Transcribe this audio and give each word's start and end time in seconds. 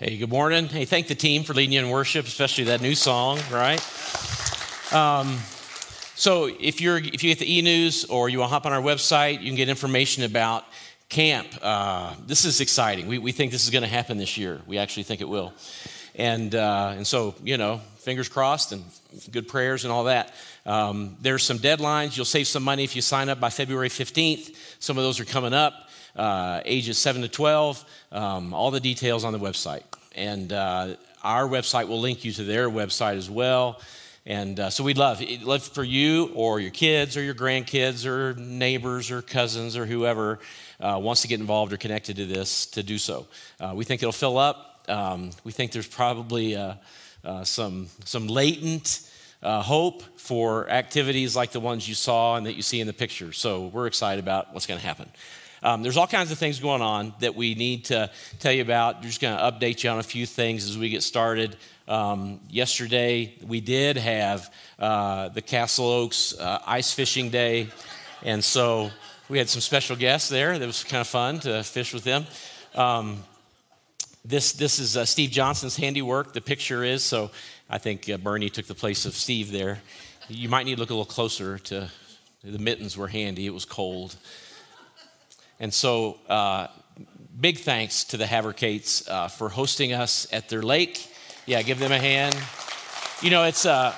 Hey, 0.00 0.16
good 0.16 0.28
morning. 0.28 0.68
Hey, 0.68 0.84
thank 0.84 1.08
the 1.08 1.16
team 1.16 1.42
for 1.42 1.54
leading 1.54 1.72
you 1.72 1.80
in 1.80 1.90
worship, 1.90 2.24
especially 2.24 2.62
that 2.66 2.80
new 2.80 2.94
song, 2.94 3.40
right? 3.50 3.80
Um, 4.92 5.38
so 6.14 6.44
if 6.44 6.80
you're 6.80 6.98
if 6.98 7.24
you 7.24 7.34
get 7.34 7.40
the 7.40 7.58
e-news 7.58 8.04
or 8.04 8.28
you 8.28 8.38
want 8.38 8.50
to 8.50 8.52
hop 8.52 8.64
on 8.64 8.72
our 8.72 8.80
website, 8.80 9.40
you 9.40 9.46
can 9.46 9.56
get 9.56 9.68
information 9.68 10.22
about 10.22 10.62
camp. 11.08 11.48
Uh, 11.60 12.14
this 12.28 12.44
is 12.44 12.60
exciting. 12.60 13.08
We, 13.08 13.18
we 13.18 13.32
think 13.32 13.50
this 13.50 13.64
is 13.64 13.70
going 13.70 13.82
to 13.82 13.88
happen 13.88 14.18
this 14.18 14.38
year. 14.38 14.60
We 14.68 14.78
actually 14.78 15.02
think 15.02 15.20
it 15.20 15.28
will. 15.28 15.52
And, 16.14 16.54
uh, 16.54 16.92
and 16.94 17.04
so, 17.04 17.34
you 17.42 17.56
know, 17.56 17.78
fingers 17.96 18.28
crossed 18.28 18.70
and 18.70 18.84
good 19.32 19.48
prayers 19.48 19.84
and 19.84 19.90
all 19.90 20.04
that. 20.04 20.32
Um, 20.64 21.16
there's 21.20 21.42
some 21.42 21.58
deadlines. 21.58 22.16
You'll 22.16 22.24
save 22.24 22.46
some 22.46 22.62
money 22.62 22.84
if 22.84 22.94
you 22.94 23.02
sign 23.02 23.28
up 23.28 23.40
by 23.40 23.50
February 23.50 23.88
15th. 23.88 24.54
Some 24.78 24.96
of 24.96 25.02
those 25.02 25.18
are 25.18 25.24
coming 25.24 25.54
up 25.54 25.87
uh, 26.18 26.60
ages 26.64 26.98
7 26.98 27.22
to 27.22 27.28
12, 27.28 27.84
um, 28.12 28.52
all 28.52 28.70
the 28.70 28.80
details 28.80 29.24
on 29.24 29.32
the 29.32 29.38
website. 29.38 29.84
And 30.14 30.52
uh, 30.52 30.96
our 31.22 31.48
website 31.48 31.88
will 31.88 32.00
link 32.00 32.24
you 32.24 32.32
to 32.32 32.44
their 32.44 32.68
website 32.68 33.16
as 33.16 33.30
well. 33.30 33.80
And 34.26 34.60
uh, 34.60 34.68
so 34.68 34.84
we'd 34.84 34.98
love, 34.98 35.22
love 35.42 35.62
for 35.62 35.84
you 35.84 36.30
or 36.34 36.60
your 36.60 36.70
kids 36.72 37.16
or 37.16 37.22
your 37.22 37.34
grandkids 37.34 38.04
or 38.04 38.34
neighbors 38.34 39.10
or 39.10 39.22
cousins 39.22 39.76
or 39.76 39.86
whoever 39.86 40.40
uh, 40.80 40.98
wants 41.00 41.22
to 41.22 41.28
get 41.28 41.40
involved 41.40 41.72
or 41.72 41.78
connected 41.78 42.16
to 42.16 42.26
this 42.26 42.66
to 42.66 42.82
do 42.82 42.98
so. 42.98 43.26
Uh, 43.58 43.72
we 43.74 43.84
think 43.84 44.02
it'll 44.02 44.12
fill 44.12 44.36
up. 44.36 44.84
Um, 44.88 45.30
we 45.44 45.52
think 45.52 45.72
there's 45.72 45.86
probably 45.86 46.56
uh, 46.56 46.74
some, 47.44 47.88
some 48.04 48.26
latent 48.26 49.08
uh, 49.42 49.62
hope 49.62 50.02
for 50.16 50.68
activities 50.68 51.36
like 51.36 51.52
the 51.52 51.60
ones 51.60 51.88
you 51.88 51.94
saw 51.94 52.36
and 52.36 52.46
that 52.46 52.54
you 52.54 52.62
see 52.62 52.80
in 52.80 52.86
the 52.86 52.92
picture. 52.92 53.32
So 53.32 53.66
we're 53.68 53.86
excited 53.86 54.22
about 54.22 54.52
what's 54.52 54.66
going 54.66 54.80
to 54.80 54.86
happen. 54.86 55.08
Um, 55.62 55.82
there's 55.82 55.96
all 55.96 56.06
kinds 56.06 56.30
of 56.30 56.38
things 56.38 56.60
going 56.60 56.82
on 56.82 57.14
that 57.20 57.34
we 57.34 57.54
need 57.54 57.86
to 57.86 58.10
tell 58.38 58.52
you 58.52 58.62
about. 58.62 58.96
We're 58.96 59.08
just 59.08 59.20
going 59.20 59.36
to 59.36 59.42
update 59.42 59.82
you 59.82 59.90
on 59.90 59.98
a 59.98 60.04
few 60.04 60.26
things 60.26 60.68
as 60.68 60.78
we 60.78 60.88
get 60.88 61.02
started. 61.02 61.56
Um, 61.88 62.40
yesterday, 62.48 63.34
we 63.46 63.60
did 63.60 63.96
have 63.96 64.52
uh, 64.78 65.30
the 65.30 65.42
Castle 65.42 65.86
Oaks 65.86 66.38
uh, 66.38 66.60
Ice 66.66 66.92
Fishing 66.92 67.30
Day, 67.30 67.68
and 68.22 68.44
so 68.44 68.90
we 69.28 69.38
had 69.38 69.48
some 69.48 69.60
special 69.60 69.96
guests 69.96 70.28
there. 70.28 70.58
That 70.58 70.66
was 70.66 70.84
kind 70.84 71.00
of 71.00 71.08
fun 71.08 71.40
to 71.40 71.62
fish 71.64 71.92
with 71.92 72.04
them. 72.04 72.26
Um, 72.74 73.24
this, 74.24 74.52
this 74.52 74.78
is 74.78 74.96
uh, 74.96 75.04
Steve 75.04 75.30
Johnson's 75.30 75.76
handiwork. 75.76 76.34
The 76.34 76.40
picture 76.40 76.84
is, 76.84 77.02
so 77.02 77.30
I 77.70 77.78
think 77.78 78.08
uh, 78.08 78.18
Bernie 78.18 78.50
took 78.50 78.66
the 78.66 78.74
place 78.74 79.06
of 79.06 79.14
Steve 79.14 79.50
there. 79.50 79.80
You 80.28 80.48
might 80.48 80.66
need 80.66 80.74
to 80.74 80.80
look 80.80 80.90
a 80.90 80.94
little 80.94 81.06
closer 81.06 81.58
to 81.58 81.90
the 82.44 82.58
mittens 82.58 82.96
were 82.96 83.08
handy, 83.08 83.46
it 83.46 83.54
was 83.54 83.64
cold. 83.64 84.16
And 85.60 85.74
so, 85.74 86.18
uh, 86.28 86.68
big 87.40 87.58
thanks 87.58 88.04
to 88.04 88.16
the 88.16 88.24
Havercates 88.24 89.08
uh, 89.08 89.28
for 89.28 89.48
hosting 89.48 89.92
us 89.92 90.26
at 90.32 90.48
their 90.48 90.62
lake. 90.62 91.08
Yeah, 91.46 91.62
give 91.62 91.78
them 91.78 91.92
a 91.92 91.98
hand. 91.98 92.36
You 93.22 93.30
know, 93.30 93.44
it's, 93.44 93.64
uh, 93.64 93.96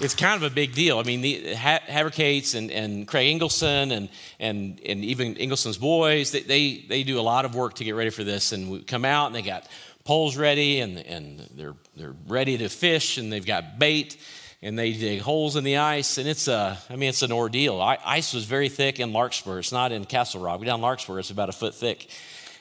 it's 0.00 0.14
kind 0.14 0.42
of 0.42 0.50
a 0.50 0.54
big 0.54 0.74
deal. 0.74 0.98
I 0.98 1.02
mean, 1.02 1.20
the 1.20 1.54
Havercates 1.54 2.54
and, 2.54 2.70
and 2.70 3.06
Craig 3.06 3.38
Ingleson 3.38 3.92
and, 3.92 4.08
and, 4.38 4.80
and 4.84 5.04
even 5.04 5.36
Ingleson's 5.36 5.78
boys, 5.78 6.30
they, 6.30 6.40
they, 6.40 6.84
they 6.88 7.02
do 7.02 7.20
a 7.20 7.22
lot 7.22 7.44
of 7.44 7.54
work 7.54 7.74
to 7.74 7.84
get 7.84 7.94
ready 7.94 8.10
for 8.10 8.24
this. 8.24 8.52
And 8.52 8.70
we 8.70 8.82
come 8.82 9.04
out 9.04 9.26
and 9.26 9.34
they 9.34 9.42
got 9.42 9.66
poles 10.04 10.36
ready 10.36 10.80
and, 10.80 10.98
and 10.98 11.40
they're, 11.54 11.74
they're 11.96 12.14
ready 12.26 12.58
to 12.58 12.68
fish 12.68 13.18
and 13.18 13.32
they've 13.32 13.44
got 13.44 13.78
bait 13.78 14.16
and 14.62 14.78
they 14.78 14.92
dig 14.92 15.20
holes 15.20 15.56
in 15.56 15.64
the 15.64 15.78
ice, 15.78 16.18
and 16.18 16.28
it's 16.28 16.48
a, 16.48 16.78
I 16.90 16.96
mean, 16.96 17.08
it's 17.08 17.22
an 17.22 17.32
ordeal. 17.32 17.80
I, 17.80 17.98
ice 18.04 18.34
was 18.34 18.44
very 18.44 18.68
thick 18.68 19.00
in 19.00 19.12
Larkspur. 19.12 19.58
It's 19.58 19.72
not 19.72 19.90
in 19.92 20.04
Castle 20.04 20.40
Rock. 20.40 20.60
We're 20.60 20.66
down 20.66 20.80
Larkspur, 20.80 21.18
it's 21.18 21.30
about 21.30 21.48
a 21.48 21.52
foot 21.52 21.74
thick, 21.74 22.08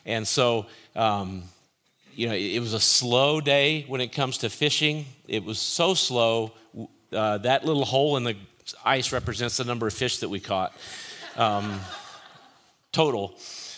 and 0.06 0.28
so, 0.28 0.66
um, 0.96 1.44
you 2.16 2.28
know, 2.28 2.34
it, 2.34 2.56
it, 2.56 2.60
was 2.60 2.74
a 2.74 2.80
slow 2.80 3.42
day 3.42 3.86
when 3.88 4.02
it 4.02 4.14
comes 4.14 4.40
to 4.40 4.50
fishing. 4.50 5.06
It 5.28 5.44
was 5.44 5.60
so 5.60 5.94
slow. 5.94 6.54
Uh, 7.12 7.40
that 7.40 7.66
little 7.66 7.86
hole 7.86 8.18
in 8.18 8.24
the 8.24 8.36
ice 8.86 9.12
represents 9.12 9.58
the 9.58 9.64
number 9.64 9.88
of 9.88 9.94
fish 9.94 10.20
that 10.20 10.30
we 10.30 10.40
caught, 10.40 10.74
um, 11.36 11.80
total 12.92 13.30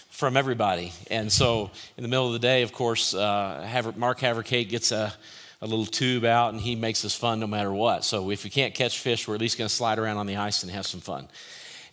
from 0.10 0.38
everybody. 0.38 0.94
And 1.10 1.32
so, 1.32 1.72
in 1.98 2.04
the 2.04 2.08
middle 2.08 2.28
of 2.28 2.34
the 2.34 2.40
day, 2.40 2.62
of 2.62 2.72
course, 2.72 3.16
uh, 3.16 3.94
Mark 3.96 4.20
Havercate 4.20 4.70
gets 4.70 4.92
a 4.92 5.12
a 5.62 5.68
little 5.68 5.86
tube 5.86 6.26
out, 6.26 6.54
and 6.54 6.62
he 6.62 6.76
makes 6.76 7.06
us 7.06 7.16
fun 7.16 7.40
no 7.40 7.48
matter 7.48 7.72
what. 7.72 8.04
So 8.04 8.32
if 8.32 8.44
we 8.44 8.50
can't 8.50 8.74
catch 8.74 9.00
fish, 9.00 9.28
we're 9.28 9.36
at 9.36 9.42
least 9.42 9.58
going 9.58 9.68
to 9.68 9.74
slide 9.74 10.00
around 10.00 10.18
on 10.18 10.26
the 10.26 10.38
ice 10.38 10.64
and 10.64 10.72
have 10.72 10.88
some 10.88 11.02
fun. 11.02 11.28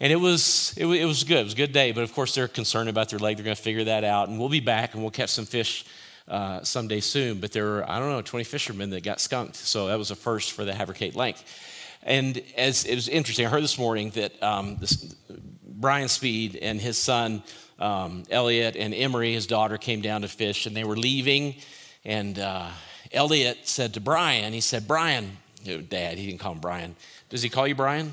And 0.01 0.13
it 0.13 0.17
was, 0.17 0.75
it, 0.77 0.87
it 0.87 1.05
was 1.05 1.25
good. 1.25 1.39
It 1.39 1.45
was 1.45 1.53
a 1.53 1.57
good 1.57 1.73
day. 1.73 1.93
But 1.93 2.05
of 2.05 2.15
course, 2.15 2.35
they're 2.35 2.49
concerned 2.49 2.89
about 2.89 3.11
their 3.11 3.19
leg. 3.19 3.37
They're 3.37 3.45
going 3.45 3.57
to 3.57 3.63
figure 3.63 3.85
that 3.85 4.05
out. 4.05 4.29
And 4.29 4.39
we'll 4.39 4.49
be 4.49 4.61
back 4.61 4.95
and 4.95 5.03
we'll 5.03 5.11
catch 5.11 5.31
some 5.31 5.45
fish 5.45 5.85
uh, 6.29 6.63
someday 6.63 7.01
soon. 7.01 7.41
But 7.41 7.53
there 7.53 7.65
were, 7.65 7.91
I 7.91 7.99
don't 7.99 8.11
know, 8.11 8.23
20 8.23 8.45
fishermen 8.45 8.91
that 8.91 9.03
got 9.03 9.21
skunked. 9.21 9.57
So 9.57 9.89
that 9.89 9.99
was 9.99 10.11
a 10.11 10.17
first 10.17 10.53
for 10.53 10.65
the 10.65 10.73
Havercate 10.73 11.17
Lake. 11.17 11.37
And 12.05 12.41
as 12.57 12.85
it 12.85 12.95
was 12.95 13.09
interesting, 13.09 13.45
I 13.45 13.51
heard 13.51 13.63
this 13.63 13.79
morning 13.79 14.11
that 14.11 14.41
um, 14.43 14.77
this, 14.77 14.95
Brian 15.67 16.09
Speed 16.09 16.57
and 16.57 16.81
his 16.81 16.97
son 16.97 17.43
um, 17.79 18.25
Elliot 18.31 18.77
and 18.77 18.95
Emery, 18.95 19.33
his 19.33 19.47
daughter, 19.47 19.79
came 19.79 20.01
down 20.01 20.23
to 20.23 20.29
fish, 20.29 20.67
and 20.67 20.77
they 20.77 20.85
were 20.85 20.97
leaving, 20.97 21.57
and 22.05 22.39
uh, 22.39 22.69
Elliot 23.13 23.59
said 23.63 23.95
to 23.95 24.01
Brian, 24.01 24.53
he 24.53 24.61
said, 24.61 24.87
Brian, 24.87 25.37
dad, 25.65 26.19
he 26.19 26.27
didn't 26.27 26.41
call 26.41 26.53
him 26.53 26.61
Brian. 26.61 26.97
Does 27.29 27.43
he 27.43 27.49
call 27.49 27.67
you 27.67 27.75
Brian? 27.75 28.13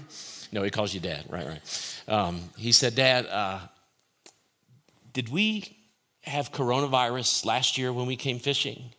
No, 0.51 0.63
he 0.63 0.69
calls 0.69 0.93
you 0.93 0.99
dad, 0.99 1.25
right, 1.29 1.45
right. 1.45 1.95
Um, 2.07 2.41
he 2.57 2.71
said, 2.71 2.95
Dad, 2.95 3.25
uh, 3.27 3.59
did 5.13 5.29
we 5.29 5.77
have 6.21 6.51
coronavirus 6.51 7.45
last 7.45 7.77
year 7.77 7.91
when 7.91 8.05
we 8.05 8.15
came 8.15 8.39
fishing? 8.39 8.91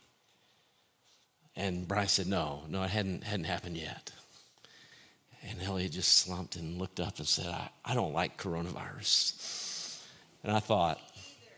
And 1.55 1.87
Brian 1.87 2.09
said, 2.09 2.27
No, 2.27 2.63
no, 2.69 2.83
it 2.83 2.91
hadn't, 2.91 3.25
hadn't 3.25 3.47
happened 3.47 3.77
yet. 3.77 4.13
And 5.49 5.63
Elliot 5.63 5.93
just 5.93 6.19
slumped 6.19 6.57
and 6.57 6.78
looked 6.78 6.99
up 6.99 7.19
and 7.19 7.27
said, 7.27 7.47
I, 7.47 7.69
I 7.84 7.95
don't 7.95 8.13
like 8.13 8.41
coronavirus. 8.41 10.03
And 10.43 10.53
I 10.53 10.61
thought, 10.61 11.01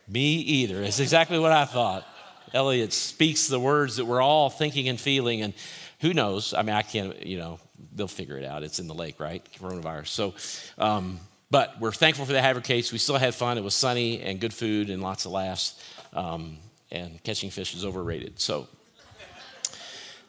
Me 0.06 0.37
either. 0.37 0.82
It's 0.82 1.00
exactly 1.00 1.38
what 1.38 1.53
I 1.53 1.65
thought. 1.65 2.06
Elliot 2.54 2.92
speaks 2.92 3.47
the 3.47 3.60
words 3.60 3.97
that 3.97 4.04
we're 4.04 4.20
all 4.20 4.50
thinking 4.50 4.88
and 4.88 5.00
feeling. 5.00 5.42
And 5.42 5.54
who 6.00 6.14
knows? 6.14 6.54
I 6.54 6.62
mean, 6.62 6.75
I 6.75 6.82
can't, 6.82 7.25
you 7.25 7.38
know, 7.38 7.59
they'll 7.94 8.09
figure 8.09 8.38
it 8.38 8.44
out. 8.44 8.62
It's 8.62 8.78
in 8.78 8.88
the 8.88 8.94
lake, 8.94 9.20
right? 9.20 9.47
Coronavirus. 9.59 10.09
So, 10.09 10.34
um, 10.78 11.20
but 11.50 11.81
we're 11.81 11.92
thankful 11.92 12.26
for 12.26 12.32
the 12.32 12.41
Havercates. 12.41 12.92
We 12.92 12.98
still 12.98 13.16
had 13.16 13.34
fun. 13.34 13.58
It 13.58 13.64
was 13.64 13.75
sunny 13.75 14.20
and 14.20 14.41
good 14.41 14.53
food 14.53 14.91
and 14.91 15.03
lots 15.03 15.25
of 15.25 15.32
laughs. 15.32 15.82
Um, 16.12 16.58
and 16.91 17.22
catching 17.22 17.50
fish 17.50 17.75
is 17.75 17.84
overrated. 17.84 18.41
So, 18.41 18.69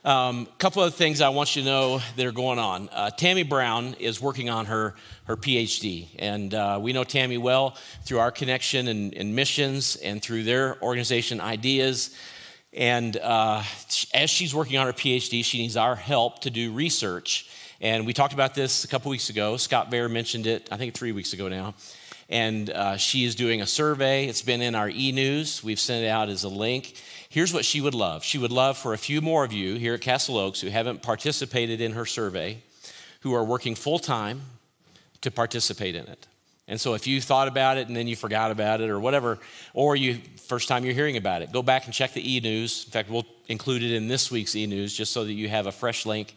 a 0.05 0.09
um, 0.09 0.47
couple 0.59 0.81
of 0.81 0.95
things 0.95 1.19
I 1.19 1.27
want 1.27 1.57
you 1.57 1.63
to 1.63 1.67
know 1.67 2.01
that 2.15 2.25
are 2.25 2.31
going 2.31 2.57
on. 2.57 2.87
Uh, 2.89 3.09
Tammy 3.09 3.43
Brown 3.43 3.95
is 3.99 4.21
working 4.21 4.49
on 4.49 4.65
her, 4.67 4.95
her 5.25 5.35
PhD, 5.35 6.07
and 6.17 6.53
uh, 6.53 6.79
we 6.81 6.93
know 6.93 7.03
Tammy 7.03 7.37
well 7.37 7.75
through 8.05 8.19
our 8.19 8.31
connection 8.31 8.87
and, 8.87 9.13
and 9.13 9.35
missions 9.35 9.97
and 9.97 10.21
through 10.21 10.43
their 10.43 10.81
organization 10.81 11.41
ideas. 11.41 12.15
And 12.71 13.17
uh, 13.17 13.61
as 14.13 14.29
she's 14.29 14.55
working 14.55 14.77
on 14.77 14.85
her 14.85 14.93
PhD, 14.93 15.43
she 15.43 15.57
needs 15.57 15.75
our 15.75 15.95
help 15.95 16.39
to 16.41 16.49
do 16.49 16.71
research. 16.71 17.49
And 17.81 18.05
we 18.05 18.13
talked 18.13 18.33
about 18.33 18.55
this 18.55 18.85
a 18.85 18.87
couple 18.87 19.11
weeks 19.11 19.29
ago. 19.29 19.57
Scott 19.57 19.91
Bear 19.91 20.07
mentioned 20.07 20.47
it, 20.47 20.69
I 20.71 20.77
think 20.77 20.93
three 20.93 21.11
weeks 21.11 21.33
ago 21.33 21.49
now. 21.49 21.73
And 22.29 22.69
uh, 22.69 22.95
she 22.95 23.25
is 23.25 23.35
doing 23.35 23.61
a 23.61 23.67
survey. 23.67 24.27
It's 24.27 24.43
been 24.43 24.61
in 24.61 24.75
our 24.75 24.87
e 24.87 25.11
news. 25.11 25.61
We've 25.61 25.79
sent 25.79 26.05
it 26.05 26.07
out 26.07 26.29
as 26.29 26.43
a 26.45 26.49
link 26.49 26.93
Here's 27.31 27.53
what 27.53 27.63
she 27.63 27.79
would 27.79 27.93
love 27.93 28.23
she 28.23 28.39
would 28.39 28.51
love 28.51 28.75
for 28.75 28.93
a 28.93 28.97
few 28.97 29.21
more 29.21 29.43
of 29.43 29.53
you 29.53 29.75
here 29.75 29.93
at 29.93 30.01
Castle 30.01 30.37
Oaks 30.37 30.61
who 30.61 30.69
haven't 30.69 31.03
participated 31.03 31.79
in 31.79 31.91
her 31.91 32.05
survey, 32.05 32.57
who 33.21 33.35
are 33.35 33.43
working 33.43 33.75
full 33.75 33.99
time, 33.99 34.41
to 35.21 35.29
participate 35.29 35.95
in 35.95 36.05
it. 36.07 36.27
And 36.67 36.81
so 36.81 36.95
if 36.95 37.05
you 37.05 37.21
thought 37.21 37.47
about 37.47 37.77
it 37.77 37.87
and 37.87 37.95
then 37.95 38.07
you 38.07 38.15
forgot 38.15 38.49
about 38.49 38.81
it 38.81 38.89
or 38.89 38.99
whatever, 38.99 39.37
or 39.73 39.95
you 39.95 40.19
first 40.37 40.67
time 40.67 40.83
you're 40.83 40.93
hearing 40.93 41.17
about 41.17 41.41
it, 41.43 41.51
go 41.51 41.61
back 41.61 41.85
and 41.85 41.93
check 41.93 42.13
the 42.13 42.35
e-news. 42.35 42.85
In 42.85 42.91
fact, 42.91 43.09
we'll 43.09 43.25
include 43.47 43.83
it 43.83 43.91
in 43.91 44.07
this 44.07 44.31
week's 44.31 44.55
e-news 44.55 44.95
just 44.95 45.11
so 45.11 45.23
that 45.23 45.33
you 45.33 45.49
have 45.49 45.67
a 45.67 45.71
fresh 45.71 46.05
link. 46.05 46.33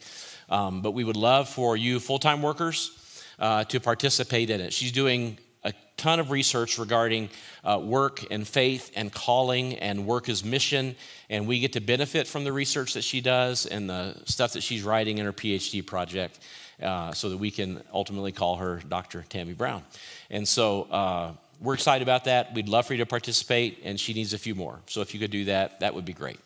Um, 0.49 0.81
but 0.81 0.91
we 0.91 1.03
would 1.03 1.17
love 1.17 1.49
for 1.49 1.75
you 1.75 1.99
full-time 1.99 2.41
workers 2.41 3.25
uh, 3.39 3.63
to 3.65 3.79
participate 3.79 4.51
in 4.51 4.61
it. 4.61 4.73
She's 4.73 4.91
doing 4.91 5.37
a 5.63 5.73
ton 5.97 6.19
of 6.19 6.31
research 6.31 6.77
regarding 6.77 7.29
uh, 7.63 7.79
work 7.81 8.25
and 8.31 8.47
faith 8.47 8.91
and 8.95 9.11
calling 9.11 9.75
and 9.75 10.05
work 10.05 10.29
as 10.29 10.43
mission. 10.43 10.95
And 11.29 11.47
we 11.47 11.59
get 11.59 11.73
to 11.73 11.81
benefit 11.81 12.27
from 12.27 12.43
the 12.43 12.51
research 12.51 12.93
that 12.93 13.03
she 13.03 13.21
does 13.21 13.65
and 13.65 13.89
the 13.89 14.15
stuff 14.25 14.53
that 14.53 14.63
she's 14.63 14.83
writing 14.83 15.17
in 15.17 15.25
her 15.25 15.33
PhD 15.33 15.85
project 15.85 16.39
uh, 16.81 17.13
so 17.13 17.29
that 17.29 17.37
we 17.37 17.51
can 17.51 17.81
ultimately 17.93 18.31
call 18.31 18.57
her 18.57 18.81
Dr. 18.87 19.23
Tammy 19.29 19.53
Brown. 19.53 19.83
And 20.29 20.47
so 20.47 20.83
uh, 20.83 21.31
we're 21.61 21.75
excited 21.75 22.03
about 22.03 22.25
that. 22.25 22.53
We'd 22.53 22.67
love 22.67 22.87
for 22.87 22.93
you 22.93 22.99
to 22.99 23.05
participate, 23.05 23.79
and 23.83 23.99
she 23.99 24.13
needs 24.13 24.33
a 24.33 24.37
few 24.37 24.55
more. 24.55 24.79
So 24.87 25.01
if 25.01 25.13
you 25.13 25.19
could 25.19 25.31
do 25.31 25.45
that, 25.45 25.79
that 25.79 25.93
would 25.93 26.05
be 26.05 26.13
great. 26.13 26.39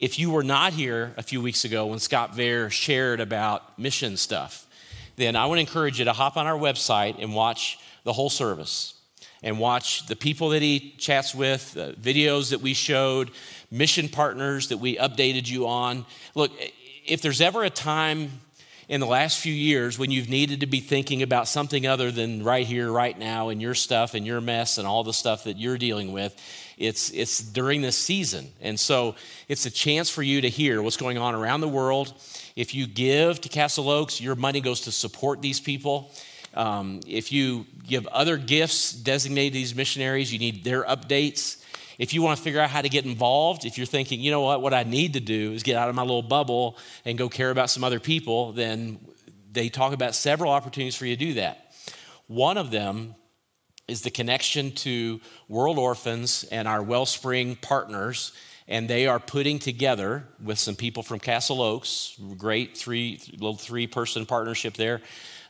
If 0.00 0.18
you 0.18 0.30
were 0.30 0.44
not 0.44 0.72
here 0.72 1.12
a 1.16 1.22
few 1.22 1.42
weeks 1.42 1.64
ago 1.64 1.86
when 1.86 1.98
Scott 1.98 2.34
Vare 2.34 2.70
shared 2.70 3.20
about 3.20 3.78
mission 3.78 4.16
stuff, 4.16 4.66
then 5.16 5.34
I 5.34 5.46
would 5.46 5.58
encourage 5.58 5.98
you 5.98 6.04
to 6.04 6.12
hop 6.12 6.36
on 6.36 6.46
our 6.46 6.56
website 6.56 7.20
and 7.20 7.34
watch 7.34 7.78
the 8.08 8.14
whole 8.14 8.30
service. 8.30 8.94
and 9.42 9.58
watch 9.58 10.06
the 10.06 10.16
people 10.16 10.50
that 10.50 10.62
he 10.62 10.94
chats 10.98 11.34
with, 11.34 11.74
the 11.74 11.94
videos 12.00 12.50
that 12.50 12.60
we 12.60 12.74
showed, 12.74 13.30
mission 13.70 14.08
partners 14.08 14.68
that 14.68 14.78
we 14.78 14.96
updated 14.96 15.48
you 15.48 15.68
on. 15.68 16.04
Look, 16.34 16.52
if 17.06 17.22
there's 17.22 17.40
ever 17.40 17.62
a 17.64 17.70
time 17.70 18.30
in 18.88 19.00
the 19.00 19.06
last 19.06 19.38
few 19.38 19.52
years 19.52 19.98
when 19.98 20.10
you've 20.10 20.30
needed 20.30 20.60
to 20.60 20.66
be 20.66 20.80
thinking 20.80 21.22
about 21.22 21.46
something 21.46 21.86
other 21.86 22.10
than 22.10 22.42
right 22.42 22.66
here, 22.66 22.90
right 22.90 23.18
now, 23.18 23.50
and 23.50 23.60
your 23.60 23.74
stuff 23.74 24.14
and 24.14 24.26
your 24.26 24.40
mess 24.40 24.78
and 24.78 24.86
all 24.86 25.04
the 25.04 25.12
stuff 25.12 25.44
that 25.44 25.58
you're 25.58 25.78
dealing 25.78 26.12
with, 26.12 26.34
it's, 26.78 27.10
it's 27.10 27.38
during 27.40 27.82
this 27.82 27.96
season. 27.96 28.48
And 28.60 28.78
so 28.80 29.14
it's 29.46 29.66
a 29.66 29.70
chance 29.70 30.08
for 30.08 30.22
you 30.22 30.40
to 30.40 30.48
hear 30.48 30.82
what's 30.82 30.96
going 30.96 31.18
on 31.18 31.34
around 31.34 31.60
the 31.60 31.68
world. 31.68 32.14
If 32.56 32.74
you 32.74 32.86
give 32.86 33.40
to 33.42 33.48
Castle 33.48 33.90
Oaks, 33.90 34.20
your 34.20 34.34
money 34.34 34.60
goes 34.60 34.82
to 34.82 34.92
support 34.92 35.42
these 35.42 35.60
people. 35.60 36.10
Um, 36.58 37.00
if 37.06 37.30
you 37.30 37.66
give 37.86 38.08
other 38.08 38.36
gifts 38.36 38.92
designated 38.92 39.52
these 39.52 39.76
missionaries, 39.76 40.32
you 40.32 40.40
need 40.40 40.64
their 40.64 40.82
updates. 40.82 41.62
If 41.98 42.12
you 42.12 42.20
want 42.20 42.36
to 42.36 42.42
figure 42.42 42.60
out 42.60 42.68
how 42.68 42.82
to 42.82 42.88
get 42.88 43.04
involved, 43.04 43.64
if 43.64 43.78
you're 43.78 43.86
thinking, 43.86 44.20
you 44.20 44.32
know 44.32 44.40
what, 44.40 44.60
what 44.60 44.74
I 44.74 44.82
need 44.82 45.12
to 45.12 45.20
do 45.20 45.52
is 45.52 45.62
get 45.62 45.76
out 45.76 45.88
of 45.88 45.94
my 45.94 46.02
little 46.02 46.20
bubble 46.20 46.76
and 47.04 47.16
go 47.16 47.28
care 47.28 47.50
about 47.50 47.70
some 47.70 47.84
other 47.84 48.00
people, 48.00 48.50
then 48.50 48.98
they 49.52 49.68
talk 49.68 49.92
about 49.92 50.16
several 50.16 50.50
opportunities 50.50 50.96
for 50.96 51.06
you 51.06 51.16
to 51.16 51.24
do 51.24 51.34
that. 51.34 51.72
One 52.26 52.58
of 52.58 52.72
them 52.72 53.14
is 53.86 54.02
the 54.02 54.10
connection 54.10 54.72
to 54.72 55.20
World 55.48 55.78
Orphans 55.78 56.44
and 56.50 56.66
our 56.66 56.82
Wellspring 56.82 57.54
partners. 57.56 58.32
And 58.66 58.90
they 58.90 59.06
are 59.06 59.18
putting 59.18 59.60
together 59.60 60.24
with 60.42 60.58
some 60.58 60.74
people 60.76 61.02
from 61.02 61.20
Castle 61.20 61.62
Oaks, 61.62 62.20
great 62.36 62.76
three 62.76 63.18
little 63.32 63.56
three 63.56 63.86
person 63.86 64.26
partnership 64.26 64.74
there, 64.74 65.00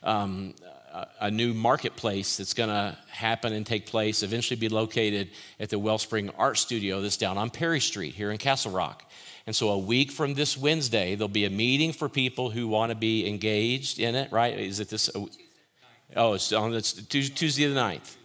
um, 0.03 0.53
a 1.19 1.31
new 1.31 1.53
marketplace 1.53 2.37
that's 2.37 2.53
going 2.53 2.69
to 2.69 2.97
happen 3.09 3.53
and 3.53 3.65
take 3.65 3.85
place, 3.85 4.23
eventually 4.23 4.59
be 4.59 4.69
located 4.69 5.29
at 5.59 5.69
the 5.69 5.77
Wellspring 5.77 6.29
Art 6.37 6.57
Studio 6.57 7.01
that's 7.01 7.17
down 7.17 7.37
on 7.37 7.49
Perry 7.49 7.79
Street 7.79 8.15
here 8.15 8.31
in 8.31 8.37
Castle 8.37 8.71
Rock. 8.71 9.09
And 9.45 9.55
so, 9.55 9.69
a 9.69 9.77
week 9.77 10.11
from 10.11 10.33
this 10.35 10.57
Wednesday, 10.57 11.15
there'll 11.15 11.27
be 11.27 11.45
a 11.45 11.49
meeting 11.49 11.91
for 11.91 12.07
people 12.07 12.49
who 12.49 12.67
want 12.67 12.91
to 12.91 12.95
be 12.95 13.27
engaged 13.27 13.99
in 13.99 14.15
it, 14.15 14.31
right? 14.31 14.57
Is 14.57 14.79
it 14.79 14.89
this? 14.89 15.09
Oh, 15.15 15.29
oh 16.15 16.33
it's 16.33 16.51
on 16.53 16.73
it's 16.73 16.93
Tuesday 16.93 17.65
the 17.65 17.79
9th. 17.79 18.15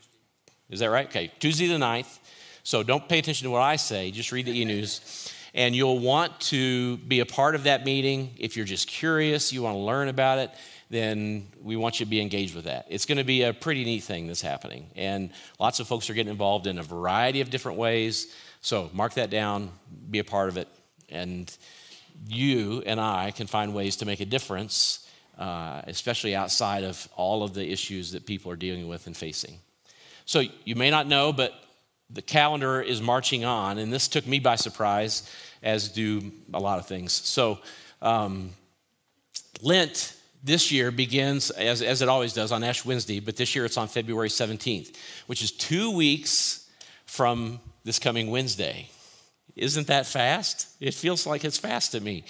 Is 0.70 0.80
that 0.80 0.90
right? 0.90 1.06
Okay, 1.06 1.32
Tuesday 1.38 1.66
the 1.66 1.74
9th. 1.74 2.18
So, 2.62 2.82
don't 2.82 3.08
pay 3.08 3.18
attention 3.18 3.46
to 3.46 3.50
what 3.50 3.62
I 3.62 3.76
say, 3.76 4.10
just 4.10 4.32
read 4.32 4.46
the 4.46 4.58
e 4.60 4.64
news. 4.64 5.30
And 5.56 5.76
you'll 5.76 6.00
want 6.00 6.40
to 6.40 6.96
be 6.96 7.20
a 7.20 7.26
part 7.26 7.54
of 7.54 7.62
that 7.62 7.84
meeting. 7.84 8.34
If 8.38 8.56
you're 8.56 8.66
just 8.66 8.88
curious, 8.88 9.52
you 9.52 9.62
want 9.62 9.76
to 9.76 9.80
learn 9.80 10.08
about 10.08 10.40
it 10.40 10.50
then 10.94 11.48
we 11.60 11.76
want 11.76 11.98
you 11.98 12.06
to 12.06 12.10
be 12.10 12.20
engaged 12.20 12.54
with 12.54 12.64
that. 12.64 12.86
It's 12.88 13.06
going 13.06 13.18
to 13.18 13.24
be 13.24 13.42
a 13.42 13.52
pretty 13.52 13.84
neat 13.84 14.04
thing 14.04 14.26
that's 14.26 14.42
happening. 14.42 14.86
And 14.96 15.30
lots 15.58 15.80
of 15.80 15.88
folks 15.88 16.08
are 16.08 16.14
getting 16.14 16.30
involved 16.30 16.66
in 16.66 16.78
a 16.78 16.82
variety 16.82 17.40
of 17.40 17.50
different 17.50 17.78
ways. 17.78 18.34
So 18.60 18.90
mark 18.92 19.14
that 19.14 19.30
down, 19.30 19.70
be 20.10 20.18
a 20.18 20.24
part 20.24 20.48
of 20.48 20.56
it. 20.56 20.68
And 21.08 21.54
you 22.28 22.82
and 22.86 23.00
I 23.00 23.30
can 23.30 23.46
find 23.46 23.74
ways 23.74 23.96
to 23.96 24.06
make 24.06 24.20
a 24.20 24.24
difference, 24.24 25.08
uh, 25.38 25.82
especially 25.86 26.34
outside 26.34 26.84
of 26.84 27.08
all 27.16 27.42
of 27.42 27.54
the 27.54 27.70
issues 27.70 28.12
that 28.12 28.24
people 28.24 28.50
are 28.52 28.56
dealing 28.56 28.88
with 28.88 29.06
and 29.06 29.16
facing. 29.16 29.58
So 30.26 30.42
you 30.64 30.76
may 30.76 30.90
not 30.90 31.06
know, 31.06 31.32
but 31.32 31.52
the 32.10 32.22
calendar 32.22 32.80
is 32.80 33.02
marching 33.02 33.44
on, 33.44 33.78
and 33.78 33.92
this 33.92 34.08
took 34.08 34.26
me 34.26 34.38
by 34.38 34.56
surprise, 34.56 35.28
as 35.62 35.88
do 35.88 36.30
a 36.52 36.60
lot 36.60 36.78
of 36.78 36.86
things. 36.86 37.12
So, 37.12 37.58
um, 38.00 38.50
Lent 39.62 40.14
this 40.44 40.70
year 40.70 40.90
begins, 40.90 41.50
as, 41.50 41.80
as 41.80 42.02
it 42.02 42.08
always 42.08 42.34
does, 42.34 42.52
on 42.52 42.62
Ash 42.62 42.84
Wednesday, 42.84 43.18
but 43.18 43.36
this 43.36 43.56
year 43.56 43.64
it's 43.64 43.78
on 43.78 43.88
February 43.88 44.28
17th, 44.28 44.94
which 45.26 45.42
is 45.42 45.50
two 45.50 45.96
weeks 45.96 46.68
from 47.06 47.60
this 47.82 47.98
coming 47.98 48.30
Wednesday. 48.30 48.90
Isn't 49.56 49.86
that 49.86 50.04
fast? 50.04 50.68
It 50.80 50.92
feels 50.92 51.26
like 51.26 51.44
it's 51.44 51.56
fast 51.56 51.92
to 51.92 52.00
me. 52.00 52.24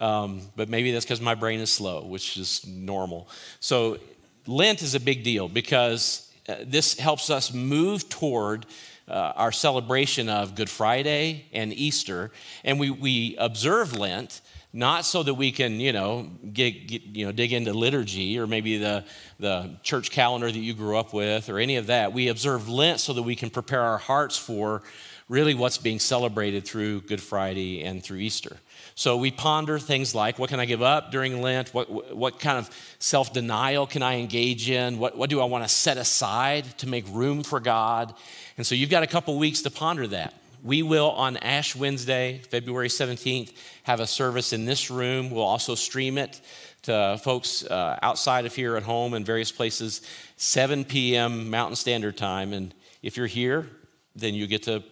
Um, 0.00 0.42
but 0.56 0.68
maybe 0.68 0.90
that's 0.90 1.04
because 1.04 1.20
my 1.20 1.34
brain 1.34 1.60
is 1.60 1.72
slow, 1.72 2.04
which 2.04 2.36
is 2.36 2.66
normal. 2.66 3.28
So, 3.60 3.98
Lent 4.46 4.82
is 4.82 4.94
a 4.94 5.00
big 5.00 5.22
deal 5.22 5.48
because 5.48 6.32
uh, 6.48 6.56
this 6.64 6.98
helps 6.98 7.28
us 7.28 7.52
move 7.52 8.08
toward 8.08 8.66
uh, 9.06 9.32
our 9.36 9.52
celebration 9.52 10.28
of 10.28 10.54
Good 10.54 10.70
Friday 10.70 11.44
and 11.52 11.72
Easter. 11.74 12.30
And 12.64 12.80
we, 12.80 12.90
we 12.90 13.36
observe 13.38 13.96
Lent 13.96 14.40
not 14.72 15.04
so 15.04 15.22
that 15.22 15.34
we 15.34 15.50
can, 15.50 15.80
you 15.80 15.92
know, 15.92 16.30
get, 16.52 16.86
get, 16.86 17.02
you 17.02 17.26
know, 17.26 17.32
dig 17.32 17.52
into 17.52 17.72
liturgy 17.72 18.38
or 18.38 18.46
maybe 18.46 18.78
the, 18.78 19.04
the 19.40 19.76
church 19.82 20.10
calendar 20.10 20.50
that 20.50 20.58
you 20.58 20.74
grew 20.74 20.96
up 20.96 21.12
with 21.12 21.48
or 21.48 21.58
any 21.58 21.76
of 21.76 21.88
that. 21.88 22.12
We 22.12 22.28
observe 22.28 22.68
Lent 22.68 23.00
so 23.00 23.12
that 23.14 23.22
we 23.22 23.34
can 23.34 23.50
prepare 23.50 23.82
our 23.82 23.98
hearts 23.98 24.38
for 24.38 24.82
really 25.28 25.54
what's 25.54 25.78
being 25.78 25.98
celebrated 25.98 26.64
through 26.64 27.00
Good 27.02 27.20
Friday 27.20 27.82
and 27.82 28.02
through 28.02 28.18
Easter. 28.18 28.56
So 28.94 29.16
we 29.16 29.30
ponder 29.30 29.78
things 29.78 30.14
like 30.14 30.38
what 30.38 30.50
can 30.50 30.60
I 30.60 30.66
give 30.66 30.82
up 30.82 31.10
during 31.10 31.40
Lent? 31.40 31.72
What, 31.72 32.14
what 32.16 32.38
kind 32.38 32.58
of 32.58 32.68
self 32.98 33.32
denial 33.32 33.86
can 33.86 34.02
I 34.02 34.16
engage 34.16 34.68
in? 34.68 34.98
What, 34.98 35.16
what 35.16 35.30
do 35.30 35.40
I 35.40 35.44
want 35.44 35.64
to 35.64 35.68
set 35.68 35.96
aside 35.96 36.64
to 36.78 36.88
make 36.88 37.04
room 37.08 37.42
for 37.42 37.60
God? 37.60 38.14
And 38.56 38.66
so 38.66 38.74
you've 38.74 38.90
got 38.90 39.02
a 39.02 39.06
couple 39.06 39.38
weeks 39.38 39.62
to 39.62 39.70
ponder 39.70 40.06
that. 40.08 40.34
We 40.62 40.82
will 40.82 41.12
on 41.12 41.38
Ash 41.38 41.74
Wednesday, 41.74 42.42
February 42.50 42.88
17th, 42.88 43.54
have 43.84 44.00
a 44.00 44.06
service 44.06 44.52
in 44.52 44.66
this 44.66 44.90
room. 44.90 45.30
We'll 45.30 45.42
also 45.42 45.74
stream 45.74 46.18
it 46.18 46.38
to 46.82 47.18
folks 47.22 47.64
uh, 47.64 47.98
outside 48.02 48.44
of 48.44 48.54
here 48.54 48.76
at 48.76 48.82
home 48.82 49.14
in 49.14 49.24
various 49.24 49.50
places, 49.50 50.02
7 50.36 50.84
p.m. 50.84 51.48
Mountain 51.48 51.76
Standard 51.76 52.18
Time. 52.18 52.52
And 52.52 52.74
if 53.02 53.16
you're 53.16 53.26
here, 53.26 53.68
then 54.14 54.34
you 54.34 54.46
get 54.46 54.64
to 54.64 54.82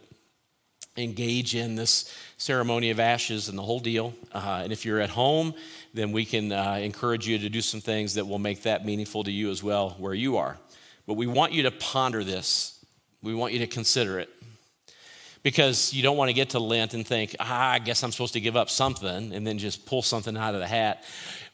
engage 0.97 1.55
in 1.55 1.75
this 1.75 2.15
ceremony 2.39 2.89
of 2.89 2.99
ashes 2.99 3.51
and 3.51 3.59
the 3.59 3.63
whole 3.63 3.81
deal. 3.81 4.15
Uh, 4.33 4.61
and 4.65 4.73
if 4.73 4.87
you're 4.87 5.01
at 5.01 5.11
home, 5.11 5.53
then 5.93 6.13
we 6.13 6.25
can 6.25 6.51
uh, 6.51 6.79
encourage 6.81 7.29
you 7.29 7.39
to 7.39 7.51
do 7.51 7.61
some 7.61 7.81
things 7.81 8.15
that 8.15 8.27
will 8.27 8.39
make 8.39 8.63
that 8.63 8.87
meaningful 8.87 9.23
to 9.23 9.31
you 9.31 9.51
as 9.51 9.63
well 9.63 9.91
where 9.99 10.15
you 10.15 10.39
are. 10.39 10.57
But 11.07 11.15
we 11.15 11.27
want 11.27 11.53
you 11.53 11.65
to 11.65 11.71
ponder 11.71 12.25
this, 12.25 12.83
we 13.23 13.35
want 13.35 13.53
you 13.53 13.59
to 13.59 13.67
consider 13.67 14.19
it 14.19 14.31
because 15.49 15.95
you 15.95 16.03
don't 16.03 16.19
want 16.19 16.29
to 16.29 16.35
get 16.35 16.51
to 16.51 16.59
Lent 16.59 16.93
and 16.93 17.07
think, 17.07 17.35
ah, 17.41 17.71
I 17.71 17.79
guess 17.79 18.05
I'm 18.05 18.13
supposed 18.13 18.35
to 18.35 18.41
give 18.41 18.55
up 18.55 18.69
something 18.69 19.33
and 19.33 19.47
then 19.47 19.57
just 19.57 19.87
pull 19.87 20.03
something 20.03 20.37
out 20.37 20.53
of 20.53 20.61
the 20.61 20.67
hat. 20.67 21.05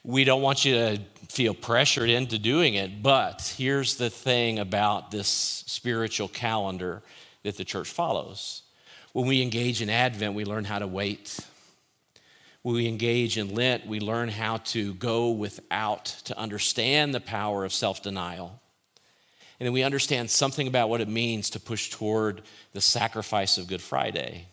We 0.02 0.24
don't 0.24 0.42
want 0.42 0.64
you 0.64 0.74
to 0.74 1.00
feel 1.28 1.54
pressured 1.54 2.10
into 2.10 2.40
doing 2.40 2.74
it. 2.74 3.04
But 3.04 3.54
here's 3.56 3.94
the 3.94 4.10
thing 4.10 4.58
about 4.58 5.12
this 5.12 5.28
spiritual 5.28 6.26
calendar 6.26 7.02
that 7.44 7.56
the 7.56 7.64
church 7.64 7.88
follows. 7.88 8.62
When 9.12 9.28
we 9.28 9.42
engage 9.42 9.80
in 9.80 9.88
Advent, 9.88 10.34
we 10.34 10.44
learn 10.44 10.64
how 10.64 10.80
to 10.80 10.88
wait. 10.88 11.38
When 12.62 12.74
we 12.74 12.88
engage 12.88 13.38
in 13.38 13.54
Lent, 13.54 13.86
we 13.86 14.00
learn 14.00 14.28
how 14.28 14.56
to 14.74 14.94
go 14.94 15.30
without, 15.30 16.06
to 16.24 16.36
understand 16.36 17.14
the 17.14 17.20
power 17.20 17.64
of 17.64 17.72
self 17.72 18.02
denial. 18.02 18.60
And 19.64 19.68
then 19.68 19.72
we 19.72 19.82
understand 19.82 20.30
something 20.30 20.68
about 20.68 20.90
what 20.90 21.00
it 21.00 21.08
means 21.08 21.48
to 21.48 21.58
push 21.58 21.88
toward 21.88 22.42
the 22.74 22.82
sacrifice 22.82 23.56
of 23.56 23.66
Good 23.66 23.80
Friday. 23.80 24.44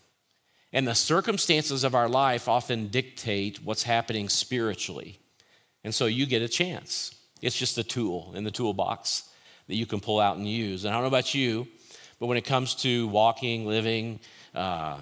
And 0.71 0.87
the 0.87 0.95
circumstances 0.95 1.83
of 1.83 1.93
our 1.95 2.07
life 2.07 2.47
often 2.47 2.87
dictate 2.87 3.61
what's 3.61 3.83
happening 3.83 4.29
spiritually. 4.29 5.19
And 5.83 5.93
so 5.93 6.05
you 6.05 6.25
get 6.25 6.41
a 6.41 6.47
chance. 6.47 7.13
It's 7.41 7.57
just 7.57 7.77
a 7.77 7.83
tool 7.83 8.31
in 8.35 8.45
the 8.45 8.51
toolbox 8.51 9.29
that 9.67 9.75
you 9.75 9.85
can 9.85 9.99
pull 9.99 10.17
out 10.17 10.37
and 10.37 10.47
use. 10.47 10.85
And 10.85 10.93
I 10.93 10.95
don't 10.95 11.03
know 11.03 11.09
about 11.09 11.35
you, 11.35 11.67
but 12.17 12.27
when 12.27 12.37
it 12.37 12.45
comes 12.45 12.73
to 12.75 13.09
walking, 13.09 13.65
living, 13.65 14.21
uh, 14.55 14.95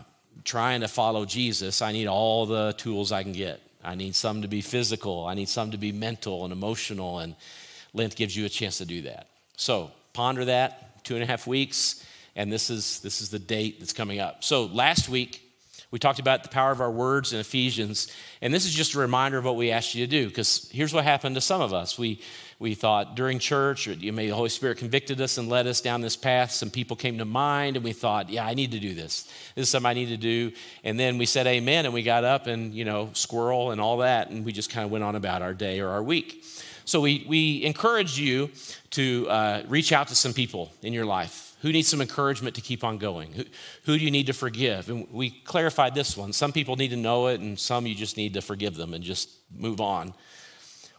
trying 0.43 0.81
to 0.81 0.87
follow 0.87 1.23
Jesus, 1.23 1.83
I 1.83 1.91
need 1.91 2.07
all 2.07 2.47
the 2.47 2.73
tools 2.79 3.11
I 3.11 3.21
can 3.21 3.33
get. 3.33 3.61
I 3.83 3.93
need 3.93 4.15
some 4.15 4.41
to 4.41 4.47
be 4.47 4.61
physical, 4.61 5.27
I 5.27 5.35
need 5.35 5.49
some 5.49 5.69
to 5.69 5.77
be 5.77 5.91
mental 5.91 6.45
and 6.45 6.51
emotional, 6.51 7.19
and 7.19 7.35
Lent 7.93 8.15
gives 8.15 8.35
you 8.35 8.45
a 8.45 8.49
chance 8.49 8.79
to 8.79 8.85
do 8.85 9.03
that. 9.03 9.27
So 9.55 9.91
ponder 10.19 10.43
that, 10.43 11.01
two 11.05 11.15
and 11.15 11.23
a 11.23 11.25
half 11.25 11.47
weeks, 11.47 12.05
and 12.35 12.51
this 12.51 12.69
is, 12.69 12.99
this 12.99 13.21
is 13.21 13.29
the 13.29 13.39
date 13.39 13.79
that's 13.79 13.93
coming 13.93 14.19
up. 14.19 14.43
So 14.43 14.65
last 14.65 15.07
week, 15.07 15.41
we 15.91 15.97
talked 15.97 16.19
about 16.19 16.43
the 16.43 16.49
power 16.49 16.71
of 16.71 16.81
our 16.81 16.91
words 16.91 17.31
in 17.31 17.39
Ephesians, 17.39 18.11
and 18.41 18.53
this 18.53 18.65
is 18.65 18.73
just 18.73 18.95
a 18.95 18.99
reminder 18.99 19.37
of 19.37 19.45
what 19.45 19.55
we 19.55 19.71
asked 19.71 19.95
you 19.95 20.05
to 20.05 20.11
do, 20.11 20.27
because 20.27 20.69
here's 20.73 20.93
what 20.93 21.05
happened 21.05 21.35
to 21.35 21.41
some 21.41 21.61
of 21.61 21.73
us. 21.73 21.97
We, 21.97 22.19
we 22.59 22.75
thought 22.75 23.15
during 23.15 23.39
church, 23.39 23.87
or 23.87 23.93
you 23.93 24.11
may 24.11 24.27
the 24.27 24.35
Holy 24.35 24.49
Spirit 24.49 24.77
convicted 24.77 25.21
us 25.21 25.37
and 25.37 25.47
led 25.47 25.67
us 25.67 25.79
down 25.79 26.01
this 26.01 26.17
path. 26.17 26.51
Some 26.51 26.69
people 26.69 26.97
came 26.97 27.17
to 27.19 27.25
mind, 27.25 27.77
and 27.77 27.85
we 27.85 27.93
thought, 27.93 28.29
yeah, 28.29 28.45
I 28.45 28.55
need 28.55 28.71
to 28.73 28.79
do 28.79 28.93
this. 28.93 29.23
This 29.55 29.63
is 29.63 29.69
something 29.69 29.89
I 29.89 29.93
need 29.93 30.09
to 30.09 30.17
do. 30.17 30.51
And 30.83 30.99
then 30.99 31.17
we 31.17 31.27
said 31.27 31.47
amen, 31.47 31.85
and 31.85 31.93
we 31.93 32.03
got 32.03 32.25
up 32.25 32.45
and, 32.45 32.73
you 32.73 32.83
know, 32.83 33.11
squirrel 33.13 33.71
and 33.71 33.79
all 33.79 33.99
that, 33.99 34.31
and 34.31 34.43
we 34.43 34.51
just 34.51 34.69
kind 34.69 34.83
of 34.83 34.91
went 34.91 35.05
on 35.05 35.15
about 35.15 35.41
our 35.41 35.53
day 35.53 35.79
or 35.79 35.87
our 35.87 36.03
week. 36.03 36.43
So 36.85 37.01
we, 37.01 37.25
we 37.27 37.63
encourage 37.63 38.19
you 38.19 38.49
to 38.91 39.27
uh, 39.29 39.63
reach 39.67 39.91
out 39.91 40.07
to 40.07 40.15
some 40.15 40.33
people 40.33 40.71
in 40.81 40.93
your 40.93 41.05
life 41.05 41.55
who 41.61 41.71
need 41.71 41.85
some 41.85 42.01
encouragement 42.01 42.55
to 42.55 42.61
keep 42.61 42.83
on 42.83 42.97
going. 42.97 43.33
Who, 43.33 43.43
who 43.85 43.97
do 43.97 44.03
you 44.03 44.11
need 44.11 44.27
to 44.27 44.33
forgive? 44.33 44.89
And 44.89 45.07
we 45.11 45.29
clarified 45.29 45.93
this 45.93 46.15
one. 46.15 46.31
Some 46.31 46.51
people 46.51 46.75
need 46.75 46.89
to 46.89 46.97
know 46.97 47.27
it, 47.27 47.41
and 47.41 47.59
some 47.59 47.85
you 47.85 47.95
just 47.95 48.17
need 48.17 48.33
to 48.35 48.41
forgive 48.41 48.75
them 48.75 48.93
and 48.93 49.03
just 49.03 49.29
move 49.55 49.81
on. 49.81 50.13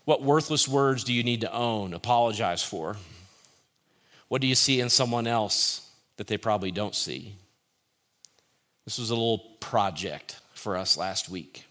What 0.05 0.23
worthless 0.23 0.69
words 0.69 1.05
do 1.05 1.13
you 1.13 1.23
need 1.23 1.41
to 1.43 1.53
own, 1.53 1.95
apologize 1.95 2.63
for? 2.63 2.97
What 4.29 4.41
do 4.41 4.47
you 4.47 4.55
see 4.55 4.81
in 4.81 4.91
someone 4.91 5.27
else 5.27 5.89
that 6.17 6.27
they 6.27 6.37
probably 6.37 6.71
don't 6.71 6.95
see? 6.95 7.35
This 8.85 8.99
was 8.99 9.11
a 9.11 9.15
little 9.15 9.57
project 9.61 10.41
for 10.55 10.77
us 10.77 10.97
last 10.97 11.29
week. 11.29 11.65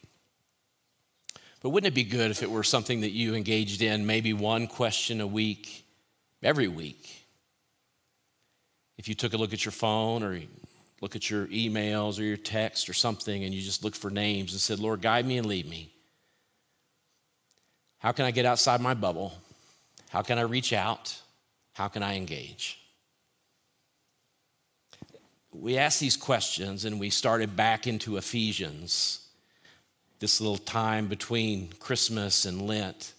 But 1.62 1.70
wouldn't 1.70 1.92
it 1.92 1.96
be 1.96 2.04
good 2.04 2.32
if 2.32 2.42
it 2.42 2.50
were 2.50 2.64
something 2.64 3.02
that 3.02 3.12
you 3.12 3.36
engaged 3.36 3.82
in, 3.82 4.06
maybe 4.06 4.34
one 4.34 4.68
question 4.68 5.20
a 5.20 5.28
week, 5.28 5.86
every 6.42 6.68
week? 6.68 7.28
If 8.98 9.08
you 9.08 9.16
took 9.16 9.34
a 9.34 9.38
look 9.38 9.54
at 9.54 9.66
your 9.66 9.72
phone 9.72 10.24
or 10.24 10.40
look 11.02 11.16
at 11.16 11.30
your 11.30 11.48
emails 11.48 12.20
or 12.20 12.24
your 12.24 12.38
text 12.38 12.90
or 12.90 12.94
something 12.94 13.44
and 13.44 13.54
you 13.54 13.62
just 13.62 13.84
looked 13.84 13.98
for 13.98 14.10
names 14.10 14.52
and 14.52 14.62
said, 14.62 14.80
Lord, 14.80 15.02
guide 15.02 15.26
me 15.26 15.38
and 15.38 15.48
lead 15.48 15.70
me. 15.70 15.92
How 18.00 18.12
can 18.12 18.26
I 18.26 18.32
get 18.32 18.46
outside 18.46 18.82
my 18.82 18.94
bubble? 18.94 19.34
How 20.10 20.22
can 20.22 20.38
I 20.38 20.42
reach 20.42 20.74
out? 20.74 21.18
How 21.74 21.88
can 21.88 22.04
I 22.04 22.16
engage? 22.16 22.80
We 25.52 25.78
asked 25.78 26.00
these 26.00 26.18
questions 26.18 26.86
and 26.86 27.00
we 27.00 27.10
started 27.10 27.56
back 27.56 27.88
into 27.88 28.18
Ephesians, 28.18 29.28
this 30.20 30.42
little 30.42 30.58
time 30.58 31.08
between 31.08 31.70
Christmas 31.80 32.46
and 32.46 32.62
Lent, 32.62 33.14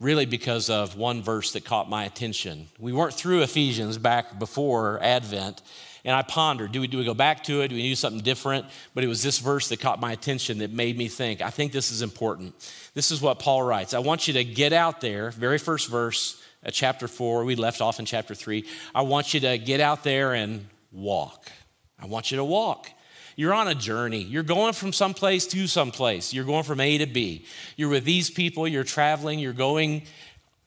really 0.00 0.26
because 0.26 0.70
of 0.70 0.96
one 0.96 1.22
verse 1.22 1.52
that 1.52 1.64
caught 1.64 1.90
my 1.90 2.04
attention. 2.04 2.68
We 2.78 2.92
weren't 2.92 3.14
through 3.14 3.42
Ephesians 3.42 3.98
back 3.98 4.38
before 4.38 5.02
Advent, 5.02 5.60
and 6.04 6.14
I 6.14 6.22
pondered 6.22 6.70
do 6.70 6.80
we, 6.80 6.86
do 6.86 6.98
we 6.98 7.04
go 7.04 7.14
back 7.14 7.42
to 7.44 7.62
it? 7.62 7.68
Do 7.68 7.74
we 7.74 7.82
do 7.82 7.94
something 7.96 8.22
different? 8.22 8.66
But 8.94 9.02
it 9.02 9.08
was 9.08 9.22
this 9.22 9.38
verse 9.38 9.68
that 9.68 9.80
caught 9.80 10.00
my 10.00 10.12
attention 10.12 10.58
that 10.58 10.72
made 10.72 10.96
me 10.96 11.08
think, 11.08 11.42
I 11.42 11.50
think 11.50 11.72
this 11.72 11.90
is 11.90 12.00
important. 12.02 12.54
This 12.94 13.10
is 13.10 13.20
what 13.20 13.40
Paul 13.40 13.62
writes 13.62 13.92
I 13.92 13.98
want 13.98 14.28
you 14.28 14.34
to 14.34 14.44
get 14.44 14.72
out 14.72 15.00
there, 15.00 15.30
very 15.32 15.58
first 15.58 15.88
verse, 15.88 16.40
uh, 16.64 16.70
chapter 16.70 17.08
four. 17.08 17.44
We 17.44 17.56
left 17.56 17.80
off 17.80 17.98
in 17.98 18.04
chapter 18.04 18.34
three. 18.34 18.64
I 18.94 19.02
want 19.02 19.34
you 19.34 19.40
to 19.40 19.58
get 19.58 19.80
out 19.80 20.04
there 20.04 20.32
and 20.34 20.66
walk. 20.92 21.50
I 22.00 22.06
want 22.06 22.30
you 22.30 22.36
to 22.36 22.44
walk. 22.44 22.88
You're 23.38 23.54
on 23.54 23.68
a 23.68 23.74
journey. 23.76 24.20
You're 24.20 24.42
going 24.42 24.72
from 24.72 24.92
someplace 24.92 25.46
to 25.46 25.68
someplace. 25.68 26.34
You're 26.34 26.44
going 26.44 26.64
from 26.64 26.80
A 26.80 26.98
to 26.98 27.06
B. 27.06 27.44
You're 27.76 27.88
with 27.88 28.04
these 28.04 28.30
people, 28.30 28.66
you're 28.66 28.82
traveling, 28.82 29.38
you're 29.38 29.52
going 29.52 30.02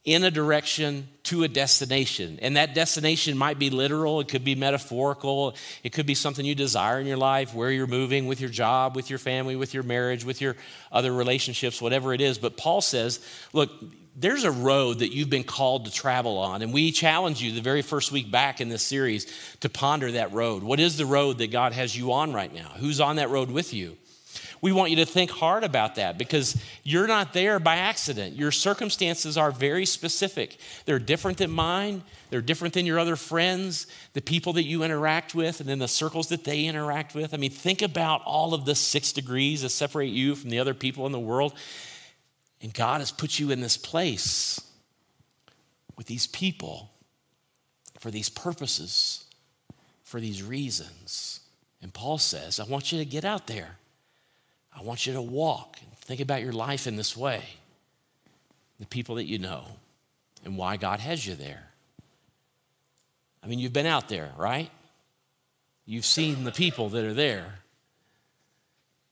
in 0.06 0.24
a 0.24 0.32
direction 0.32 1.10
to 1.24 1.44
a 1.44 1.50
destination. 1.50 2.40
And 2.42 2.56
that 2.56 2.74
destination 2.74 3.38
might 3.38 3.60
be 3.60 3.70
literal, 3.70 4.22
it 4.22 4.30
could 4.30 4.46
be 4.46 4.56
metaphorical, 4.56 5.58
it 5.84 5.92
could 5.92 6.06
be 6.06 6.16
something 6.16 6.46
you 6.46 6.56
desire 6.56 6.98
in 6.98 7.08
your 7.08 7.18
life, 7.18 7.54
where 7.54 7.72
you're 7.72 7.88
moving 7.88 8.26
with 8.26 8.40
your 8.40 8.50
job, 8.50 8.96
with 8.96 9.10
your 9.10 9.20
family, 9.20 9.58
with 9.58 9.74
your 9.74 9.84
marriage, 9.84 10.24
with 10.24 10.40
your 10.40 10.56
other 10.94 11.14
relationships, 11.14 11.82
whatever 11.82 12.14
it 12.14 12.22
is. 12.22 12.38
But 12.38 12.56
Paul 12.56 12.80
says, 12.80 13.20
look, 13.52 13.70
there's 14.16 14.44
a 14.44 14.52
road 14.52 15.00
that 15.00 15.14
you've 15.14 15.30
been 15.30 15.44
called 15.44 15.86
to 15.86 15.92
travel 15.92 16.38
on. 16.38 16.62
And 16.62 16.74
we 16.74 16.92
challenge 16.92 17.42
you 17.42 17.54
the 17.54 17.62
very 17.62 17.82
first 17.82 18.12
week 18.12 18.30
back 18.30 18.60
in 18.60 18.70
this 18.70 18.84
series 18.84 19.26
to 19.62 19.70
ponder 19.70 20.12
that 20.12 20.34
road. 20.34 20.64
What 20.64 20.80
is 20.80 20.98
the 20.98 21.06
road 21.06 21.38
that 21.38 21.52
God 21.52 21.74
has 21.74 21.96
you 21.96 22.12
on 22.12 22.34
right 22.34 22.54
now? 22.54 22.74
Who's 22.78 23.00
on 23.00 23.16
that 23.16 23.30
road 23.30 23.50
with 23.50 23.74
you? 23.74 23.98
We 24.62 24.72
want 24.72 24.92
you 24.92 24.98
to 24.98 25.06
think 25.06 25.32
hard 25.32 25.64
about 25.64 25.96
that 25.96 26.20
because 26.20 26.62
you're 26.84 27.08
not 27.08 27.34
there 27.34 27.60
by 27.60 27.78
accident. 27.78 28.36
Your 28.36 28.52
circumstances 28.52 29.36
are 29.36 29.50
very 29.50 29.88
specific. 29.88 30.58
They're 30.86 31.00
different 31.00 31.40
than 31.40 31.50
mine, 31.50 32.04
they're 32.30 32.42
different 32.42 32.76
than 32.76 32.86
your 32.86 33.00
other 33.00 33.16
friends, 33.16 33.88
the 34.14 34.22
people 34.22 34.54
that 34.54 34.64
you 34.64 34.84
interact 34.84 35.34
with, 35.34 35.60
and 35.62 35.68
then 35.68 35.80
the 35.80 35.88
circles 35.88 36.30
that 36.30 36.44
they 36.44 36.66
interact 36.66 37.16
with. 37.16 37.34
I 37.34 37.38
mean, 37.38 37.50
think 37.50 37.82
about 37.82 38.22
all 38.24 38.54
of 38.54 38.66
the 38.66 38.76
six 38.76 39.12
degrees 39.12 39.64
that 39.64 39.70
separate 39.70 40.12
you 40.12 40.36
from 40.36 40.52
the 40.52 40.60
other 40.60 40.76
people 40.76 41.08
in 41.08 41.12
the 41.12 41.20
world. 41.20 41.54
And 42.62 42.74
God 42.74 43.02
has 43.02 43.12
put 43.12 43.40
you 43.40 43.52
in 43.52 43.62
this 43.62 43.78
place 43.78 44.62
with 45.96 46.08
these 46.08 46.28
people 46.28 46.92
for 48.02 48.10
these 48.10 48.30
purposes, 48.30 49.26
for 50.04 50.20
these 50.20 50.42
reasons. 50.42 51.42
And 51.84 51.94
Paul 51.94 52.18
says, 52.18 52.60
I 52.60 52.64
want 52.64 52.92
you 52.92 52.98
to 52.98 53.06
get 53.06 53.24
out 53.24 53.46
there. 53.46 53.78
I 54.76 54.82
want 54.82 55.06
you 55.06 55.14
to 55.14 55.22
walk 55.22 55.78
and 55.80 55.92
think 56.00 56.20
about 56.20 56.42
your 56.42 56.52
life 56.52 56.88
in 56.88 56.96
this 56.96 57.16
way 57.16 57.44
the 58.80 58.88
people 58.88 59.16
that 59.16 59.26
you 59.26 59.38
know 59.38 59.64
and 60.44 60.58
why 60.58 60.78
God 60.78 61.00
has 61.00 61.28
you 61.28 61.36
there. 61.36 61.68
I 63.44 63.48
mean, 63.48 63.60
you've 63.60 63.72
been 63.72 63.86
out 63.86 64.10
there, 64.10 64.32
right? 64.36 64.72
You've 65.86 66.06
seen 66.06 66.44
the 66.44 66.52
people 66.52 66.90
that 66.90 67.06
are 67.06 67.14
there. 67.14 67.60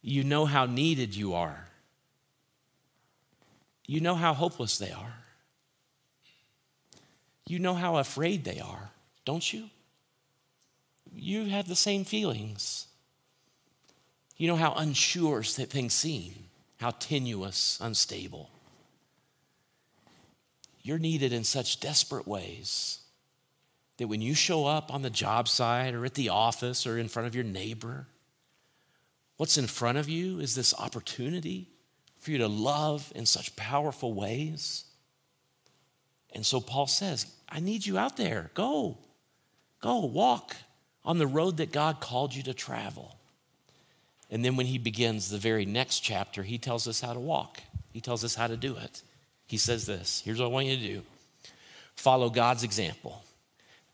You 0.01 0.23
know 0.23 0.45
how 0.45 0.65
needed 0.65 1.15
you 1.15 1.35
are. 1.35 1.68
You 3.89 4.01
know 4.01 4.13
how 4.13 4.35
hopeless 4.35 4.77
they 4.77 4.91
are. 4.91 5.15
You 7.47 7.57
know 7.57 7.73
how 7.73 7.97
afraid 7.97 8.43
they 8.43 8.59
are, 8.59 8.91
don't 9.25 9.51
you? 9.51 9.71
You 11.11 11.45
have 11.45 11.67
the 11.67 11.75
same 11.75 12.03
feelings. 12.03 12.85
You 14.37 14.47
know 14.47 14.57
how 14.57 14.73
unsure 14.73 15.41
things 15.41 15.95
seem, 15.95 16.35
how 16.79 16.91
tenuous, 16.91 17.79
unstable. 17.81 18.51
You're 20.83 20.99
needed 20.99 21.33
in 21.33 21.43
such 21.43 21.79
desperate 21.79 22.27
ways 22.27 22.99
that 23.97 24.07
when 24.07 24.21
you 24.21 24.35
show 24.35 24.67
up 24.67 24.93
on 24.93 25.01
the 25.01 25.09
job 25.09 25.47
site 25.47 25.95
or 25.95 26.05
at 26.05 26.13
the 26.13 26.29
office 26.29 26.85
or 26.85 26.99
in 26.99 27.07
front 27.07 27.25
of 27.25 27.33
your 27.33 27.43
neighbor, 27.43 28.05
what's 29.37 29.57
in 29.57 29.65
front 29.65 29.97
of 29.97 30.07
you 30.07 30.39
is 30.39 30.53
this 30.53 30.75
opportunity 30.75 31.69
for 32.19 32.31
you 32.31 32.37
to 32.39 32.47
love 32.47 33.11
in 33.15 33.25
such 33.25 33.55
powerful 33.55 34.13
ways. 34.13 34.85
And 36.33 36.45
so 36.45 36.59
Paul 36.59 36.87
says, 36.87 37.25
I 37.47 37.59
need 37.59 37.85
you 37.85 37.97
out 37.97 38.17
there. 38.17 38.51
Go, 38.53 38.97
go, 39.81 39.99
walk 40.05 40.55
on 41.03 41.17
the 41.17 41.27
road 41.27 41.57
that 41.57 41.71
God 41.71 41.99
called 41.99 42.35
you 42.35 42.43
to 42.43 42.53
travel. 42.53 43.15
And 44.29 44.45
then 44.45 44.55
when 44.55 44.67
he 44.67 44.77
begins 44.77 45.29
the 45.29 45.37
very 45.37 45.65
next 45.65 46.01
chapter, 46.01 46.43
he 46.43 46.57
tells 46.57 46.87
us 46.87 47.01
how 47.01 47.13
to 47.13 47.19
walk. 47.19 47.61
He 47.91 48.01
tells 48.01 48.23
us 48.23 48.35
how 48.35 48.47
to 48.47 48.57
do 48.57 48.75
it. 48.75 49.01
He 49.47 49.57
says 49.57 49.85
this 49.85 50.21
Here's 50.23 50.39
what 50.39 50.45
I 50.45 50.49
want 50.49 50.67
you 50.67 50.77
to 50.77 50.83
do 50.83 51.01
follow 51.95 52.29
God's 52.29 52.63
example. 52.63 53.23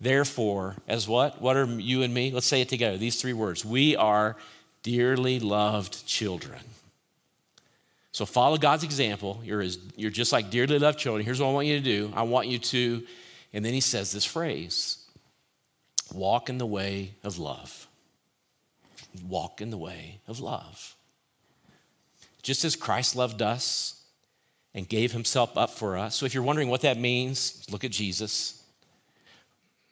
Therefore, 0.02 0.76
as 0.88 1.08
what? 1.08 1.42
What 1.42 1.56
are 1.56 1.66
you 1.66 2.04
and 2.04 2.14
me? 2.14 2.32
Let's 2.32 2.46
say 2.46 2.62
it 2.62 2.70
together. 2.70 2.98
These 2.98 3.22
three 3.22 3.34
words. 3.34 3.64
We 3.64 3.96
are 3.96 4.36
dearly 4.84 5.40
loved 5.40 6.06
children. 6.06 6.60
So 8.16 8.26
follow 8.26 8.56
God's 8.56 8.86
example. 8.86 9.42
You're, 9.44 9.62
you're 9.98 10.10
just 10.10 10.32
like 10.32 10.50
dearly 10.50 10.80
loved 10.80 10.98
children. 10.98 11.26
Here's 11.26 11.42
what 11.42 11.50
I 11.50 11.52
want 11.52 11.68
you 11.68 11.78
to 11.80 11.84
do 11.84 12.14
I 12.16 12.22
want 12.22 12.48
you 12.48 12.60
to, 12.60 13.04
and 13.52 13.66
then 13.66 13.74
he 13.74 13.82
says 13.82 14.14
this 14.14 14.24
phrase 14.24 15.06
walk 16.14 16.50
in 16.50 16.58
the 16.58 16.66
way 16.66 17.16
of 17.26 17.40
love 17.40 17.90
walk 19.28 19.60
in 19.60 19.70
the 19.70 19.78
way 19.78 20.22
of 20.30 20.40
love. 20.40 20.96
Just 22.42 22.64
as 22.64 22.78
Christ 22.78 23.18
loved 23.18 23.42
us 23.42 24.02
and 24.74 24.88
gave 24.88 25.12
himself 25.12 25.58
up 25.58 25.72
for 25.72 25.98
us. 25.98 26.16
So 26.16 26.26
if 26.26 26.34
you're 26.34 26.42
wondering 26.42 26.70
what 26.70 26.84
that 26.84 26.98
means, 26.98 27.66
look 27.70 27.84
at 27.84 27.92
Jesus. 27.92 28.64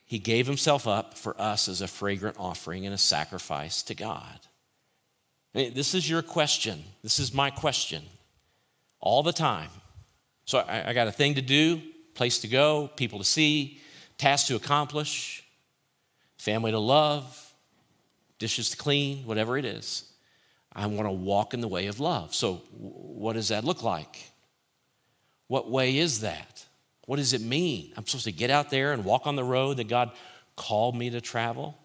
He 0.05 0.17
gave 0.17 0.47
himself 0.47 0.87
up 0.87 1.17
for 1.17 1.35
us 1.41 1.67
as 1.67 1.81
a 1.81 1.87
fragrant 1.87 2.37
offering 2.39 2.85
and 2.85 2.95
a 2.95 2.97
sacrifice 2.97 3.83
to 3.83 3.95
God. 3.95 4.39
This 5.53 5.93
is 5.93 6.09
your 6.09 6.21
question. 6.21 6.85
This 7.03 7.19
is 7.19 7.33
my 7.33 7.49
question 7.49 8.03
all 9.03 9.21
the 9.21 9.33
time. 9.33 9.69
So 10.45 10.59
I, 10.59 10.89
I 10.89 10.93
got 10.93 11.07
a 11.07 11.11
thing 11.11 11.35
to 11.35 11.41
do, 11.41 11.81
place 12.15 12.39
to 12.39 12.47
go, 12.47 12.89
people 12.95 13.19
to 13.19 13.25
see, 13.25 13.79
task 14.17 14.47
to 14.47 14.55
accomplish, 14.55 15.43
family 16.37 16.71
to 16.71 16.79
love, 16.79 17.53
dishes 18.39 18.69
to 18.71 18.77
clean, 18.77 19.25
whatever 19.25 19.57
it 19.57 19.65
is. 19.65 20.05
I 20.73 20.87
want 20.87 21.05
to 21.07 21.11
walk 21.11 21.53
in 21.53 21.61
the 21.61 21.67
way 21.67 21.87
of 21.87 21.99
love. 21.99 22.33
So, 22.33 22.55
what 22.77 23.33
does 23.33 23.49
that 23.49 23.63
look 23.63 23.83
like? 23.83 24.31
What 25.47 25.69
way 25.69 25.97
is 25.97 26.21
that? 26.21 26.65
What 27.05 27.17
does 27.17 27.33
it 27.33 27.41
mean? 27.41 27.91
I'm 27.97 28.07
supposed 28.07 28.25
to 28.25 28.31
get 28.31 28.49
out 28.49 28.69
there 28.69 28.93
and 28.93 29.03
walk 29.03 29.27
on 29.27 29.35
the 29.35 29.43
road 29.43 29.77
that 29.77 29.89
God 29.89 30.11
called 30.55 30.95
me 30.95 31.09
to 31.09 31.21
travel? 31.21 31.77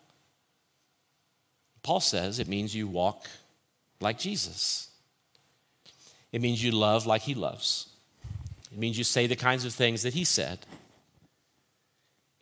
Paul 1.83 2.01
says 2.01 2.39
it 2.39 2.49
means 2.49 2.75
you 2.75 2.87
walk 2.87 3.27
like 4.01 4.19
Jesus. 4.19 4.88
It 6.33 6.41
means 6.41 6.63
you 6.63 6.73
love 6.73 7.07
like 7.07 7.23
he 7.23 7.35
loves. 7.35 7.89
It 8.71 8.79
means 8.79 8.99
you 8.99 9.05
say 9.05 9.27
the 9.27 9.37
kinds 9.37 9.65
of 9.65 9.73
things 9.73 10.03
that 10.03 10.15
he 10.15 10.25
said. 10.25 10.59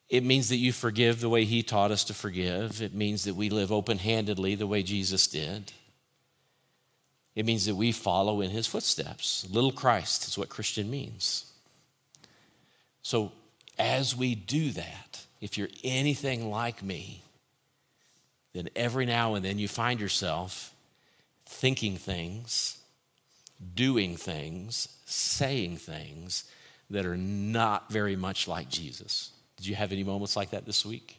It 0.09 0.23
means 0.23 0.49
that 0.51 0.57
you 0.57 0.73
forgive 0.73 1.21
the 1.21 1.29
way 1.29 1.45
He 1.45 1.63
taught 1.63 1.91
us 1.91 2.05
to 2.05 2.15
forgive. 2.15 2.81
It 2.81 2.95
means 2.95 3.25
that 3.25 3.35
we 3.35 3.51
live 3.51 3.73
open 3.73 3.99
handedly 3.99 4.55
the 4.55 4.67
way 4.67 4.83
Jesus 4.83 5.27
did. 5.27 5.73
It 7.35 7.45
means 7.45 7.67
that 7.67 7.75
we 7.75 7.93
follow 7.93 8.41
in 8.41 8.51
His 8.51 8.67
footsteps. 8.67 9.47
Little 9.51 9.73
Christ 9.73 10.29
is 10.29 10.39
what 10.39 10.49
Christian 10.49 10.91
means. 10.91 11.51
So, 13.03 13.33
as 13.79 14.17
we 14.17 14.35
do 14.35 14.71
that, 14.71 15.27
if 15.41 15.59
you're 15.59 15.69
anything 15.85 16.51
like 16.51 16.83
me, 16.83 17.23
then 18.53 18.69
every 18.75 19.07
now 19.07 19.35
and 19.35 19.45
then 19.45 19.59
you 19.59 19.69
find 19.69 20.01
yourself 20.01 20.73
thinking 21.45 21.97
things, 21.97 22.79
doing 23.75 24.17
things, 24.17 24.89
saying 25.07 25.79
things 25.79 26.45
that 26.91 27.07
are 27.07 27.17
not 27.17 27.91
very 27.91 28.17
much 28.17 28.47
like 28.47 28.69
Jesus. 28.69 29.31
Did 29.57 29.67
you 29.67 29.75
have 29.75 29.93
any 29.93 30.05
moments 30.05 30.37
like 30.37 30.51
that 30.51 30.67
this 30.67 30.85
week? 30.85 31.19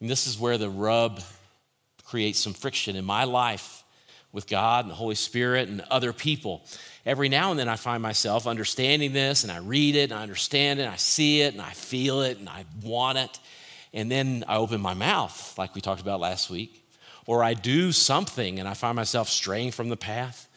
And 0.00 0.10
this 0.10 0.26
is 0.26 0.38
where 0.38 0.58
the 0.58 0.70
rub 0.70 1.20
creates 2.04 2.38
some 2.38 2.54
friction 2.54 2.96
in 2.96 3.04
my 3.04 3.24
life 3.24 3.84
with 4.32 4.46
God 4.46 4.84
and 4.84 4.90
the 4.90 4.96
Holy 4.96 5.14
Spirit 5.14 5.68
and 5.68 5.80
other 5.90 6.12
people. 6.12 6.64
Every 7.06 7.28
now 7.28 7.50
and 7.50 7.58
then 7.58 7.68
I 7.68 7.76
find 7.76 8.02
myself 8.02 8.46
understanding 8.46 9.12
this 9.12 9.42
and 9.42 9.52
I 9.52 9.58
read 9.58 9.96
it 9.96 10.10
and 10.10 10.14
I 10.14 10.22
understand 10.22 10.80
it 10.80 10.84
and 10.84 10.92
I 10.92 10.96
see 10.96 11.42
it 11.42 11.54
and 11.54 11.62
I 11.62 11.70
feel 11.70 12.22
it 12.22 12.38
and 12.38 12.48
I 12.48 12.64
want 12.82 13.18
it. 13.18 13.38
And 13.94 14.10
then 14.10 14.44
I 14.46 14.56
open 14.56 14.80
my 14.80 14.94
mouth, 14.94 15.54
like 15.56 15.74
we 15.74 15.80
talked 15.80 16.02
about 16.02 16.20
last 16.20 16.50
week, 16.50 16.84
or 17.26 17.42
I 17.42 17.54
do 17.54 17.90
something 17.92 18.58
and 18.58 18.68
I 18.68 18.74
find 18.74 18.96
myself 18.96 19.28
straying 19.28 19.70
from 19.70 19.88
the 19.88 19.96
path. 19.96 20.47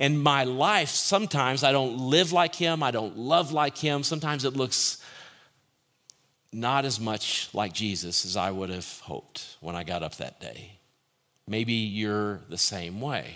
And 0.00 0.22
my 0.22 0.44
life, 0.44 0.88
sometimes 0.88 1.62
I 1.62 1.72
don't 1.72 1.98
live 1.98 2.32
like 2.32 2.54
Him, 2.54 2.82
I 2.82 2.90
don't 2.90 3.18
love 3.18 3.52
like 3.52 3.76
Him. 3.76 4.02
Sometimes 4.02 4.46
it 4.46 4.56
looks 4.56 5.04
not 6.52 6.86
as 6.86 6.98
much 6.98 7.50
like 7.52 7.74
Jesus 7.74 8.24
as 8.24 8.34
I 8.34 8.50
would 8.50 8.70
have 8.70 8.98
hoped 9.00 9.58
when 9.60 9.76
I 9.76 9.84
got 9.84 10.02
up 10.02 10.16
that 10.16 10.40
day. 10.40 10.78
Maybe 11.46 11.74
you're 11.74 12.40
the 12.48 12.58
same 12.58 13.00
way. 13.02 13.34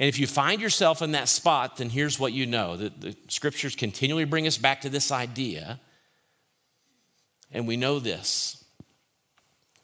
And 0.00 0.08
if 0.08 0.18
you 0.18 0.26
find 0.26 0.60
yourself 0.60 1.02
in 1.02 1.12
that 1.12 1.28
spot, 1.28 1.76
then 1.76 1.88
here's 1.88 2.18
what 2.18 2.32
you 2.32 2.44
know 2.44 2.76
that 2.76 3.00
the 3.00 3.16
scriptures 3.28 3.76
continually 3.76 4.24
bring 4.24 4.48
us 4.48 4.58
back 4.58 4.80
to 4.80 4.88
this 4.88 5.12
idea. 5.12 5.78
And 7.52 7.68
we 7.68 7.76
know 7.76 8.00
this 8.00 8.58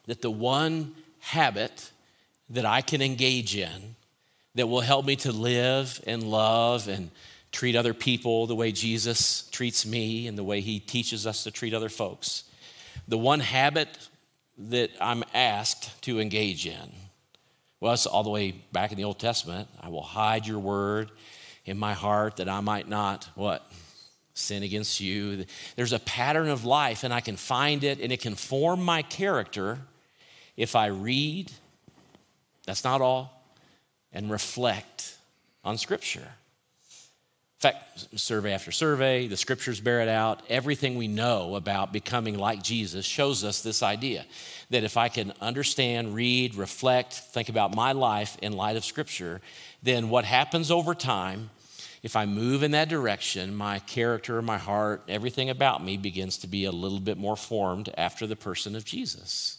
that 0.07 0.23
the 0.23 0.31
one 0.31 0.95
habit 1.21 1.93
that 2.49 2.65
I 2.65 2.81
can 2.81 3.03
engage 3.03 3.55
in 3.55 3.95
that 4.59 4.67
will 4.67 4.81
help 4.81 5.07
me 5.07 5.15
to 5.15 5.31
live 5.31 6.03
and 6.05 6.25
love 6.25 6.89
and 6.89 7.13
treat 7.53 7.77
other 7.77 7.95
people 7.95 8.49
the 8.49 8.57
way 8.57 8.73
Jesus 8.73 9.49
treats 9.51 9.87
me 9.87 10.27
and 10.27 10.37
the 10.37 10.43
way 10.43 10.61
he 10.61 10.81
teaches 10.81 11.29
us 11.29 11.45
to 11.45 11.53
treat 11.53 11.73
other 11.73 11.89
folks. 11.89 12.43
The 13.07 13.17
one 13.17 13.39
habit 13.39 13.89
that 14.59 14.91
I'm 15.01 15.23
asked 15.33 16.03
to 16.03 16.19
engage 16.19 16.67
in. 16.67 16.93
Well, 17.79 17.93
it's 17.93 18.07
all 18.07 18.25
the 18.25 18.31
way 18.31 18.51
back 18.73 18.91
in 18.91 18.97
the 18.97 19.05
Old 19.05 19.21
Testament. 19.21 19.69
I 19.81 19.91
will 19.91 20.03
hide 20.03 20.45
your 20.45 20.59
word 20.59 21.13
in 21.65 21.79
my 21.79 21.95
heart 21.95 22.39
that 22.39 22.49
I 22.49 22.59
might 22.59 22.89
not, 22.89 23.29
what? 23.37 23.65
Sin 24.35 24.65
against 24.65 24.99
you. 24.99 25.45
There's 25.77 25.93
a 25.93 26.01
pattern 26.01 26.49
of 26.49 26.65
life, 26.65 27.05
and 27.05 27.15
I 27.15 27.21
can 27.21 27.37
find 27.37 27.85
it, 27.85 28.01
and 28.01 28.11
it 28.11 28.21
can 28.21 28.35
form 28.35 28.83
my 28.83 29.03
character 29.03 29.79
if 30.57 30.75
I 30.75 30.87
read, 30.87 31.53
that's 32.67 32.83
not 32.83 33.01
all, 33.01 33.38
and 34.19 34.33
reflect 34.33 35.17
on 35.63 35.79
Scripture. 35.79 36.21
In 36.21 37.61
fact, 37.61 38.19
survey 38.19 38.53
after 38.53 38.73
survey, 38.73 39.27
the 39.27 39.37
scriptures 39.37 39.81
bear 39.81 40.01
it 40.01 40.09
out. 40.09 40.43
Everything 40.49 40.97
we 40.97 41.09
know 41.09 41.57
about 41.57 41.93
becoming 41.93 42.39
like 42.39 42.63
Jesus 42.63 43.05
shows 43.05 43.43
us 43.43 43.63
this 43.63 43.83
idea 43.83 44.25
that 44.71 44.85
if 44.85 44.97
I 44.97 45.09
can 45.09 45.33
understand, 45.41 46.15
read, 46.15 46.55
reflect, 46.55 47.15
think 47.15 47.49
about 47.49 47.75
my 47.75 47.91
life 47.93 48.37
in 48.43 48.53
light 48.53 48.77
of 48.77 48.85
scripture, 48.85 49.41
then 49.83 50.09
what 50.09 50.25
happens 50.25 50.71
over 50.71 50.95
time, 50.95 51.51
if 52.05 52.15
I 52.15 52.27
move 52.27 52.63
in 52.63 52.71
that 52.73 52.89
direction, 52.89 53.57
my 53.57 53.81
character, 53.81 54.41
my 54.41 54.59
heart, 54.59 55.03
everything 55.09 55.51
about 55.51 55.85
me 55.85 55.97
begins 55.97 56.39
to 56.39 56.47
be 56.47 56.65
a 56.65 56.71
little 56.71 57.01
bit 57.01 57.19
more 57.19 57.37
formed 57.37 57.93
after 57.99 58.25
the 58.25 58.37
person 58.37 58.77
of 58.77 58.85
Jesus. 58.85 59.59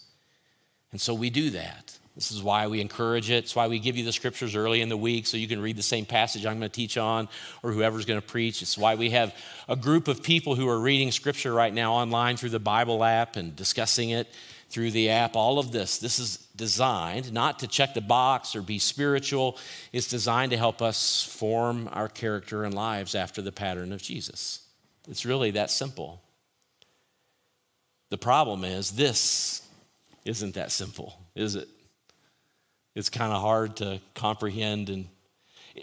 And 0.94 1.02
so 1.02 1.14
we 1.14 1.30
do 1.30 1.50
that. 1.50 1.99
This 2.20 2.32
is 2.32 2.44
why 2.44 2.68
we 2.68 2.82
encourage 2.82 3.30
it. 3.30 3.46
It's 3.46 3.56
why 3.56 3.70
we 3.70 3.80
give 3.80 3.96
you 3.96 4.04
the 4.04 4.12
scriptures 4.12 4.54
early 4.54 4.82
in 4.82 4.90
the 4.90 4.98
week 4.98 5.26
so 5.26 5.38
you 5.38 5.48
can 5.48 5.62
read 5.62 5.78
the 5.78 5.82
same 5.82 6.06
passage 6.06 6.46
I'm 6.46 6.60
going 6.60 6.70
to 6.70 6.76
teach 6.76 6.98
on 6.98 7.30
or 7.64 7.72
whoever's 7.72 8.04
going 8.04 8.20
to 8.20 8.28
preach. 8.28 8.62
It's 8.62 8.78
why 8.78 8.96
we 8.96 9.12
have 9.12 9.34
a 9.70 9.78
group 9.78 10.10
of 10.10 10.22
people 10.22 10.56
who 10.56 10.68
are 10.68 10.78
reading 10.78 11.14
scripture 11.14 11.54
right 11.54 11.74
now 11.74 11.94
online 11.94 12.36
through 12.36 12.50
the 12.50 12.60
Bible 12.60 13.06
app 13.06 13.38
and 13.38 13.56
discussing 13.56 14.10
it 14.10 14.28
through 14.70 14.92
the 14.92 15.12
app. 15.12 15.38
All 15.38 15.60
of 15.60 15.72
this, 15.72 15.98
this 15.98 16.20
is 16.20 16.46
designed 16.58 17.32
not 17.32 17.60
to 17.60 17.68
check 17.68 17.94
the 17.94 18.02
box 18.02 18.54
or 18.54 18.62
be 18.62 18.80
spiritual. 18.80 19.58
It's 19.94 20.10
designed 20.10 20.52
to 20.52 20.58
help 20.58 20.82
us 20.82 21.24
form 21.24 21.88
our 21.94 22.10
character 22.10 22.66
and 22.66 22.74
lives 22.74 23.16
after 23.16 23.42
the 23.42 23.54
pattern 23.54 23.94
of 23.94 24.02
Jesus. 24.02 24.68
It's 25.08 25.26
really 25.26 25.52
that 25.52 25.72
simple. 25.72 26.22
The 28.10 28.18
problem 28.18 28.66
is 28.66 28.92
this 28.92 29.66
isn't 30.26 30.56
that 30.56 30.74
simple, 30.74 31.18
is 31.34 31.56
it? 31.56 31.70
It's 33.00 33.10
kind 33.10 33.32
of 33.32 33.42
hard 33.42 33.78
to 33.78 34.02
comprehend. 34.14 34.90
And 34.90 35.08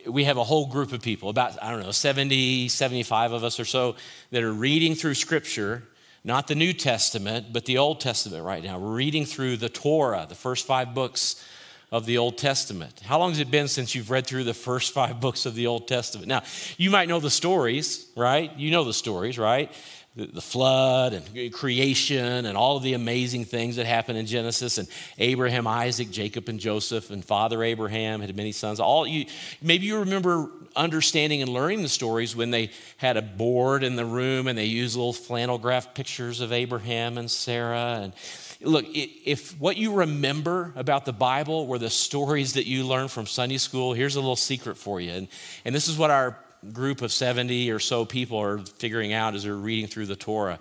we 0.06 0.24
have 0.24 0.36
a 0.36 0.44
whole 0.44 0.66
group 0.66 0.92
of 0.92 1.00
people, 1.00 1.30
about, 1.30 1.60
I 1.62 1.70
don't 1.70 1.80
know, 1.80 1.90
70, 1.90 2.68
75 2.68 3.32
of 3.32 3.42
us 3.42 3.58
or 3.58 3.64
so, 3.64 3.96
that 4.30 4.42
are 4.42 4.52
reading 4.52 4.94
through 4.94 5.14
Scripture, 5.14 5.82
not 6.24 6.46
the 6.46 6.54
New 6.54 6.74
Testament, 6.74 7.52
but 7.52 7.64
the 7.64 7.78
Old 7.78 8.00
Testament 8.00 8.44
right 8.44 8.62
now. 8.62 8.78
We're 8.78 8.94
reading 8.94 9.24
through 9.24 9.56
the 9.56 9.70
Torah, 9.70 10.26
the 10.28 10.34
first 10.34 10.66
five 10.66 10.94
books 10.94 11.42
of 11.90 12.04
the 12.04 12.18
Old 12.18 12.36
Testament. 12.36 13.00
How 13.00 13.18
long 13.18 13.30
has 13.30 13.40
it 13.40 13.50
been 13.50 13.68
since 13.68 13.94
you've 13.94 14.10
read 14.10 14.26
through 14.26 14.44
the 14.44 14.52
first 14.52 14.92
five 14.92 15.18
books 15.18 15.46
of 15.46 15.54
the 15.54 15.68
Old 15.68 15.88
Testament? 15.88 16.28
Now, 16.28 16.42
you 16.76 16.90
might 16.90 17.08
know 17.08 17.20
the 17.20 17.30
stories, 17.30 18.06
right? 18.14 18.54
You 18.58 18.70
know 18.70 18.84
the 18.84 18.92
stories, 18.92 19.38
right? 19.38 19.72
The 20.16 20.40
flood 20.40 21.12
and 21.12 21.52
creation 21.52 22.46
and 22.46 22.56
all 22.56 22.78
of 22.78 22.82
the 22.82 22.94
amazing 22.94 23.44
things 23.44 23.76
that 23.76 23.84
happen 23.84 24.16
in 24.16 24.24
Genesis 24.24 24.78
and 24.78 24.88
Abraham, 25.18 25.66
Isaac, 25.66 26.10
Jacob, 26.10 26.48
and 26.48 26.58
Joseph 26.58 27.10
and 27.10 27.22
Father 27.22 27.62
Abraham 27.62 28.22
had 28.22 28.34
many 28.34 28.52
sons. 28.52 28.80
All 28.80 29.06
you 29.06 29.26
maybe 29.60 29.84
you 29.84 29.98
remember 29.98 30.48
understanding 30.74 31.42
and 31.42 31.50
learning 31.50 31.82
the 31.82 31.88
stories 31.88 32.34
when 32.34 32.50
they 32.50 32.70
had 32.96 33.18
a 33.18 33.22
board 33.22 33.84
in 33.84 33.96
the 33.96 34.06
room 34.06 34.46
and 34.46 34.56
they 34.56 34.64
used 34.64 34.96
little 34.96 35.12
flannel 35.12 35.58
graph 35.58 35.92
pictures 35.92 36.40
of 36.40 36.50
Abraham 36.50 37.18
and 37.18 37.30
Sarah 37.30 38.00
and 38.00 38.14
look 38.62 38.86
if 38.94 39.58
what 39.60 39.76
you 39.76 39.92
remember 39.92 40.72
about 40.76 41.04
the 41.04 41.12
bible 41.12 41.66
were 41.66 41.78
the 41.78 41.90
stories 41.90 42.54
that 42.54 42.66
you 42.66 42.86
learned 42.86 43.10
from 43.10 43.26
sunday 43.26 43.58
school 43.58 43.92
here's 43.92 44.16
a 44.16 44.20
little 44.20 44.34
secret 44.34 44.78
for 44.78 44.98
you 44.98 45.10
and, 45.10 45.28
and 45.66 45.74
this 45.74 45.88
is 45.88 45.98
what 45.98 46.10
our 46.10 46.38
group 46.72 47.02
of 47.02 47.12
70 47.12 47.70
or 47.70 47.78
so 47.78 48.04
people 48.04 48.38
are 48.38 48.58
figuring 48.58 49.12
out 49.12 49.34
as 49.34 49.44
they're 49.44 49.54
reading 49.54 49.86
through 49.86 50.06
the 50.06 50.16
Torah. 50.16 50.58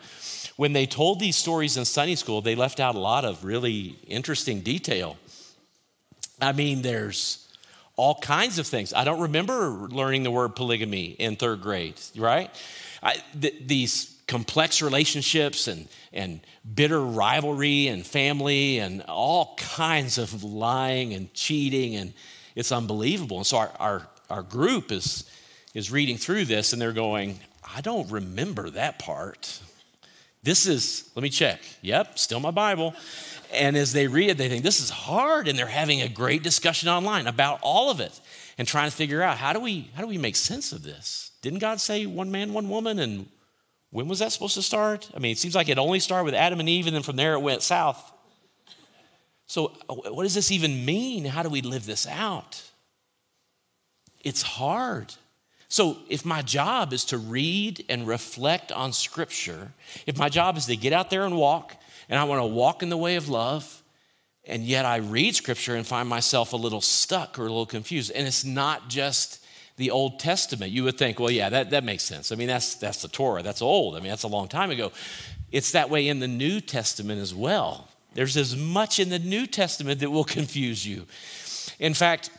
When 0.55 0.73
they 0.73 0.85
told 0.85 1.19
these 1.19 1.35
stories 1.35 1.77
in 1.77 1.85
Sunday 1.85 2.15
school, 2.15 2.41
they 2.41 2.55
left 2.55 2.79
out 2.79 2.95
a 2.95 2.99
lot 2.99 3.25
of 3.25 3.43
really 3.43 3.97
interesting 4.07 4.61
detail. 4.61 5.17
I 6.41 6.51
mean, 6.51 6.81
there's 6.81 7.47
all 7.95 8.15
kinds 8.15 8.59
of 8.59 8.67
things. 8.67 8.93
I 8.93 9.03
don't 9.03 9.21
remember 9.21 9.69
learning 9.89 10.23
the 10.23 10.31
word 10.31 10.55
polygamy 10.55 11.07
in 11.11 11.35
third 11.35 11.61
grade, 11.61 11.99
right? 12.15 12.49
I, 13.01 13.17
th- 13.39 13.63
these 13.65 14.15
complex 14.27 14.81
relationships 14.81 15.67
and, 15.67 15.87
and 16.11 16.41
bitter 16.73 16.99
rivalry 16.99 17.87
and 17.87 18.05
family 18.05 18.79
and 18.79 19.03
all 19.03 19.55
kinds 19.57 20.17
of 20.17 20.43
lying 20.43 21.13
and 21.13 21.33
cheating, 21.33 21.95
and 21.95 22.13
it's 22.55 22.71
unbelievable. 22.71 23.37
And 23.37 23.45
so 23.45 23.57
our, 23.57 23.71
our, 23.79 24.07
our 24.29 24.41
group 24.41 24.91
is 24.91 25.29
is 25.75 25.91
reading 25.91 26.17
through 26.17 26.45
this 26.45 26.73
and 26.73 26.81
they're 26.81 26.91
going, 26.91 27.39
I 27.75 27.81
don't 27.81 28.09
remember 28.09 28.71
that 28.71 28.97
part. 28.97 29.59
This 30.41 30.65
is, 30.65 31.09
let 31.15 31.21
me 31.21 31.29
check. 31.29 31.59
Yep, 31.81 32.17
still 32.17 32.39
my 32.39 32.51
Bible. 32.51 32.95
And 33.53 33.75
as 33.75 33.93
they 33.93 34.07
read, 34.07 34.31
it, 34.31 34.37
they 34.37 34.49
think 34.49 34.63
this 34.63 34.79
is 34.79 34.89
hard, 34.89 35.47
and 35.47 35.57
they're 35.57 35.65
having 35.65 36.01
a 36.01 36.09
great 36.09 36.43
discussion 36.43 36.89
online 36.89 37.27
about 37.27 37.59
all 37.61 37.91
of 37.91 37.99
it 37.99 38.19
and 38.57 38.67
trying 38.67 38.89
to 38.89 38.95
figure 38.95 39.21
out 39.21 39.37
how 39.37 39.53
do 39.53 39.59
we 39.59 39.89
how 39.95 40.01
do 40.01 40.07
we 40.07 40.17
make 40.17 40.35
sense 40.35 40.71
of 40.71 40.83
this? 40.83 41.31
Didn't 41.41 41.59
God 41.59 41.79
say 41.79 42.05
one 42.05 42.31
man, 42.31 42.53
one 42.53 42.69
woman, 42.69 42.99
and 42.99 43.27
when 43.91 44.07
was 44.07 44.19
that 44.19 44.31
supposed 44.31 44.55
to 44.55 44.61
start? 44.61 45.09
I 45.15 45.19
mean, 45.19 45.31
it 45.31 45.37
seems 45.37 45.55
like 45.55 45.69
it 45.69 45.77
only 45.77 45.99
started 45.99 46.25
with 46.25 46.33
Adam 46.33 46.59
and 46.59 46.69
Eve, 46.69 46.87
and 46.87 46.95
then 46.95 47.03
from 47.03 47.15
there 47.15 47.33
it 47.33 47.39
went 47.39 47.61
south. 47.61 48.11
So, 49.47 49.73
uh, 49.89 49.95
what 49.95 50.23
does 50.23 50.33
this 50.33 50.51
even 50.51 50.85
mean? 50.85 51.25
How 51.25 51.43
do 51.43 51.49
we 51.49 51.61
live 51.61 51.85
this 51.85 52.07
out? 52.07 52.61
It's 54.23 54.41
hard. 54.41 55.13
So, 55.67 55.97
if 56.09 56.25
my 56.25 56.41
job 56.41 56.93
is 56.93 57.05
to 57.05 57.17
read 57.17 57.83
and 57.89 58.07
reflect 58.07 58.71
on 58.71 58.93
Scripture, 58.93 59.71
if 60.05 60.17
my 60.17 60.29
job 60.29 60.57
is 60.57 60.67
to 60.67 60.75
get 60.75 60.93
out 60.93 61.09
there 61.09 61.23
and 61.23 61.35
walk, 61.35 61.75
and 62.07 62.19
I 62.19 62.23
want 62.23 62.41
to 62.41 62.45
walk 62.45 62.83
in 62.83 62.89
the 62.89 62.97
way 62.97 63.15
of 63.15 63.29
love, 63.29 63.83
and 64.45 64.63
yet 64.63 64.85
I 64.85 64.97
read 64.97 65.35
Scripture 65.35 65.75
and 65.75 65.85
find 65.85 66.07
myself 66.07 66.53
a 66.53 66.57
little 66.57 66.81
stuck 66.81 67.39
or 67.39 67.43
a 67.43 67.49
little 67.49 67.65
confused, 67.65 68.11
and 68.11 68.27
it's 68.27 68.45
not 68.45 68.89
just 68.89 69.43
the 69.77 69.91
Old 69.91 70.19
Testament. 70.19 70.71
You 70.71 70.83
would 70.83 70.97
think, 70.97 71.19
well, 71.19 71.31
yeah, 71.31 71.49
that, 71.49 71.71
that 71.71 71.83
makes 71.83 72.03
sense. 72.03 72.31
I 72.31 72.35
mean, 72.35 72.47
that's, 72.47 72.75
that's 72.75 73.01
the 73.01 73.07
Torah, 73.07 73.41
that's 73.41 73.61
old. 73.61 73.95
I 73.95 73.99
mean, 73.99 74.09
that's 74.09 74.23
a 74.23 74.27
long 74.27 74.47
time 74.47 74.71
ago. 74.71 74.91
It's 75.51 75.71
that 75.71 75.89
way 75.89 76.07
in 76.07 76.19
the 76.19 76.27
New 76.27 76.61
Testament 76.61 77.19
as 77.19 77.33
well. 77.33 77.89
There's 78.13 78.37
as 78.37 78.55
much 78.55 78.99
in 78.99 79.09
the 79.09 79.19
New 79.19 79.45
Testament 79.45 79.99
that 79.99 80.09
will 80.09 80.23
confuse 80.39 80.85
you. 80.85 81.05
In 81.79 81.93
fact, 81.93 82.29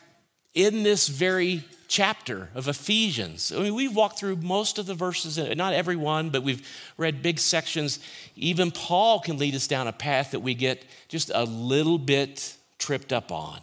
in 0.56 0.82
this 0.82 1.06
very 1.06 1.62
chapter 1.86 2.48
of 2.54 2.66
Ephesians. 2.66 3.52
I 3.54 3.60
mean, 3.60 3.74
we've 3.74 3.94
walked 3.94 4.18
through 4.18 4.36
most 4.36 4.78
of 4.78 4.86
the 4.86 4.94
verses, 4.94 5.38
not 5.56 5.74
every 5.74 5.96
one, 5.96 6.30
but 6.30 6.42
we've 6.42 6.66
read 6.96 7.22
big 7.22 7.38
sections. 7.38 8.00
Even 8.34 8.70
Paul 8.72 9.20
can 9.20 9.38
lead 9.38 9.54
us 9.54 9.68
down 9.68 9.86
a 9.86 9.92
path 9.92 10.32
that 10.32 10.40
we 10.40 10.54
get 10.54 10.84
just 11.08 11.30
a 11.32 11.44
little 11.44 11.98
bit 11.98 12.56
tripped 12.78 13.12
up 13.12 13.30
on. 13.30 13.60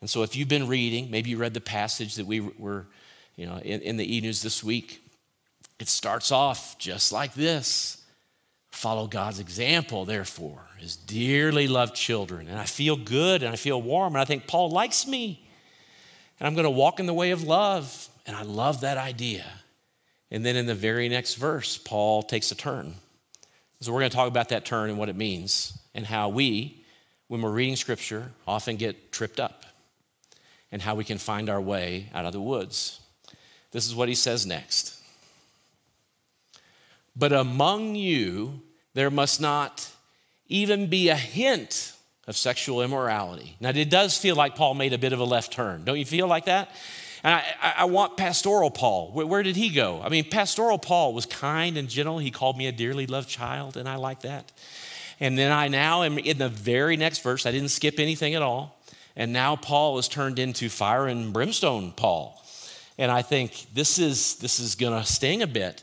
And 0.00 0.10
so, 0.10 0.22
if 0.22 0.36
you've 0.36 0.48
been 0.48 0.68
reading, 0.68 1.10
maybe 1.10 1.30
you 1.30 1.38
read 1.38 1.54
the 1.54 1.62
passage 1.62 2.16
that 2.16 2.26
we 2.26 2.40
were, 2.40 2.86
you 3.36 3.46
know, 3.46 3.56
in, 3.56 3.80
in 3.80 3.96
the 3.96 4.16
e 4.16 4.20
news 4.20 4.42
this 4.42 4.62
week, 4.62 5.02
it 5.80 5.88
starts 5.88 6.30
off 6.30 6.78
just 6.78 7.10
like 7.10 7.32
this 7.32 8.04
Follow 8.70 9.06
God's 9.06 9.40
example, 9.40 10.04
therefore, 10.04 10.60
as 10.82 10.96
dearly 10.96 11.68
loved 11.68 11.94
children. 11.94 12.48
And 12.48 12.58
I 12.58 12.64
feel 12.64 12.96
good 12.96 13.42
and 13.42 13.52
I 13.52 13.56
feel 13.56 13.80
warm, 13.80 14.14
and 14.14 14.20
I 14.20 14.26
think 14.26 14.46
Paul 14.46 14.68
likes 14.68 15.06
me. 15.06 15.43
And 16.44 16.50
I'm 16.50 16.54
going 16.56 16.64
to 16.64 16.78
walk 16.78 17.00
in 17.00 17.06
the 17.06 17.14
way 17.14 17.30
of 17.30 17.42
love. 17.42 18.10
And 18.26 18.36
I 18.36 18.42
love 18.42 18.82
that 18.82 18.98
idea. 18.98 19.46
And 20.30 20.44
then 20.44 20.56
in 20.56 20.66
the 20.66 20.74
very 20.74 21.08
next 21.08 21.36
verse, 21.36 21.78
Paul 21.78 22.22
takes 22.22 22.52
a 22.52 22.54
turn. 22.54 22.96
So 23.80 23.90
we're 23.90 24.00
going 24.00 24.10
to 24.10 24.16
talk 24.16 24.28
about 24.28 24.50
that 24.50 24.66
turn 24.66 24.90
and 24.90 24.98
what 24.98 25.08
it 25.08 25.16
means, 25.16 25.78
and 25.94 26.04
how 26.04 26.28
we, 26.28 26.84
when 27.28 27.40
we're 27.40 27.50
reading 27.50 27.76
scripture, 27.76 28.30
often 28.46 28.76
get 28.76 29.10
tripped 29.10 29.40
up, 29.40 29.64
and 30.70 30.82
how 30.82 30.94
we 30.94 31.02
can 31.02 31.16
find 31.16 31.48
our 31.48 31.62
way 31.62 32.10
out 32.12 32.26
of 32.26 32.34
the 32.34 32.42
woods. 32.42 33.00
This 33.70 33.86
is 33.86 33.94
what 33.94 34.10
he 34.10 34.14
says 34.14 34.44
next. 34.44 35.00
But 37.16 37.32
among 37.32 37.94
you, 37.94 38.60
there 38.92 39.10
must 39.10 39.40
not 39.40 39.88
even 40.48 40.88
be 40.88 41.08
a 41.08 41.16
hint 41.16 41.94
of 42.26 42.36
sexual 42.36 42.82
immorality. 42.82 43.56
Now, 43.60 43.70
it 43.70 43.90
does 43.90 44.16
feel 44.16 44.36
like 44.36 44.54
Paul 44.54 44.74
made 44.74 44.92
a 44.92 44.98
bit 44.98 45.12
of 45.12 45.20
a 45.20 45.24
left 45.24 45.52
turn. 45.52 45.84
Don't 45.84 45.98
you 45.98 46.06
feel 46.06 46.26
like 46.26 46.46
that? 46.46 46.70
And 47.22 47.34
I, 47.34 47.74
I, 47.78 47.84
want 47.86 48.18
pastoral 48.18 48.70
Paul. 48.70 49.10
Where, 49.12 49.26
where, 49.26 49.42
did 49.42 49.56
he 49.56 49.70
go? 49.70 50.02
I 50.02 50.10
mean, 50.10 50.28
pastoral 50.28 50.78
Paul 50.78 51.14
was 51.14 51.24
kind 51.24 51.78
and 51.78 51.88
gentle. 51.88 52.18
He 52.18 52.30
called 52.30 52.58
me 52.58 52.66
a 52.66 52.72
dearly 52.72 53.06
loved 53.06 53.30
child, 53.30 53.78
and 53.78 53.88
I 53.88 53.96
like 53.96 54.20
that. 54.20 54.52
And 55.20 55.38
then 55.38 55.50
I 55.50 55.68
now 55.68 56.02
am 56.02 56.18
in 56.18 56.36
the 56.36 56.50
very 56.50 56.96
next 56.96 57.22
verse. 57.22 57.46
I 57.46 57.50
didn't 57.50 57.70
skip 57.70 57.98
anything 57.98 58.34
at 58.34 58.42
all. 58.42 58.78
And 59.16 59.32
now 59.32 59.56
Paul 59.56 59.98
is 59.98 60.08
turned 60.08 60.38
into 60.38 60.68
fire 60.68 61.06
and 61.06 61.32
brimstone 61.32 61.92
Paul. 61.92 62.42
And 62.98 63.10
I 63.10 63.22
think 63.22 63.66
this 63.72 63.98
is, 63.98 64.36
this 64.36 64.60
is 64.60 64.74
going 64.74 64.98
to 65.00 65.06
sting 65.06 65.42
a 65.42 65.46
bit. 65.46 65.82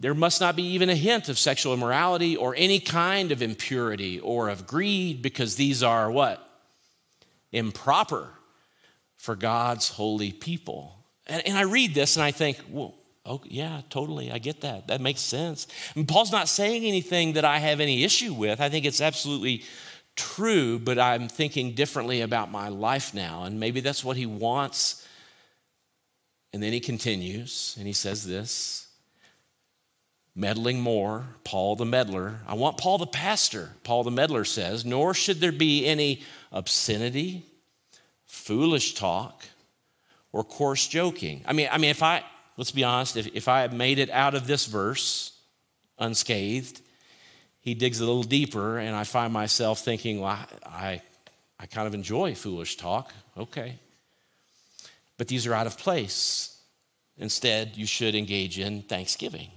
There 0.00 0.14
must 0.14 0.40
not 0.40 0.56
be 0.56 0.62
even 0.62 0.88
a 0.88 0.94
hint 0.94 1.28
of 1.28 1.38
sexual 1.38 1.74
immorality 1.74 2.34
or 2.34 2.54
any 2.56 2.80
kind 2.80 3.30
of 3.32 3.42
impurity 3.42 4.18
or 4.18 4.48
of 4.48 4.66
greed 4.66 5.20
because 5.20 5.56
these 5.56 5.82
are 5.82 6.10
what? 6.10 6.42
Improper 7.52 8.30
for 9.18 9.36
God's 9.36 9.90
holy 9.90 10.32
people. 10.32 10.96
And, 11.26 11.46
and 11.46 11.58
I 11.58 11.62
read 11.62 11.94
this 11.94 12.16
and 12.16 12.24
I 12.24 12.30
think, 12.30 12.58
well, 12.70 12.94
oh, 13.26 13.42
yeah, 13.44 13.82
totally. 13.90 14.32
I 14.32 14.38
get 14.38 14.62
that. 14.62 14.88
That 14.88 15.02
makes 15.02 15.20
sense. 15.20 15.66
And 15.94 16.08
Paul's 16.08 16.32
not 16.32 16.48
saying 16.48 16.84
anything 16.86 17.34
that 17.34 17.44
I 17.44 17.58
have 17.58 17.78
any 17.78 18.02
issue 18.02 18.32
with. 18.32 18.58
I 18.58 18.70
think 18.70 18.86
it's 18.86 19.02
absolutely 19.02 19.64
true, 20.16 20.78
but 20.78 20.98
I'm 20.98 21.28
thinking 21.28 21.74
differently 21.74 22.22
about 22.22 22.50
my 22.50 22.68
life 22.68 23.12
now. 23.12 23.44
And 23.44 23.60
maybe 23.60 23.80
that's 23.80 24.02
what 24.02 24.16
he 24.16 24.24
wants. 24.24 25.06
And 26.54 26.62
then 26.62 26.72
he 26.72 26.80
continues 26.80 27.74
and 27.76 27.86
he 27.86 27.92
says 27.92 28.26
this 28.26 28.89
meddling 30.40 30.80
more, 30.80 31.26
Paul 31.44 31.76
the 31.76 31.84
meddler. 31.84 32.40
I 32.46 32.54
want 32.54 32.78
Paul 32.78 32.98
the 32.98 33.06
pastor, 33.06 33.70
Paul 33.84 34.04
the 34.04 34.10
meddler 34.10 34.44
says, 34.44 34.84
nor 34.84 35.14
should 35.14 35.40
there 35.40 35.52
be 35.52 35.86
any 35.86 36.22
obscenity 36.50 37.44
foolish 38.30 38.94
talk, 38.94 39.44
or 40.32 40.44
coarse 40.44 40.86
joking. 40.86 41.42
I 41.44 41.52
mean, 41.52 41.68
I 41.70 41.78
mean, 41.78 41.90
if 41.90 42.02
I, 42.02 42.22
let's 42.56 42.70
be 42.70 42.84
honest, 42.84 43.16
if, 43.16 43.26
if 43.34 43.48
I 43.48 43.66
made 43.66 43.98
it 43.98 44.08
out 44.10 44.34
of 44.34 44.46
this 44.46 44.66
verse 44.66 45.32
unscathed, 45.98 46.80
he 47.60 47.74
digs 47.74 48.00
a 48.00 48.06
little 48.06 48.22
deeper, 48.22 48.78
and 48.78 48.94
I 48.96 49.04
find 49.04 49.32
myself 49.32 49.80
thinking, 49.80 50.20
well, 50.20 50.38
I, 50.64 51.02
I 51.58 51.66
kind 51.66 51.86
of 51.86 51.94
enjoy 51.94 52.34
foolish 52.34 52.76
talk. 52.76 53.12
Okay. 53.36 53.78
But 55.18 55.28
these 55.28 55.46
are 55.46 55.52
out 55.52 55.66
of 55.66 55.76
place. 55.76 56.56
Instead, 57.18 57.76
you 57.76 57.86
should 57.86 58.14
engage 58.14 58.58
in 58.58 58.82
thanksgiving. 58.82 59.50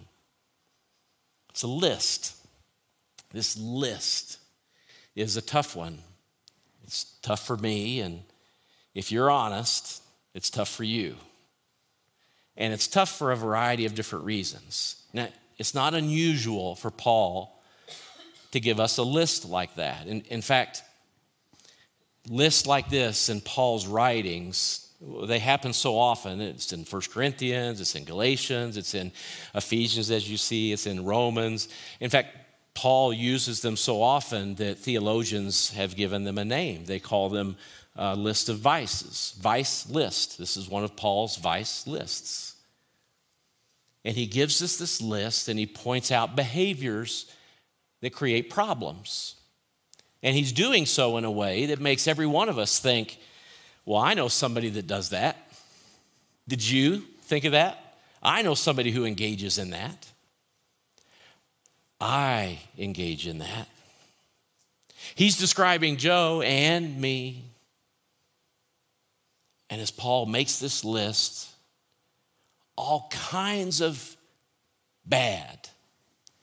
It's 1.54 1.62
a 1.62 1.68
list. 1.68 2.36
This 3.32 3.56
list 3.56 4.40
is 5.16 5.38
a 5.38 5.42
tough 5.42 5.76
one. 5.76 6.00
It's 6.84 7.16
tough 7.22 7.46
for 7.46 7.56
me, 7.56 8.00
and 8.00 8.24
if 8.96 9.12
you're 9.12 9.30
honest, 9.30 10.02
it's 10.34 10.50
tough 10.50 10.70
for 10.70 10.84
you. 10.84 11.16
And 12.58 12.74
it's 12.74 12.88
tough 12.88 13.16
for 13.16 13.32
a 13.32 13.36
variety 13.36 13.86
of 13.86 13.94
different 13.94 14.26
reasons. 14.26 15.04
Now, 15.14 15.28
it's 15.60 15.76
not 15.76 15.94
unusual 15.94 16.74
for 16.74 16.90
Paul 16.90 17.62
to 18.52 18.60
give 18.60 18.80
us 18.80 18.98
a 18.98 19.04
list 19.04 19.48
like 19.48 19.76
that. 19.76 20.08
In, 20.08 20.22
in 20.22 20.42
fact, 20.42 20.82
lists 22.28 22.66
like 22.66 22.90
this 22.90 23.30
in 23.30 23.42
Paul's 23.42 23.86
writings, 23.86 24.92
they 25.26 25.40
happen 25.40 25.74
so 25.74 25.98
often. 25.98 26.40
It's 26.42 26.72
in 26.72 26.86
1 26.86 27.02
Corinthians, 27.12 27.82
it's 27.82 27.96
in 27.96 28.06
Galatians, 28.06 28.78
it's 28.78 28.94
in 28.94 29.12
Ephesians, 29.54 30.10
as 30.12 30.30
you 30.30 30.38
see, 30.38 30.72
it's 30.72 30.88
in 30.88 31.04
Romans. 31.04 31.68
In 32.00 32.10
fact, 32.10 32.38
Paul 32.74 33.14
uses 33.14 33.62
them 33.62 33.78
so 33.78 34.02
often 34.02 34.56
that 34.56 34.80
theologians 34.80 35.72
have 35.72 35.96
given 35.96 36.24
them 36.24 36.38
a 36.38 36.46
name. 36.46 36.86
They 36.86 37.00
call 37.00 37.30
them 37.30 37.58
uh, 37.98 38.16
list 38.16 38.50
of 38.50 38.58
vices, 38.60 39.36
vice 39.40 39.90
list. 39.90 40.38
This 40.38 40.58
is 40.58 40.70
one 40.70 40.84
of 40.84 40.96
Paul's 40.96 41.38
vice 41.38 41.86
lists. 41.86 42.56
And 44.06 44.18
he 44.18 44.26
gives 44.26 44.62
us 44.62 44.78
this 44.78 45.02
list 45.02 45.48
and 45.48 45.60
he 45.60 45.66
points 45.66 46.12
out 46.12 46.36
behaviors 46.36 47.32
that 48.02 48.12
create 48.12 48.50
problems. 48.50 49.36
And 50.22 50.36
he's 50.36 50.52
doing 50.52 50.86
so 50.86 51.18
in 51.18 51.26
a 51.26 51.32
way 51.32 51.68
that 51.68 51.80
makes 51.80 52.08
every 52.08 52.26
one 52.26 52.50
of 52.50 52.58
us 52.58 52.80
think, 52.80 53.18
well, 53.86 54.02
I 54.02 54.14
know 54.14 54.28
somebody 54.28 54.70
that 54.70 54.88
does 54.88 55.10
that. 55.10 55.38
Did 56.48 56.68
you 56.68 57.04
think 57.24 57.46
of 57.46 57.54
that? 57.54 57.98
I 58.22 58.42
know 58.42 58.54
somebody 58.54 58.92
who 58.92 59.06
engages 59.06 59.58
in 59.58 59.72
that. 59.72 60.08
I 62.00 62.60
engage 62.78 63.28
in 63.28 63.40
that. 63.40 63.68
He's 65.16 65.38
describing 65.38 65.98
Joe 65.98 66.42
and 66.42 67.00
me 67.00 67.44
and 69.74 69.82
as 69.82 69.90
Paul 69.90 70.28
makes 70.28 70.60
this 70.60 70.86
list, 70.86 71.50
all 72.76 73.08
kinds 73.10 73.82
of 73.82 74.16
bad 75.04 75.68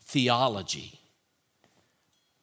theology, 0.03 0.99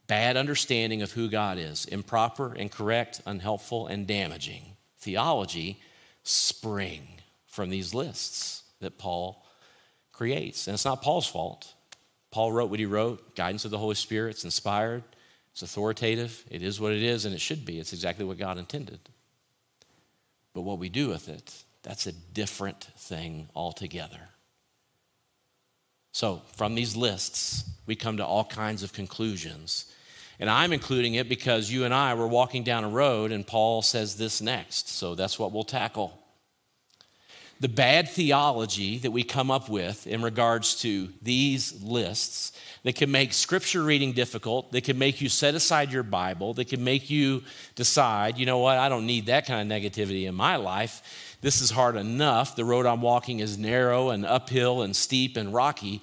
bad 0.08 0.38
understanding 0.38 1.02
of 1.02 1.12
who 1.12 1.28
God 1.28 1.58
is, 1.58 1.84
improper, 1.86 2.56
incorrect, 2.56 3.22
unhelpful, 3.26 3.88
and 3.88 4.08
damaging 4.08 4.77
theology 5.00 5.82
spring 6.24 7.08
from 7.48 7.70
these 7.70 7.94
lists 7.94 8.64
that 8.82 8.98
Paul 8.98 9.46
creates. 10.12 10.68
And 10.68 10.74
it's 10.74 10.86
not 10.86 11.02
Paul's 11.02 11.28
fault. 11.28 11.74
Paul 12.32 12.52
wrote 12.52 12.70
what 12.70 12.80
he 12.80 12.86
wrote, 12.86 13.36
guidance 13.36 13.66
of 13.66 13.72
the 13.72 13.78
Holy 13.78 13.96
Spirit, 13.96 14.32
it's 14.32 14.44
inspired, 14.44 15.04
it's 15.52 15.62
authoritative, 15.62 16.44
it 16.52 16.62
is 16.62 16.80
what 16.80 16.92
it 16.92 17.02
is, 17.02 17.26
and 17.26 17.34
it 17.34 17.42
should 17.42 17.66
be. 17.66 17.80
It's 17.80 17.94
exactly 17.94 18.26
what 18.26 18.38
God 18.38 18.58
intended. 18.58 19.00
But 20.54 20.62
what 20.62 20.80
we 20.80 20.90
do 20.90 21.10
with 21.10 21.30
it, 21.30 21.64
that's 21.84 22.08
a 22.08 22.12
different 22.12 22.90
thing 22.98 23.48
altogether. 23.56 24.30
So, 26.12 26.42
from 26.56 26.76
these 26.76 26.96
lists, 26.96 27.70
we 27.86 27.96
come 27.96 28.18
to 28.18 28.26
all 28.26 28.44
kinds 28.44 28.82
of 28.82 28.92
conclusions. 28.92 29.92
And 30.40 30.50
I'm 30.50 30.72
including 30.72 31.16
it 31.16 31.28
because 31.28 31.72
you 31.72 31.84
and 31.84 31.94
I 31.94 32.14
were 32.14 32.28
walking 32.28 32.64
down 32.64 32.84
a 32.84 32.90
road, 32.90 33.32
and 33.32 33.46
Paul 33.46 33.82
says 33.82 34.18
this 34.18 34.42
next. 34.42 34.90
So, 34.90 35.16
that's 35.16 35.40
what 35.40 35.52
we'll 35.52 35.64
tackle 35.64 36.14
the 37.60 37.70
bad 37.70 38.08
theology 38.08 39.00
that 39.00 39.12
we 39.12 39.24
come 39.24 39.50
up 39.50 39.68
with 39.68 40.06
in 40.06 40.22
regards 40.22 40.80
to 40.82 41.10
these 41.22 41.82
lists 41.82 42.52
that 42.84 42.96
can 42.96 43.10
make 43.10 43.34
scripture 43.34 43.84
reading 43.84 44.14
difficult, 44.14 44.72
that 44.72 44.84
can 44.84 44.98
make 44.98 45.22
you 45.22 45.30
set 45.30 45.56
aside 45.56 45.92
your 45.92 46.04
Bible, 46.04 46.54
that 46.54 46.68
can 46.68 46.84
make 46.84 47.10
you 47.10 47.44
decide, 47.76 48.38
you 48.38 48.46
know 48.46 48.60
what, 48.60 48.78
I 48.78 48.90
don't 48.90 49.06
need 49.06 49.26
that 49.26 49.48
kind 49.48 49.72
of 49.72 49.78
negativity 49.78 50.28
in 50.28 50.36
my 50.36 50.58
life. 50.58 51.36
This 51.42 51.62
is 51.62 51.72
hard 51.72 51.96
enough. 51.96 52.56
The 52.56 52.66
road 52.66 52.86
I'm 52.86 53.02
walking 53.02 53.40
is 53.40 53.58
narrow 53.58 54.10
and 54.10 54.26
uphill 54.26 54.84
and 54.84 54.96
steep 54.96 55.36
and 55.36 55.54
rocky. 55.54 56.02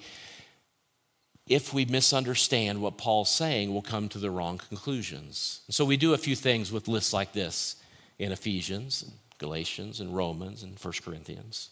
If 1.47 1.73
we 1.73 1.85
misunderstand 1.85 2.81
what 2.81 2.97
Paul's 2.97 3.29
saying, 3.29 3.71
we'll 3.71 3.83
come 3.83 4.09
to 4.09 4.17
the 4.17 4.31
wrong 4.31 4.57
conclusions. 4.57 5.61
So 5.69 5.85
we 5.85 5.95
do 5.95 6.13
a 6.13 6.17
few 6.17 6.35
things 6.35 6.71
with 6.71 6.87
lists 6.87 7.13
like 7.13 7.33
this 7.33 7.75
in 8.17 8.31
Ephesians 8.31 9.03
and 9.03 9.11
Galatians 9.37 9.99
and 9.99 10.15
Romans 10.15 10.63
and 10.63 10.79
1 10.79 10.93
Corinthians. 11.03 11.69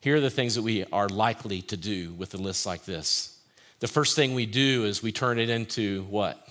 Here 0.00 0.16
are 0.16 0.20
the 0.20 0.30
things 0.30 0.54
that 0.54 0.62
we 0.62 0.84
are 0.92 1.08
likely 1.08 1.62
to 1.62 1.76
do 1.76 2.12
with 2.12 2.34
a 2.34 2.36
list 2.36 2.64
like 2.64 2.84
this. 2.84 3.38
The 3.80 3.88
first 3.88 4.14
thing 4.14 4.34
we 4.34 4.46
do 4.46 4.84
is 4.84 5.02
we 5.02 5.12
turn 5.12 5.38
it 5.40 5.50
into 5.50 6.04
what? 6.04 6.46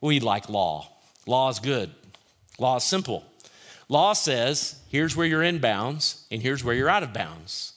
We 0.00 0.20
like 0.20 0.48
law. 0.48 0.88
Law 1.26 1.50
is 1.50 1.58
good. 1.58 1.90
Law 2.58 2.76
is 2.76 2.84
simple. 2.84 3.24
Law 3.88 4.14
says 4.14 4.80
here's 4.88 5.16
where 5.16 5.26
you're 5.26 5.42
in 5.42 5.58
bounds 5.58 6.24
and 6.30 6.40
here's 6.40 6.64
where 6.64 6.74
you're 6.74 6.88
out 6.88 7.02
of 7.02 7.12
bounds. 7.12 7.74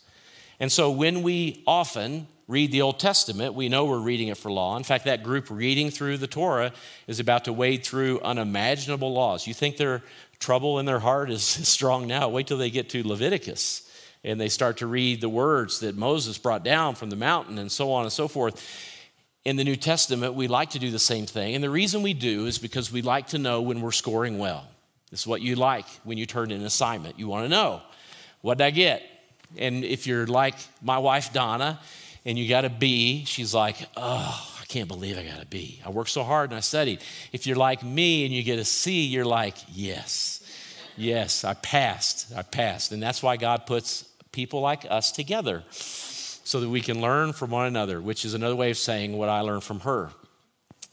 And 0.60 0.72
so 0.72 0.92
when 0.92 1.24
we 1.24 1.64
often 1.68 2.28
read 2.50 2.72
the 2.72 2.82
Old 2.82 3.00
Testament, 3.00 3.54
we 3.54 3.70
know 3.70 3.86
we're 3.86 4.00
reading 4.00 4.30
it 4.30 4.38
for 4.38 4.52
law. 4.52 4.76
In 4.76 4.84
fact, 4.84 5.06
that 5.06 5.22
group 5.22 5.52
reading 5.52 5.92
through 5.92 6.18
the 6.18 6.26
Torah 6.26 6.74
is 7.06 7.20
about 7.20 7.46
to 7.46 7.54
wade 7.54 7.86
through 7.86 8.20
unimaginable 8.22 9.14
laws. 9.14 9.46
You 9.46 9.54
think 9.54 9.78
their 9.78 10.02
trouble 10.40 10.80
in 10.80 10.88
their 10.88 10.98
heart 10.98 11.30
is 11.30 11.44
strong 11.68 12.08
now. 12.08 12.28
Wait 12.28 12.48
till 12.48 12.58
they 12.58 12.72
get 12.72 12.90
to 12.90 13.08
Leviticus. 13.08 13.88
and 14.24 14.42
they 14.42 14.50
start 14.50 14.78
to 14.78 14.88
read 14.88 15.22
the 15.22 15.30
words 15.30 15.82
that 15.82 15.96
Moses 15.96 16.40
brought 16.40 16.64
down 16.64 16.96
from 16.96 17.12
the 17.12 17.16
mountain 17.16 17.60
and 17.60 17.72
so 17.72 17.92
on 17.92 18.04
and 18.04 18.12
so 18.12 18.28
forth. 18.28 18.68
In 19.46 19.56
the 19.56 19.64
New 19.64 19.76
Testament, 19.76 20.34
we 20.34 20.48
like 20.48 20.72
to 20.72 20.80
do 20.80 20.90
the 20.90 21.00
same 21.00 21.28
thing. 21.28 21.54
And 21.54 21.64
the 21.64 21.70
reason 21.70 22.02
we 22.02 22.16
do 22.16 22.48
is 22.48 22.58
because 22.58 22.92
we 22.92 23.04
like 23.04 23.28
to 23.28 23.38
know 23.38 23.62
when 23.62 23.80
we're 23.80 23.92
scoring 23.92 24.40
well. 24.40 24.68
This 25.12 25.22
is 25.22 25.28
what 25.28 25.42
you 25.42 25.56
like 25.56 25.86
when 26.04 26.18
you 26.18 26.26
turn 26.26 26.50
in 26.50 26.62
an 26.62 26.66
assignment. 26.66 27.20
You 27.20 27.28
want 27.28 27.46
to 27.46 27.50
know, 27.50 27.84
what 28.42 28.58
did 28.58 28.64
I 28.66 28.72
get? 28.72 29.04
And 29.56 29.86
if 29.86 30.08
you're 30.08 30.26
like 30.26 30.56
my 30.82 30.98
wife, 30.98 31.32
Donna, 31.32 31.80
and 32.26 32.38
you 32.38 32.48
got 32.48 32.66
a 32.66 32.70
B, 32.70 33.24
she's 33.26 33.54
like, 33.54 33.78
oh, 33.96 34.58
I 34.62 34.66
can't 34.66 34.88
believe 34.88 35.18
I 35.18 35.24
got 35.24 35.42
a 35.42 35.46
B. 35.46 35.82
I 35.86 35.90
worked 35.90 36.10
so 36.10 36.24
hard 36.24 36.50
and 36.52 36.58
I 36.58 36.62
studied. 36.62 37.02
If 37.32 37.48
you're 37.48 37.56
like 37.56 37.84
me 37.84 38.26
and 38.26 38.34
you 38.34 38.44
get 38.44 38.60
a 38.60 38.66
C, 38.66 39.06
you're 39.06 39.26
like, 39.26 39.56
yes, 39.72 40.44
yes, 40.98 41.44
I 41.44 41.54
passed. 41.56 42.34
I 42.36 42.42
passed. 42.42 42.92
And 42.92 43.02
that's 43.02 43.24
why 43.24 43.38
God 43.38 43.66
puts 43.66 44.04
people 44.32 44.62
like 44.62 44.86
us 44.90 45.12
together 45.12 45.64
so 45.72 46.60
that 46.60 46.70
we 46.70 46.82
can 46.82 47.02
learn 47.02 47.34
from 47.34 47.52
one 47.52 47.68
another, 47.68 48.02
which 48.02 48.26
is 48.26 48.34
another 48.34 48.56
way 48.56 48.72
of 48.72 48.78
saying 48.78 49.18
what 49.18 49.30
I 49.30 49.42
learned 49.42 49.64
from 49.64 49.82
her. 49.82 50.10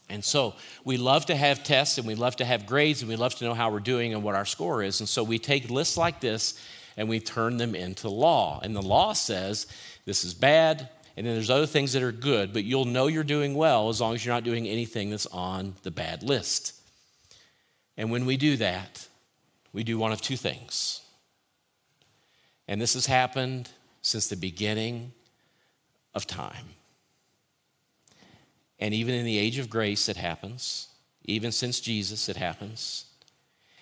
And 0.09 0.23
so 0.23 0.55
we 0.85 0.97
love 0.97 1.25
to 1.25 1.35
have 1.35 1.63
tests 1.63 1.97
and 1.97 2.07
we 2.07 2.15
love 2.15 2.37
to 2.37 2.45
have 2.45 2.65
grades 2.65 3.01
and 3.01 3.09
we 3.09 3.17
love 3.17 3.35
to 3.35 3.45
know 3.45 3.53
how 3.53 3.71
we're 3.71 3.79
doing 3.79 4.13
and 4.13 4.23
what 4.23 4.35
our 4.35 4.45
score 4.45 4.81
is. 4.81 5.01
And 5.01 5.09
so 5.09 5.23
we 5.23 5.37
take 5.37 5.69
lists 5.69 5.97
like 5.97 6.21
this 6.21 6.59
and 6.95 7.09
we 7.09 7.19
turn 7.19 7.57
them 7.57 7.75
into 7.75 8.09
law. 8.09 8.59
And 8.63 8.75
the 8.75 8.81
law 8.81 9.13
says 9.13 9.67
this 10.05 10.23
is 10.23 10.33
bad, 10.33 10.89
and 11.17 11.25
then 11.25 11.33
there's 11.33 11.49
other 11.49 11.65
things 11.65 11.93
that 11.93 12.03
are 12.03 12.11
good, 12.11 12.53
but 12.53 12.63
you'll 12.63 12.85
know 12.85 13.07
you're 13.07 13.23
doing 13.23 13.55
well 13.55 13.89
as 13.89 13.99
long 13.99 14.13
as 14.13 14.23
you're 14.23 14.35
not 14.35 14.43
doing 14.43 14.67
anything 14.67 15.09
that's 15.09 15.25
on 15.25 15.73
the 15.81 15.89
bad 15.89 16.21
list. 16.21 16.79
And 17.97 18.11
when 18.11 18.27
we 18.27 18.37
do 18.37 18.55
that, 18.57 19.07
we 19.73 19.83
do 19.83 19.97
one 19.97 20.11
of 20.11 20.21
two 20.21 20.37
things. 20.37 21.01
And 22.67 22.79
this 22.79 22.93
has 22.93 23.07
happened 23.07 23.67
since 24.03 24.27
the 24.27 24.35
beginning 24.35 25.11
of 26.13 26.27
time. 26.27 26.65
And 28.77 28.93
even 28.93 29.15
in 29.15 29.25
the 29.25 29.39
age 29.39 29.57
of 29.57 29.71
grace, 29.71 30.09
it 30.09 30.17
happens. 30.17 30.87
Even 31.25 31.51
since 31.51 31.79
Jesus, 31.79 32.29
it 32.29 32.37
happens. 32.37 33.05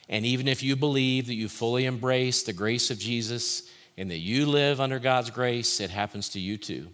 And 0.07 0.25
even 0.25 0.47
if 0.47 0.63
you 0.63 0.77
believe 0.77 1.27
that 1.27 1.33
you 1.33 1.49
fully 1.49 1.83
embrace 1.83 2.43
the 2.43 2.53
grace 2.53 2.91
of 2.91 2.97
Jesus 2.97 3.69
and 3.97 4.09
that 4.09 4.19
you 4.19 4.45
live 4.45 4.79
under 4.79 4.99
God's 4.99 5.31
grace, 5.31 5.81
it 5.81 5.89
happens 5.89 6.29
to 6.29 6.39
you 6.39 6.55
too. 6.55 6.87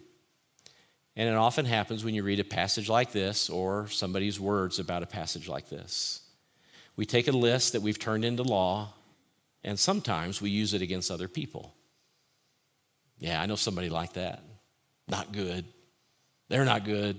And 1.16 1.28
it 1.28 1.34
often 1.34 1.66
happens 1.66 2.04
when 2.04 2.14
you 2.14 2.22
read 2.22 2.40
a 2.40 2.44
passage 2.44 2.88
like 2.88 3.12
this 3.12 3.50
or 3.50 3.88
somebody's 3.88 4.40
words 4.40 4.78
about 4.78 5.02
a 5.02 5.06
passage 5.06 5.48
like 5.48 5.68
this. 5.68 6.20
We 6.96 7.06
take 7.06 7.28
a 7.28 7.32
list 7.32 7.72
that 7.74 7.82
we've 7.82 7.98
turned 7.98 8.24
into 8.24 8.42
law, 8.42 8.94
and 9.64 9.78
sometimes 9.78 10.40
we 10.40 10.50
use 10.50 10.74
it 10.74 10.82
against 10.82 11.10
other 11.10 11.28
people. 11.28 11.74
Yeah, 13.18 13.40
I 13.40 13.46
know 13.46 13.56
somebody 13.56 13.88
like 13.88 14.14
that. 14.14 14.42
Not 15.08 15.32
good. 15.32 15.64
They're 16.48 16.64
not 16.64 16.84
good. 16.84 17.16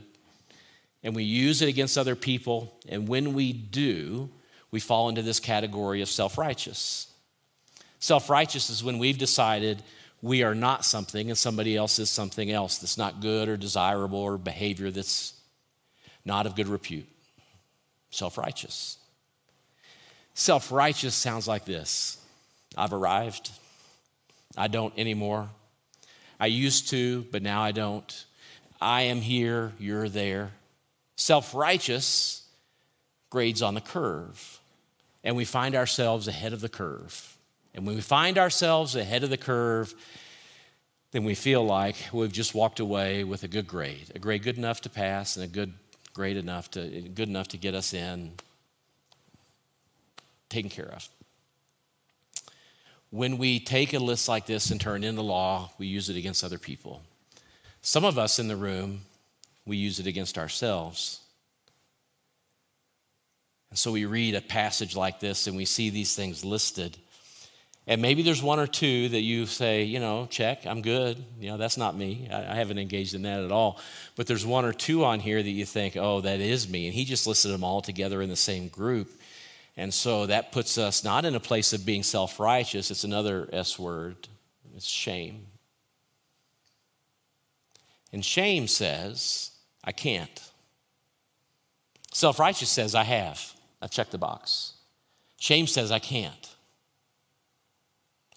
And 1.03 1.15
we 1.15 1.23
use 1.23 1.61
it 1.61 1.69
against 1.69 1.97
other 1.97 2.15
people, 2.15 2.79
and 2.87 3.07
when 3.07 3.33
we 3.33 3.53
do, 3.53 4.29
we 4.71 4.79
fall 4.79 5.09
into 5.09 5.21
this 5.21 5.39
category 5.39 6.01
of 6.01 6.09
self 6.09 6.37
righteous. 6.37 7.07
Self 7.99 8.29
righteous 8.29 8.69
is 8.69 8.83
when 8.83 8.99
we've 8.99 9.17
decided 9.17 9.83
we 10.23 10.41
are 10.41 10.55
not 10.55 10.85
something 10.85 11.29
and 11.29 11.37
somebody 11.37 11.75
else 11.75 11.99
is 11.99 12.09
something 12.09 12.49
else 12.49 12.77
that's 12.77 12.97
not 12.97 13.19
good 13.19 13.49
or 13.49 13.57
desirable 13.57 14.19
or 14.19 14.37
behavior 14.37 14.89
that's 14.89 15.33
not 16.23 16.45
of 16.45 16.55
good 16.55 16.69
repute. 16.69 17.05
Self 18.09 18.37
righteous. 18.37 18.97
Self 20.33 20.71
righteous 20.71 21.13
sounds 21.13 21.45
like 21.45 21.65
this 21.65 22.17
I've 22.77 22.93
arrived. 22.93 23.51
I 24.55 24.69
don't 24.69 24.93
anymore. 24.97 25.49
I 26.39 26.45
used 26.45 26.89
to, 26.91 27.23
but 27.31 27.41
now 27.43 27.61
I 27.61 27.73
don't. 27.73 28.25
I 28.79 29.03
am 29.03 29.19
here, 29.19 29.73
you're 29.77 30.07
there. 30.07 30.51
Self 31.17 31.53
righteous 31.53 32.47
grades 33.29 33.61
on 33.61 33.73
the 33.73 33.81
curve 33.81 34.61
and 35.21 35.35
we 35.35 35.43
find 35.43 35.75
ourselves 35.75 36.29
ahead 36.29 36.53
of 36.53 36.61
the 36.61 36.69
curve. 36.69 37.37
And 37.73 37.85
when 37.85 37.95
we 37.95 38.01
find 38.01 38.37
ourselves 38.37 38.95
ahead 38.95 39.23
of 39.23 39.29
the 39.29 39.37
curve, 39.37 39.93
then 41.11 41.23
we 41.23 41.35
feel 41.35 41.65
like 41.65 41.95
we've 42.11 42.31
just 42.31 42.53
walked 42.53 42.79
away 42.79 43.23
with 43.23 43.43
a 43.43 43.47
good 43.47 43.67
grade, 43.67 44.11
a 44.15 44.19
grade 44.19 44.43
good 44.43 44.57
enough 44.57 44.81
to 44.81 44.89
pass 44.89 45.35
and 45.35 45.45
a 45.45 45.47
good 45.47 45.73
grade 46.13 46.37
enough 46.37 46.69
to 46.71 47.01
good 47.01 47.27
enough 47.29 47.47
to 47.49 47.57
get 47.57 47.73
us 47.73 47.93
in 47.93 48.33
taken 50.49 50.69
care 50.69 50.91
of. 50.93 51.09
When 53.09 53.37
we 53.37 53.59
take 53.59 53.93
a 53.93 53.99
list 53.99 54.27
like 54.27 54.45
this 54.45 54.71
and 54.71 54.79
turn 54.79 55.03
it 55.03 55.07
into 55.07 55.21
law, 55.21 55.71
we 55.77 55.87
use 55.87 56.09
it 56.09 56.17
against 56.17 56.43
other 56.43 56.57
people. 56.57 57.01
Some 57.81 58.05
of 58.05 58.17
us 58.17 58.39
in 58.39 58.47
the 58.47 58.55
room, 58.55 59.01
we 59.65 59.77
use 59.77 59.99
it 59.99 60.07
against 60.07 60.37
ourselves. 60.37 61.19
And 63.69 63.77
so 63.77 63.91
we 63.91 64.05
read 64.05 64.35
a 64.35 64.41
passage 64.41 64.95
like 64.95 65.19
this 65.19 65.47
and 65.47 65.57
we 65.57 65.65
see 65.65 65.89
these 65.89 66.15
things 66.15 66.45
listed. 66.45 66.97
And 67.85 68.01
maybe 68.01 68.23
there's 68.23 68.41
one 68.41 68.59
or 68.59 68.67
two 68.67 69.09
that 69.09 69.21
you 69.21 69.45
say, 69.45 69.83
you 69.83 69.99
know, 69.99 70.25
check, 70.29 70.65
I'm 70.65 70.81
good. 70.81 71.23
You 71.39 71.51
know, 71.51 71.57
that's 71.57 71.77
not 71.77 71.97
me. 71.97 72.29
I, 72.31 72.53
I, 72.53 72.55
haven't 72.55 72.77
engaged 72.77 73.13
in 73.13 73.23
that 73.23 73.43
at 73.43 73.51
all. 73.51 73.77
But 74.15 74.25
there's 74.25 74.45
one 74.45 74.63
or 74.63 74.71
two 74.71 75.03
on 75.03 75.19
here 75.19 75.43
that 75.43 75.49
you 75.49 75.65
think, 75.65 75.97
oh, 75.97 76.21
that 76.21 76.39
is 76.39 76.69
me. 76.69 76.85
And 76.85 76.95
he 76.95 77.03
just 77.03 77.27
listed 77.27 77.51
them 77.51 77.63
all 77.63 77.81
together 77.81 78.21
in 78.21 78.29
the 78.29 78.37
same 78.37 78.69
group. 78.69 79.11
And 79.75 79.93
so 79.93 80.27
that 80.27 80.53
puts 80.53 80.77
us 80.77 81.03
not 81.03 81.25
in 81.25 81.35
a 81.35 81.41
place 81.41 81.73
of 81.73 81.85
being 81.85 82.03
self 82.03 82.39
righteous, 82.39 82.89
it's 82.89 83.03
another 83.03 83.49
S 83.51 83.77
word, 83.77 84.29
it's 84.75 84.85
shame. 84.85 85.47
And 88.13 88.23
shame 88.23 88.67
says, 88.67 89.51
I 89.83 89.91
can't. 89.91 90.51
Self 92.13 92.39
righteous 92.39 92.69
says, 92.69 92.95
I 92.95 93.03
have. 93.03 93.53
I've 93.81 93.91
checked 93.91 94.11
the 94.11 94.17
box. 94.17 94.73
Shame 95.37 95.67
says 95.67 95.91
I 95.91 95.99
can't. 95.99 96.52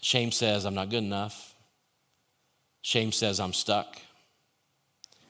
Shame 0.07 0.31
says 0.31 0.65
I'm 0.65 0.75
not 0.77 0.89
good 0.89 1.03
enough. 1.03 1.57
Shame 2.81 3.11
says 3.11 3.41
I'm 3.41 3.53
stuck. 3.53 4.01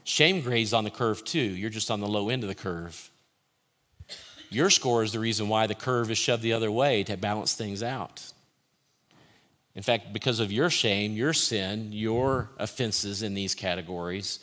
Shame 0.05 0.43
grades 0.43 0.75
on 0.75 0.85
the 0.85 0.91
curve 0.91 1.25
too. 1.25 1.39
You're 1.39 1.71
just 1.71 1.91
on 1.91 2.01
the 2.01 2.07
low 2.07 2.29
end 2.29 2.45
of 2.45 2.51
the 2.51 2.55
curve. 2.55 3.11
Your 4.51 4.69
score 4.69 5.03
is 5.03 5.12
the 5.12 5.19
reason 5.19 5.49
why 5.49 5.67
the 5.67 5.75
curve 5.75 6.11
is 6.11 6.19
shoved 6.19 6.43
the 6.43 6.53
other 6.53 6.71
way 6.71 7.05
to 7.05 7.17
balance 7.17 7.55
things 7.55 7.83
out. 7.83 8.31
In 9.75 9.83
fact, 9.83 10.12
because 10.12 10.41
of 10.41 10.53
your 10.53 10.69
shame, 10.69 11.12
your 11.12 11.33
sin, 11.33 11.93
your 11.93 12.51
offenses 12.59 13.23
in 13.23 13.33
these 13.33 13.55
categories, 13.55 14.41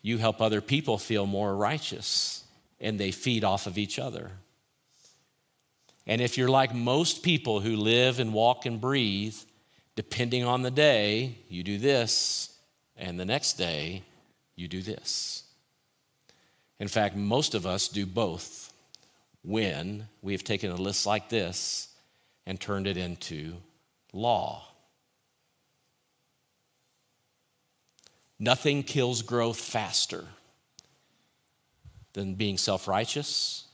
you 0.00 0.16
help 0.16 0.40
other 0.40 0.62
people 0.62 0.96
feel 0.96 1.26
more 1.26 1.54
righteous 1.54 2.44
and 2.80 2.98
they 2.98 3.10
feed 3.10 3.44
off 3.44 3.66
of 3.66 3.76
each 3.76 3.98
other. 3.98 4.30
And 6.06 6.22
if 6.22 6.38
you're 6.38 6.48
like 6.48 6.74
most 6.74 7.22
people 7.22 7.60
who 7.60 7.76
live 7.76 8.20
and 8.20 8.32
walk 8.32 8.64
and 8.64 8.80
breathe, 8.80 9.36
depending 9.96 10.44
on 10.44 10.62
the 10.62 10.70
day, 10.70 11.38
you 11.48 11.62
do 11.62 11.78
this, 11.78 12.56
and 12.96 13.18
the 13.18 13.24
next 13.24 13.54
day, 13.54 14.02
you 14.54 14.68
do 14.68 14.82
this. 14.82 15.42
In 16.78 16.88
fact, 16.88 17.16
most 17.16 17.54
of 17.54 17.66
us 17.66 17.88
do 17.88 18.06
both 18.06 18.72
when 19.42 20.06
we 20.22 20.32
have 20.32 20.44
taken 20.44 20.70
a 20.70 20.76
list 20.76 21.06
like 21.06 21.28
this 21.30 21.88
and 22.46 22.60
turned 22.60 22.86
it 22.86 22.96
into 22.96 23.54
law. 24.12 24.62
Nothing 28.38 28.82
kills 28.82 29.22
growth 29.22 29.58
faster 29.58 30.24
than 32.12 32.34
being 32.34 32.58
self 32.58 32.86
righteous 32.86 33.64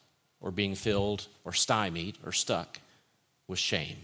or 0.41 0.53
being 0.53 0.77
filled 0.77 1.27
or 1.45 1.53
stymied 1.53 2.17
or 2.25 2.31
stuck 2.31 2.79
with 3.49 3.59
shame. 3.59 3.99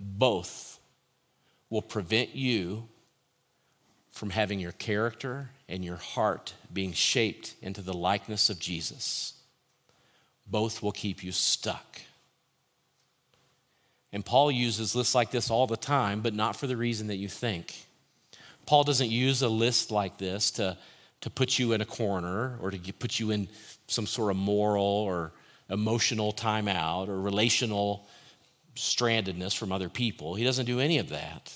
Both 0.00 0.78
will 1.70 1.82
prevent 1.82 2.34
you 2.34 2.88
from 4.10 4.30
having 4.30 4.58
your 4.58 4.72
character 4.72 5.50
and 5.68 5.84
your 5.84 5.96
heart 5.96 6.54
being 6.72 6.92
shaped 6.92 7.54
into 7.62 7.82
the 7.82 7.92
likeness 7.92 8.50
of 8.50 8.58
Jesus. 8.58 9.34
Both 10.46 10.82
will 10.82 10.92
keep 10.92 11.22
you 11.22 11.30
stuck. 11.30 12.00
And 14.12 14.24
Paul 14.24 14.50
uses 14.50 14.96
lists 14.96 15.14
like 15.14 15.30
this 15.30 15.50
all 15.50 15.66
the 15.66 15.76
time, 15.76 16.20
but 16.20 16.34
not 16.34 16.56
for 16.56 16.66
the 16.66 16.76
reason 16.76 17.08
that 17.08 17.16
you 17.16 17.28
think. 17.28 17.86
Paul 18.66 18.84
doesn't 18.84 19.10
use 19.10 19.42
a 19.42 19.48
list 19.48 19.90
like 19.90 20.18
this 20.18 20.50
to, 20.52 20.76
to 21.20 21.30
put 21.30 21.58
you 21.58 21.72
in 21.72 21.80
a 21.80 21.86
corner 21.86 22.58
or 22.60 22.70
to 22.70 22.92
put 22.94 23.20
you 23.20 23.30
in 23.30 23.48
some 23.86 24.06
sort 24.06 24.30
of 24.30 24.36
moral 24.36 24.84
or 24.84 25.32
emotional 25.70 26.32
timeout 26.32 27.08
or 27.08 27.20
relational 27.20 28.08
strandedness 28.78 29.56
from 29.56 29.72
other 29.72 29.88
people. 29.88 30.34
He 30.34 30.44
doesn't 30.44 30.66
do 30.66 30.80
any 30.80 30.98
of 30.98 31.08
that. 31.08 31.54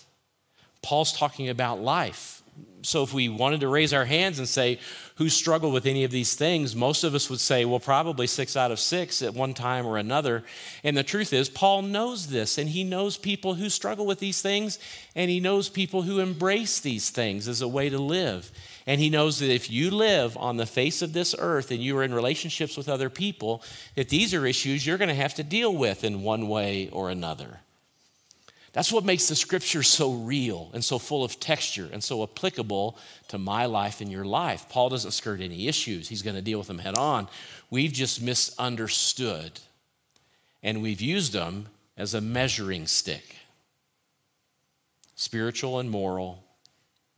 Paul's 0.82 1.12
talking 1.12 1.48
about 1.48 1.80
life. 1.80 2.41
So 2.84 3.04
if 3.04 3.14
we 3.14 3.28
wanted 3.28 3.60
to 3.60 3.68
raise 3.68 3.92
our 3.92 4.04
hands 4.04 4.38
and 4.38 4.48
say, 4.48 4.80
who 5.16 5.28
struggled 5.28 5.72
with 5.72 5.86
any 5.86 6.02
of 6.02 6.10
these 6.10 6.34
things, 6.34 6.74
most 6.74 7.04
of 7.04 7.14
us 7.14 7.30
would 7.30 7.38
say, 7.38 7.64
well, 7.64 7.78
probably 7.78 8.26
six 8.26 8.56
out 8.56 8.72
of 8.72 8.80
six 8.80 9.22
at 9.22 9.34
one 9.34 9.54
time 9.54 9.86
or 9.86 9.98
another. 9.98 10.42
And 10.82 10.96
the 10.96 11.04
truth 11.04 11.32
is, 11.32 11.48
Paul 11.48 11.82
knows 11.82 12.26
this, 12.26 12.58
and 12.58 12.68
he 12.68 12.82
knows 12.82 13.16
people 13.16 13.54
who 13.54 13.68
struggle 13.68 14.04
with 14.04 14.18
these 14.18 14.42
things, 14.42 14.80
and 15.14 15.30
he 15.30 15.38
knows 15.38 15.68
people 15.68 16.02
who 16.02 16.18
embrace 16.18 16.80
these 16.80 17.10
things 17.10 17.46
as 17.46 17.60
a 17.60 17.68
way 17.68 17.88
to 17.88 17.98
live. 17.98 18.50
And 18.84 19.00
he 19.00 19.10
knows 19.10 19.38
that 19.38 19.52
if 19.52 19.70
you 19.70 19.92
live 19.92 20.36
on 20.36 20.56
the 20.56 20.66
face 20.66 21.02
of 21.02 21.12
this 21.12 21.36
earth 21.38 21.70
and 21.70 21.80
you 21.80 21.96
are 21.98 22.02
in 22.02 22.12
relationships 22.12 22.76
with 22.76 22.88
other 22.88 23.10
people, 23.10 23.62
that 23.94 24.08
these 24.08 24.34
are 24.34 24.44
issues 24.44 24.84
you're 24.84 24.98
going 24.98 25.08
to 25.08 25.14
have 25.14 25.34
to 25.34 25.44
deal 25.44 25.72
with 25.72 26.02
in 26.02 26.22
one 26.22 26.48
way 26.48 26.88
or 26.90 27.10
another. 27.10 27.60
That's 28.72 28.90
what 28.90 29.04
makes 29.04 29.28
the 29.28 29.36
scripture 29.36 29.82
so 29.82 30.12
real 30.12 30.70
and 30.72 30.82
so 30.82 30.98
full 30.98 31.24
of 31.24 31.38
texture 31.38 31.88
and 31.92 32.02
so 32.02 32.22
applicable 32.22 32.96
to 33.28 33.36
my 33.38 33.66
life 33.66 34.00
and 34.00 34.10
your 34.10 34.24
life. 34.24 34.66
Paul 34.70 34.88
doesn't 34.88 35.10
skirt 35.10 35.40
any 35.40 35.68
issues, 35.68 36.08
he's 36.08 36.22
going 36.22 36.36
to 36.36 36.42
deal 36.42 36.58
with 36.58 36.68
them 36.68 36.78
head 36.78 36.96
on. 36.96 37.28
We've 37.70 37.92
just 37.92 38.22
misunderstood 38.22 39.60
and 40.62 40.80
we've 40.80 41.00
used 41.00 41.32
them 41.32 41.66
as 41.96 42.14
a 42.14 42.20
measuring 42.20 42.86
stick 42.86 43.36
spiritual 45.14 45.78
and 45.78 45.88
moral, 45.88 46.42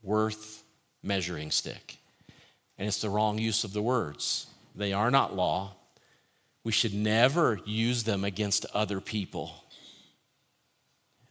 worth 0.03 0.63
measuring 1.01 1.49
stick. 1.49 1.97
And 2.77 2.87
it's 2.87 3.01
the 3.01 3.09
wrong 3.09 3.39
use 3.39 3.63
of 3.63 3.73
the 3.73 3.81
words. 3.81 4.45
They 4.75 4.93
are 4.93 5.09
not 5.09 5.35
law. 5.35 5.73
We 6.63 6.71
should 6.71 6.93
never 6.93 7.59
use 7.65 8.03
them 8.03 8.23
against 8.23 8.65
other 8.75 9.01
people. 9.01 9.63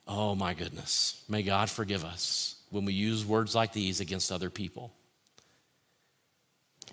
Oh 0.06 0.34
my 0.34 0.54
goodness. 0.54 1.22
May 1.28 1.42
God 1.42 1.70
forgive 1.70 2.04
us 2.04 2.56
when 2.70 2.84
we 2.84 2.92
use 2.92 3.24
words 3.24 3.54
like 3.54 3.72
these 3.72 4.00
against 4.00 4.30
other 4.30 4.50
people. 4.50 4.92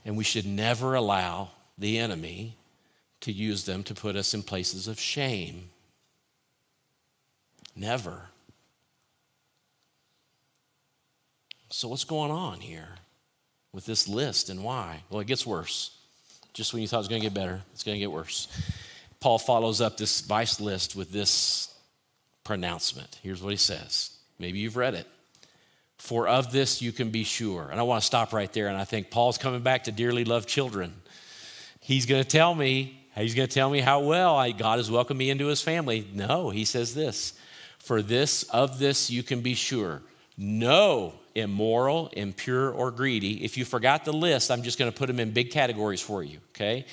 And 0.06 0.15
we 0.15 0.24
should 0.24 0.45
never 0.45 0.95
allow 0.95 1.52
the 1.78 1.97
enemy 1.97 2.56
to 3.21 3.32
use 3.32 3.65
them 3.65 3.84
to 3.84 3.93
put 3.93 4.15
us 4.15 4.34
in 4.34 4.43
places 4.43 4.88
of 4.88 5.00
shame. 5.00 5.69
Never. 7.76 8.30
So, 11.69 11.88
what's 11.88 12.04
going 12.04 12.32
on 12.32 12.60
here 12.60 12.89
with 13.71 13.86
this 13.86 14.08
list 14.08 14.50
and 14.50 14.63
why? 14.63 15.04
Well, 15.10 15.21
it 15.21 15.28
gets 15.28 15.45
worse. 15.45 15.97
Just 16.54 16.74
when 16.74 16.82
you 16.82 16.88
thought 16.88 16.97
it 16.97 17.00
was 17.00 17.08
going 17.08 17.21
to 17.21 17.26
get 17.26 17.34
better, 17.34 17.62
it's 17.74 17.84
going 17.84 17.95
to 17.95 18.00
get 18.00 18.12
worse. 18.12 18.47
Paul 19.19 19.39
follows 19.39 19.80
up 19.80 19.97
this 19.97 20.21
vice 20.21 20.60
list 20.60 20.95
with 20.95 21.12
this 21.12 21.70
pronouncement. 22.43 23.19
Here's 23.21 23.41
what 23.41 23.51
he 23.51 23.58
says. 23.58 24.12
Maybe 24.39 24.60
you've 24.60 24.77
read 24.77 24.93
it. 24.93 25.08
For 25.97 26.27
of 26.27 26.51
this 26.51 26.82
you 26.82 26.91
can 26.91 27.12
be 27.12 27.23
sure. 27.23 27.67
And 27.69 27.80
I 27.80 27.84
want 27.84 28.01
to 28.01 28.06
stop 28.06 28.34
right 28.34 28.51
there. 28.51 28.67
And 28.67 28.77
I 28.77 28.86
think 28.86 29.12
Paul's 29.12 29.38
coming 29.38 29.62
back 29.62 29.84
to 29.84 29.91
dearly 29.91 30.25
loved 30.25 30.49
children. 30.49 30.93
He's 31.80 32.06
going 32.06 32.23
to 32.23 32.27
tell 32.27 32.56
me, 32.56 32.99
he's 33.15 33.36
going 33.36 33.47
to 33.47 33.54
tell 33.54 33.69
me 33.69 33.80
how 33.80 34.01
well 34.01 34.36
I, 34.36 34.51
God 34.51 34.80
has 34.80 34.89
welcomed 34.89 35.19
me 35.19 35.30
into 35.30 35.47
his 35.47 35.62
family. 35.62 36.08
No, 36.13 36.49
he 36.49 36.65
says 36.65 36.95
this. 36.95 37.34
For 37.80 38.01
this, 38.01 38.43
of 38.43 38.80
this 38.80 39.10
you 39.10 39.23
can 39.23 39.41
be 39.41 39.54
sure. 39.54 40.01
No 40.38 41.13
immoral, 41.36 42.10
impure, 42.13 42.71
or 42.71 42.91
greedy. 42.91 43.43
If 43.43 43.58
you 43.58 43.65
forgot 43.65 44.06
the 44.06 44.13
list, 44.13 44.51
I'm 44.51 44.63
just 44.63 44.77
going 44.77 44.91
to 44.91 44.97
put 44.97 45.08
them 45.08 45.19
in 45.19 45.32
big 45.32 45.51
categories 45.51 46.01
for 46.01 46.23
you, 46.23 46.39
okay? 46.56 46.86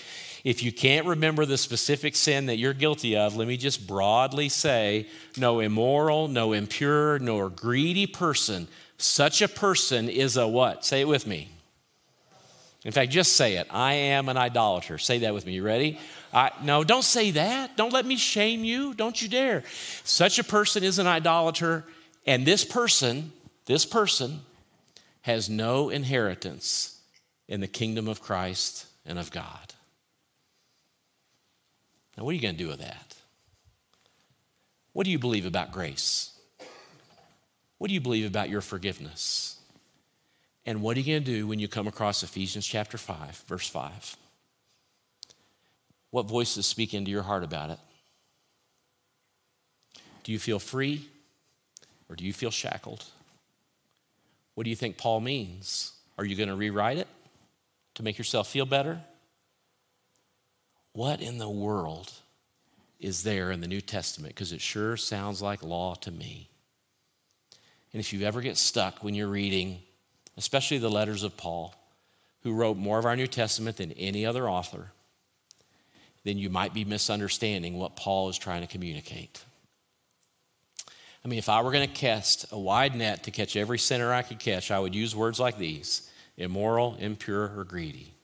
If 0.44 0.62
you 0.62 0.72
can't 0.72 1.06
remember 1.06 1.44
the 1.44 1.58
specific 1.58 2.16
sin 2.16 2.46
that 2.46 2.56
you're 2.56 2.74
guilty 2.74 3.16
of, 3.16 3.36
let 3.36 3.48
me 3.48 3.56
just 3.56 3.86
broadly 3.86 4.48
say 4.48 5.08
no 5.36 5.60
immoral, 5.60 6.28
no 6.28 6.52
impure, 6.52 7.18
nor 7.18 7.50
greedy 7.50 8.06
person. 8.06 8.68
Such 8.96 9.42
a 9.42 9.48
person 9.48 10.08
is 10.08 10.36
a 10.36 10.46
what? 10.46 10.84
Say 10.84 11.00
it 11.00 11.08
with 11.08 11.26
me. 11.26 11.50
In 12.84 12.92
fact, 12.92 13.10
just 13.10 13.36
say 13.36 13.56
it. 13.56 13.66
I 13.70 13.94
am 13.94 14.28
an 14.28 14.36
idolater. 14.36 14.98
Say 14.98 15.18
that 15.20 15.34
with 15.34 15.44
me. 15.44 15.54
You 15.54 15.64
ready? 15.64 15.98
I, 16.32 16.52
no, 16.62 16.84
don't 16.84 17.02
say 17.02 17.32
that. 17.32 17.76
Don't 17.76 17.92
let 17.92 18.06
me 18.06 18.16
shame 18.16 18.64
you. 18.64 18.94
Don't 18.94 19.20
you 19.20 19.28
dare. 19.28 19.64
Such 20.04 20.38
a 20.38 20.44
person 20.44 20.84
is 20.84 20.98
an 20.98 21.06
idolater, 21.06 21.84
and 22.26 22.46
this 22.46 22.64
person 22.64 23.32
this 23.68 23.84
person 23.84 24.40
has 25.20 25.50
no 25.50 25.90
inheritance 25.90 27.02
in 27.48 27.60
the 27.60 27.68
kingdom 27.68 28.08
of 28.08 28.22
Christ 28.22 28.86
and 29.04 29.18
of 29.18 29.30
God. 29.30 29.74
Now, 32.18 32.24
what 32.24 32.32
are 32.32 32.34
you 32.34 32.42
going 32.42 32.56
to 32.56 32.64
do 32.64 32.66
with 32.66 32.80
that? 32.80 33.14
What 34.92 35.04
do 35.04 35.12
you 35.12 35.20
believe 35.20 35.46
about 35.46 35.70
grace? 35.70 36.32
What 37.78 37.86
do 37.86 37.94
you 37.94 38.00
believe 38.00 38.26
about 38.26 38.50
your 38.50 38.60
forgiveness? 38.60 39.56
And 40.66 40.82
what 40.82 40.96
are 40.96 41.00
you 41.00 41.12
going 41.12 41.24
to 41.24 41.32
do 41.32 41.46
when 41.46 41.60
you 41.60 41.68
come 41.68 41.86
across 41.86 42.24
Ephesians 42.24 42.66
chapter 42.66 42.98
5, 42.98 43.44
verse 43.46 43.68
5? 43.68 44.16
What 46.10 46.26
voices 46.26 46.66
speak 46.66 46.92
into 46.92 47.12
your 47.12 47.22
heart 47.22 47.44
about 47.44 47.70
it? 47.70 47.78
Do 50.24 50.32
you 50.32 50.40
feel 50.40 50.58
free 50.58 51.06
or 52.08 52.16
do 52.16 52.24
you 52.24 52.32
feel 52.32 52.50
shackled? 52.50 53.04
What 54.56 54.64
do 54.64 54.70
you 54.70 54.76
think 54.76 54.96
Paul 54.96 55.20
means? 55.20 55.92
Are 56.18 56.24
you 56.24 56.34
going 56.34 56.48
to 56.48 56.56
rewrite 56.56 56.98
it 56.98 57.06
to 57.94 58.02
make 58.02 58.18
yourself 58.18 58.48
feel 58.48 58.66
better? 58.66 58.98
What 60.98 61.20
in 61.20 61.38
the 61.38 61.48
world 61.48 62.10
is 62.98 63.22
there 63.22 63.52
in 63.52 63.60
the 63.60 63.68
New 63.68 63.80
Testament? 63.80 64.34
Because 64.34 64.50
it 64.50 64.60
sure 64.60 64.96
sounds 64.96 65.40
like 65.40 65.62
law 65.62 65.94
to 65.94 66.10
me. 66.10 66.48
And 67.92 68.00
if 68.00 68.12
you 68.12 68.26
ever 68.26 68.40
get 68.40 68.56
stuck 68.56 69.04
when 69.04 69.14
you're 69.14 69.28
reading, 69.28 69.78
especially 70.36 70.78
the 70.78 70.90
letters 70.90 71.22
of 71.22 71.36
Paul, 71.36 71.72
who 72.42 72.52
wrote 72.52 72.78
more 72.78 72.98
of 72.98 73.04
our 73.04 73.14
New 73.14 73.28
Testament 73.28 73.76
than 73.76 73.92
any 73.92 74.26
other 74.26 74.50
author, 74.50 74.90
then 76.24 76.36
you 76.36 76.50
might 76.50 76.74
be 76.74 76.84
misunderstanding 76.84 77.78
what 77.78 77.94
Paul 77.94 78.28
is 78.28 78.36
trying 78.36 78.62
to 78.62 78.66
communicate. 78.66 79.40
I 81.24 81.28
mean, 81.28 81.38
if 81.38 81.48
I 81.48 81.62
were 81.62 81.70
going 81.70 81.88
to 81.88 81.94
cast 81.94 82.50
a 82.50 82.58
wide 82.58 82.96
net 82.96 83.22
to 83.22 83.30
catch 83.30 83.54
every 83.54 83.78
sinner 83.78 84.12
I 84.12 84.22
could 84.22 84.40
catch, 84.40 84.72
I 84.72 84.80
would 84.80 84.96
use 84.96 85.14
words 85.14 85.38
like 85.38 85.58
these 85.58 86.10
immoral, 86.36 86.96
impure, 86.98 87.56
or 87.56 87.62
greedy. 87.62 88.14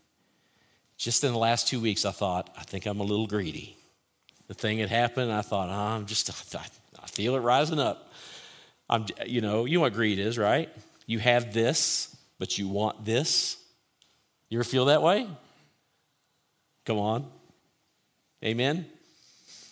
Just 0.96 1.24
in 1.24 1.33
the 1.33 1.38
last 1.38 1.68
two 1.68 1.80
weeks, 1.80 2.04
I 2.04 2.12
thought, 2.12 2.50
I 2.57 2.62
think 2.62 2.87
I'm 2.87 3.00
a 3.00 3.04
little 3.04 3.26
greedy. 3.26 3.76
The 4.46 4.54
thing 4.54 4.78
had 4.78 4.90
happened, 4.90 5.33
I 5.33 5.42
thought, 5.42 5.68
oh, 5.68 5.96
I'm 5.96 6.07
just, 6.07 6.30
I 6.54 7.07
feel 7.07 7.35
it 7.35 7.40
rising 7.40 7.78
up. 7.78 8.12
I'm, 8.88 9.07
you 9.26 9.40
know, 9.40 9.64
you 9.64 9.78
know 9.78 9.80
what 9.80 9.94
greed 9.94 10.18
is, 10.18 10.38
right? 10.38 10.68
You 11.07 11.18
have 11.18 11.52
this, 11.52 12.14
but 12.38 12.59
you 12.59 12.68
want 12.68 13.04
this. 13.04 13.57
You 14.48 14.59
ever 14.59 14.64
feel 14.64 14.87
that 14.87 15.02
way? 15.02 15.26
Come 16.85 16.98
on. 16.98 17.26
Amen? 18.44 18.87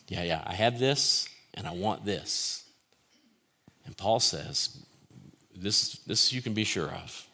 Yeah, 0.09 0.23
yeah. 0.23 0.43
I 0.47 0.55
have 0.55 0.79
this 0.79 1.29
and 1.55 1.67
I 1.67 1.73
want 1.73 2.05
this. 2.05 2.65
And 3.85 3.97
Paul 3.97 4.21
says, 4.21 4.79
this, 5.55 5.95
this 6.07 6.33
you 6.33 6.41
can 6.41 6.55
be 6.55 6.65
sure 6.65 6.89
of. 6.89 7.27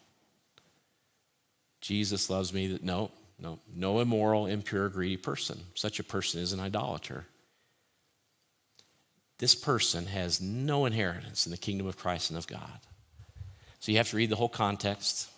Jesus 1.81 2.29
loves 2.29 2.53
me. 2.53 2.67
That 2.67 2.83
no, 2.83 3.11
no, 3.41 3.59
no 3.73 3.99
immoral, 3.99 4.45
impure, 4.45 4.89
greedy 4.89 5.17
person. 5.17 5.59
Such 5.75 5.99
a 5.99 6.03
person 6.03 6.41
is 6.41 6.53
an 6.53 6.59
idolater. 6.59 7.25
This 9.37 9.55
person 9.55 10.05
has 10.07 10.41
no 10.41 10.85
inheritance 10.85 11.45
in 11.45 11.51
the 11.51 11.57
kingdom 11.57 11.87
of 11.87 11.97
Christ 11.97 12.29
and 12.29 12.37
of 12.37 12.47
God. 12.47 12.79
So 13.79 13.91
you 13.91 13.97
have 13.97 14.09
to 14.09 14.17
read 14.17 14.29
the 14.29 14.35
whole 14.35 14.49
context. 14.49 15.29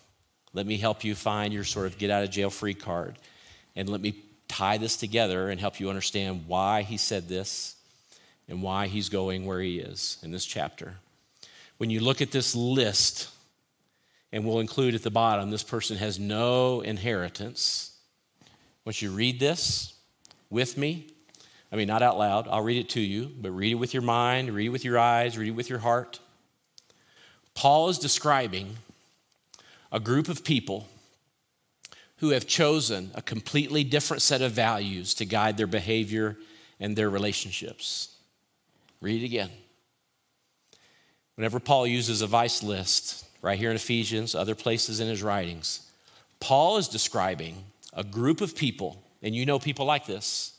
Let 0.52 0.66
me 0.66 0.76
help 0.76 1.04
you 1.04 1.14
find 1.14 1.54
your 1.54 1.64
sort 1.64 1.86
of 1.86 1.98
get 1.98 2.10
out 2.10 2.24
of 2.24 2.30
jail 2.30 2.50
free 2.50 2.74
card. 2.74 3.16
And 3.76 3.88
let 3.88 4.00
me 4.00 4.16
tie 4.48 4.78
this 4.78 4.96
together 4.96 5.48
and 5.48 5.60
help 5.60 5.78
you 5.78 5.88
understand 5.88 6.44
why 6.48 6.82
he 6.82 6.96
said 6.96 7.28
this 7.28 7.76
and 8.48 8.62
why 8.62 8.88
he's 8.88 9.08
going 9.08 9.46
where 9.46 9.60
he 9.60 9.78
is 9.78 10.18
in 10.22 10.32
this 10.32 10.44
chapter. 10.44 10.94
When 11.78 11.88
you 11.88 12.00
look 12.00 12.20
at 12.20 12.32
this 12.32 12.54
list, 12.54 13.28
and 14.32 14.44
we'll 14.44 14.60
include 14.60 14.94
at 14.94 15.02
the 15.02 15.10
bottom, 15.10 15.50
this 15.50 15.62
person 15.62 15.98
has 15.98 16.18
no 16.18 16.80
inheritance. 16.80 17.91
Once 18.84 19.00
you 19.00 19.10
read 19.10 19.38
this 19.38 19.94
with 20.50 20.76
me, 20.76 21.06
I 21.70 21.76
mean, 21.76 21.88
not 21.88 22.02
out 22.02 22.18
loud, 22.18 22.48
I'll 22.48 22.62
read 22.62 22.78
it 22.78 22.90
to 22.90 23.00
you, 23.00 23.30
but 23.40 23.50
read 23.50 23.72
it 23.72 23.76
with 23.76 23.94
your 23.94 24.02
mind, 24.02 24.50
read 24.50 24.66
it 24.66 24.70
with 24.70 24.84
your 24.84 24.98
eyes, 24.98 25.38
read 25.38 25.48
it 25.48 25.52
with 25.52 25.70
your 25.70 25.78
heart. 25.78 26.20
Paul 27.54 27.88
is 27.88 27.98
describing 27.98 28.76
a 29.90 30.00
group 30.00 30.28
of 30.28 30.44
people 30.44 30.88
who 32.16 32.30
have 32.30 32.46
chosen 32.46 33.10
a 33.14 33.22
completely 33.22 33.84
different 33.84 34.22
set 34.22 34.42
of 34.42 34.52
values 34.52 35.14
to 35.14 35.24
guide 35.24 35.56
their 35.56 35.66
behavior 35.66 36.36
and 36.78 36.94
their 36.94 37.10
relationships. 37.10 38.16
Read 39.00 39.22
it 39.22 39.24
again. 39.24 39.50
Whenever 41.36 41.58
Paul 41.58 41.86
uses 41.86 42.22
a 42.22 42.26
vice 42.26 42.62
list, 42.62 43.24
right 43.40 43.58
here 43.58 43.70
in 43.70 43.76
Ephesians, 43.76 44.34
other 44.34 44.54
places 44.54 45.00
in 45.00 45.08
his 45.08 45.22
writings, 45.22 45.90
Paul 46.38 46.76
is 46.76 46.88
describing 46.88 47.64
a 47.92 48.04
group 48.04 48.40
of 48.40 48.56
people, 48.56 49.02
and 49.22 49.34
you 49.34 49.46
know 49.46 49.58
people 49.58 49.86
like 49.86 50.06
this, 50.06 50.56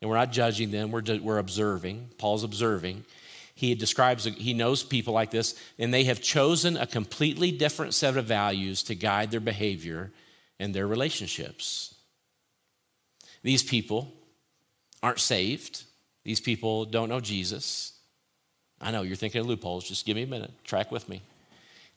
and 0.00 0.10
we're 0.10 0.16
not 0.16 0.32
judging 0.32 0.70
them, 0.70 0.90
we're, 0.90 1.02
we're 1.22 1.38
observing. 1.38 2.10
Paul's 2.18 2.44
observing. 2.44 3.04
he 3.54 3.74
describes, 3.74 4.24
he 4.24 4.52
knows 4.52 4.82
people 4.82 5.14
like 5.14 5.30
this, 5.30 5.58
and 5.78 5.94
they 5.94 6.04
have 6.04 6.20
chosen 6.20 6.76
a 6.76 6.86
completely 6.86 7.50
different 7.52 7.94
set 7.94 8.16
of 8.16 8.26
values 8.26 8.82
to 8.84 8.94
guide 8.94 9.30
their 9.30 9.40
behavior 9.40 10.12
and 10.58 10.74
their 10.74 10.86
relationships. 10.86 11.94
These 13.42 13.62
people 13.62 14.12
aren't 15.02 15.20
saved. 15.20 15.84
These 16.24 16.40
people 16.40 16.86
don't 16.86 17.08
know 17.08 17.20
Jesus. 17.20 17.92
I 18.80 18.90
know 18.90 19.02
you're 19.02 19.16
thinking 19.16 19.42
of 19.42 19.46
loopholes. 19.46 19.88
Just 19.88 20.06
give 20.06 20.16
me 20.16 20.22
a 20.22 20.26
minute. 20.26 20.50
Track 20.64 20.90
with 20.90 21.08
me. 21.08 21.22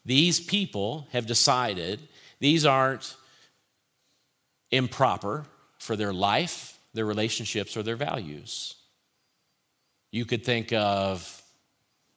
These 0.06 0.40
people 0.40 1.08
have 1.12 1.26
decided 1.26 2.00
these 2.40 2.66
aren't 2.66 3.16
improper 4.72 5.46
for 5.80 5.96
their 5.96 6.14
life, 6.14 6.80
their 6.94 7.06
relationships, 7.06 7.78
or 7.78 7.84
their 7.84 7.96
values. 7.96 8.76
You 10.12 10.26
could 10.26 10.44
think 10.44 10.74
of, 10.74 11.42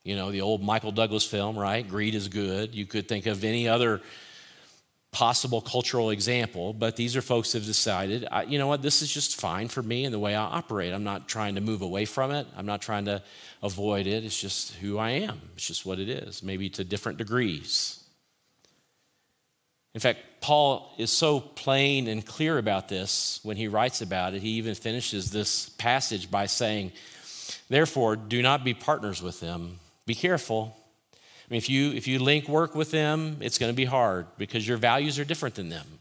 you 0.04 0.16
know, 0.16 0.30
the 0.30 0.40
old 0.40 0.62
Michael 0.62 0.92
Douglas 0.92 1.26
film, 1.26 1.58
right? 1.58 1.86
Greed 1.86 2.14
is 2.14 2.28
good. 2.28 2.74
You 2.74 2.86
could 2.86 3.08
think 3.08 3.26
of 3.26 3.44
any 3.44 3.68
other 3.68 4.00
possible 5.12 5.60
cultural 5.60 6.10
example, 6.10 6.72
but 6.72 6.94
these 6.94 7.16
are 7.16 7.22
folks 7.22 7.52
have 7.52 7.64
decided, 7.64 8.26
you 8.46 8.58
know 8.58 8.68
what, 8.68 8.80
this 8.80 9.02
is 9.02 9.10
just 9.10 9.40
fine 9.40 9.66
for 9.66 9.82
me 9.82 10.04
and 10.04 10.14
the 10.14 10.18
way 10.20 10.36
I 10.36 10.42
operate. 10.42 10.94
I'm 10.94 11.02
not 11.02 11.28
trying 11.28 11.56
to 11.56 11.60
move 11.60 11.82
away 11.82 12.04
from 12.04 12.30
it, 12.30 12.46
I'm 12.56 12.66
not 12.66 12.80
trying 12.80 13.06
to 13.06 13.20
avoid 13.60 14.06
it. 14.06 14.24
It's 14.24 14.40
just 14.40 14.74
who 14.74 14.98
I 14.98 15.10
am, 15.10 15.40
it's 15.54 15.66
just 15.66 15.84
what 15.84 15.98
it 15.98 16.08
is, 16.08 16.44
maybe 16.44 16.70
to 16.70 16.84
different 16.84 17.18
degrees. 17.18 17.99
In 19.94 20.00
fact, 20.00 20.20
Paul 20.40 20.92
is 20.98 21.10
so 21.10 21.40
plain 21.40 22.06
and 22.06 22.24
clear 22.24 22.58
about 22.58 22.88
this 22.88 23.40
when 23.42 23.56
he 23.56 23.68
writes 23.68 24.00
about 24.00 24.34
it. 24.34 24.42
He 24.42 24.50
even 24.50 24.74
finishes 24.74 25.30
this 25.30 25.68
passage 25.70 26.30
by 26.30 26.46
saying, 26.46 26.92
Therefore, 27.68 28.16
do 28.16 28.42
not 28.42 28.64
be 28.64 28.74
partners 28.74 29.22
with 29.22 29.40
them. 29.40 29.80
Be 30.06 30.14
careful. 30.14 30.76
I 31.14 31.18
mean, 31.50 31.58
if 31.58 31.68
you, 31.68 31.92
if 31.92 32.06
you 32.06 32.20
link 32.20 32.48
work 32.48 32.74
with 32.74 32.90
them, 32.90 33.38
it's 33.40 33.58
going 33.58 33.72
to 33.72 33.76
be 33.76 33.84
hard 33.84 34.26
because 34.38 34.66
your 34.66 34.76
values 34.76 35.18
are 35.18 35.24
different 35.24 35.56
than 35.56 35.68
them. 35.68 35.99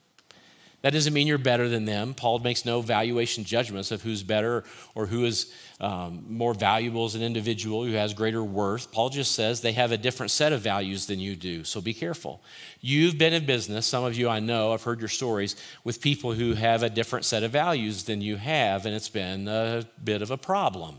That 0.81 0.93
doesn't 0.93 1.13
mean 1.13 1.27
you're 1.27 1.37
better 1.37 1.67
than 1.67 1.83
them. 1.83 2.13
Paul 2.13 2.39
makes 2.39 2.63
no 2.63 2.81
valuation 2.81 3.43
judgments 3.43 3.91
of 3.91 4.01
who's 4.01 4.23
better 4.23 4.63
or 4.95 5.07
who 5.07 5.25
is 5.25 5.53
um, 5.81 6.23
more 6.29 6.53
valuable 6.53 7.03
as 7.03 7.15
an 7.15 7.21
individual, 7.21 7.83
who 7.83 7.93
has 7.93 8.13
greater 8.13 8.41
worth. 8.41 8.89
Paul 8.89 9.09
just 9.09 9.33
says 9.33 9.59
they 9.59 9.73
have 9.73 9.91
a 9.91 9.97
different 9.97 10.31
set 10.31 10.53
of 10.53 10.61
values 10.61 11.05
than 11.05 11.19
you 11.19 11.35
do, 11.35 11.65
so 11.65 11.81
be 11.81 11.93
careful. 11.93 12.41
You've 12.79 13.17
been 13.17 13.33
in 13.33 13.45
business, 13.45 13.85
some 13.85 14.05
of 14.05 14.15
you 14.15 14.29
I 14.29 14.39
know, 14.39 14.71
I've 14.71 14.83
heard 14.83 15.01
your 15.01 15.09
stories, 15.09 15.57
with 15.83 16.01
people 16.01 16.31
who 16.31 16.53
have 16.53 16.81
a 16.81 16.89
different 16.89 17.25
set 17.25 17.43
of 17.43 17.51
values 17.51 18.05
than 18.05 18.21
you 18.21 18.37
have, 18.37 18.85
and 18.85 18.95
it's 18.95 19.09
been 19.09 19.49
a 19.49 19.83
bit 20.01 20.21
of 20.21 20.31
a 20.31 20.37
problem. 20.37 20.95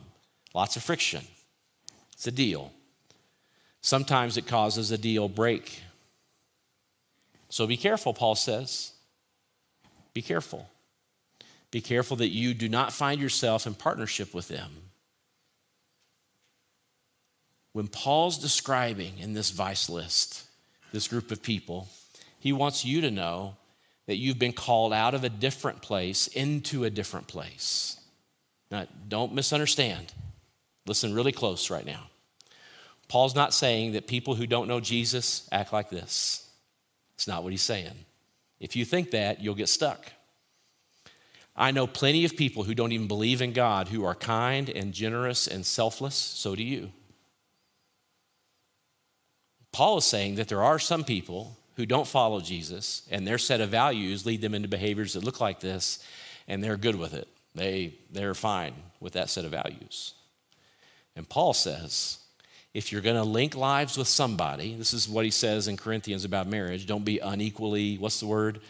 Lots 0.52 0.76
of 0.76 0.82
friction. 0.82 1.24
It's 2.12 2.26
a 2.26 2.32
deal. 2.32 2.70
Sometimes 3.80 4.36
it 4.36 4.46
causes 4.46 4.90
a 4.90 4.98
deal 4.98 5.26
break. 5.26 5.82
So 7.48 7.66
be 7.66 7.78
careful, 7.78 8.12
Paul 8.12 8.34
says. 8.34 8.92
Be 10.12 10.22
careful. 10.22 10.68
Be 11.70 11.80
careful 11.80 12.16
that 12.18 12.28
you 12.28 12.54
do 12.54 12.68
not 12.68 12.92
find 12.92 13.20
yourself 13.20 13.66
in 13.66 13.74
partnership 13.74 14.34
with 14.34 14.48
them. 14.48 14.70
When 17.72 17.86
Paul's 17.86 18.38
describing 18.38 19.18
in 19.18 19.32
this 19.32 19.50
vice 19.50 19.88
list 19.88 20.44
this 20.92 21.06
group 21.06 21.30
of 21.30 21.42
people, 21.42 21.88
he 22.40 22.52
wants 22.52 22.84
you 22.84 23.00
to 23.02 23.10
know 23.10 23.54
that 24.06 24.16
you've 24.16 24.40
been 24.40 24.52
called 24.52 24.92
out 24.92 25.14
of 25.14 25.22
a 25.22 25.28
different 25.28 25.82
place 25.82 26.26
into 26.26 26.82
a 26.82 26.90
different 26.90 27.28
place. 27.28 28.00
Now, 28.70 28.86
don't 29.08 29.34
misunderstand. 29.34 30.12
Listen 30.86 31.14
really 31.14 31.30
close 31.30 31.70
right 31.70 31.86
now. 31.86 32.10
Paul's 33.06 33.36
not 33.36 33.54
saying 33.54 33.92
that 33.92 34.08
people 34.08 34.34
who 34.34 34.46
don't 34.46 34.68
know 34.68 34.80
Jesus 34.80 35.48
act 35.52 35.72
like 35.72 35.90
this. 35.90 36.48
It's 37.14 37.28
not 37.28 37.42
what 37.42 37.52
he's 37.52 37.62
saying. 37.62 38.04
If 38.60 38.76
you 38.76 38.84
think 38.84 39.10
that, 39.10 39.40
you'll 39.40 39.54
get 39.54 39.68
stuck. 39.68 40.12
I 41.56 41.70
know 41.72 41.86
plenty 41.86 42.24
of 42.24 42.36
people 42.36 42.64
who 42.64 42.74
don't 42.74 42.92
even 42.92 43.08
believe 43.08 43.42
in 43.42 43.52
God 43.52 43.88
who 43.88 44.04
are 44.04 44.14
kind 44.14 44.68
and 44.68 44.92
generous 44.92 45.46
and 45.46 45.64
selfless. 45.66 46.14
So 46.14 46.54
do 46.54 46.62
you. 46.62 46.92
Paul 49.72 49.98
is 49.98 50.04
saying 50.04 50.36
that 50.36 50.48
there 50.48 50.62
are 50.62 50.78
some 50.78 51.04
people 51.04 51.56
who 51.76 51.86
don't 51.86 52.06
follow 52.06 52.40
Jesus 52.40 53.06
and 53.10 53.26
their 53.26 53.38
set 53.38 53.60
of 53.60 53.70
values 53.70 54.26
lead 54.26 54.40
them 54.40 54.54
into 54.54 54.68
behaviors 54.68 55.14
that 55.14 55.24
look 55.24 55.40
like 55.40 55.60
this 55.60 56.04
and 56.48 56.62
they're 56.62 56.76
good 56.76 56.96
with 56.96 57.14
it. 57.14 57.28
They, 57.54 57.94
they're 58.10 58.34
fine 58.34 58.74
with 59.00 59.14
that 59.14 59.30
set 59.30 59.44
of 59.44 59.50
values. 59.50 60.14
And 61.16 61.28
Paul 61.28 61.52
says, 61.52 62.18
if 62.72 62.92
you're 62.92 63.00
going 63.00 63.16
to 63.16 63.24
link 63.24 63.56
lives 63.56 63.98
with 63.98 64.08
somebody, 64.08 64.74
this 64.74 64.94
is 64.94 65.08
what 65.08 65.24
he 65.24 65.30
says 65.30 65.66
in 65.66 65.76
Corinthians 65.76 66.24
about 66.24 66.46
marriage 66.46 66.86
don't 66.86 67.04
be 67.04 67.18
unequally, 67.18 67.98
what's 67.98 68.20
the 68.20 68.26
word? 68.26 68.60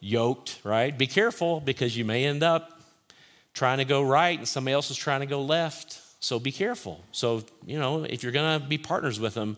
Yoked, 0.00 0.58
right? 0.64 0.96
Be 0.96 1.06
careful 1.06 1.60
because 1.60 1.96
you 1.96 2.04
may 2.04 2.24
end 2.24 2.42
up 2.42 2.80
trying 3.54 3.78
to 3.78 3.84
go 3.84 4.02
right 4.02 4.38
and 4.38 4.48
somebody 4.48 4.72
else 4.72 4.90
is 4.90 4.96
trying 4.96 5.20
to 5.20 5.26
go 5.26 5.42
left. 5.42 6.00
So 6.20 6.38
be 6.38 6.52
careful. 6.52 7.04
So, 7.12 7.44
you 7.66 7.78
know, 7.78 8.04
if 8.04 8.22
you're 8.22 8.32
going 8.32 8.60
to 8.60 8.66
be 8.66 8.78
partners 8.78 9.20
with 9.20 9.34
them, 9.34 9.56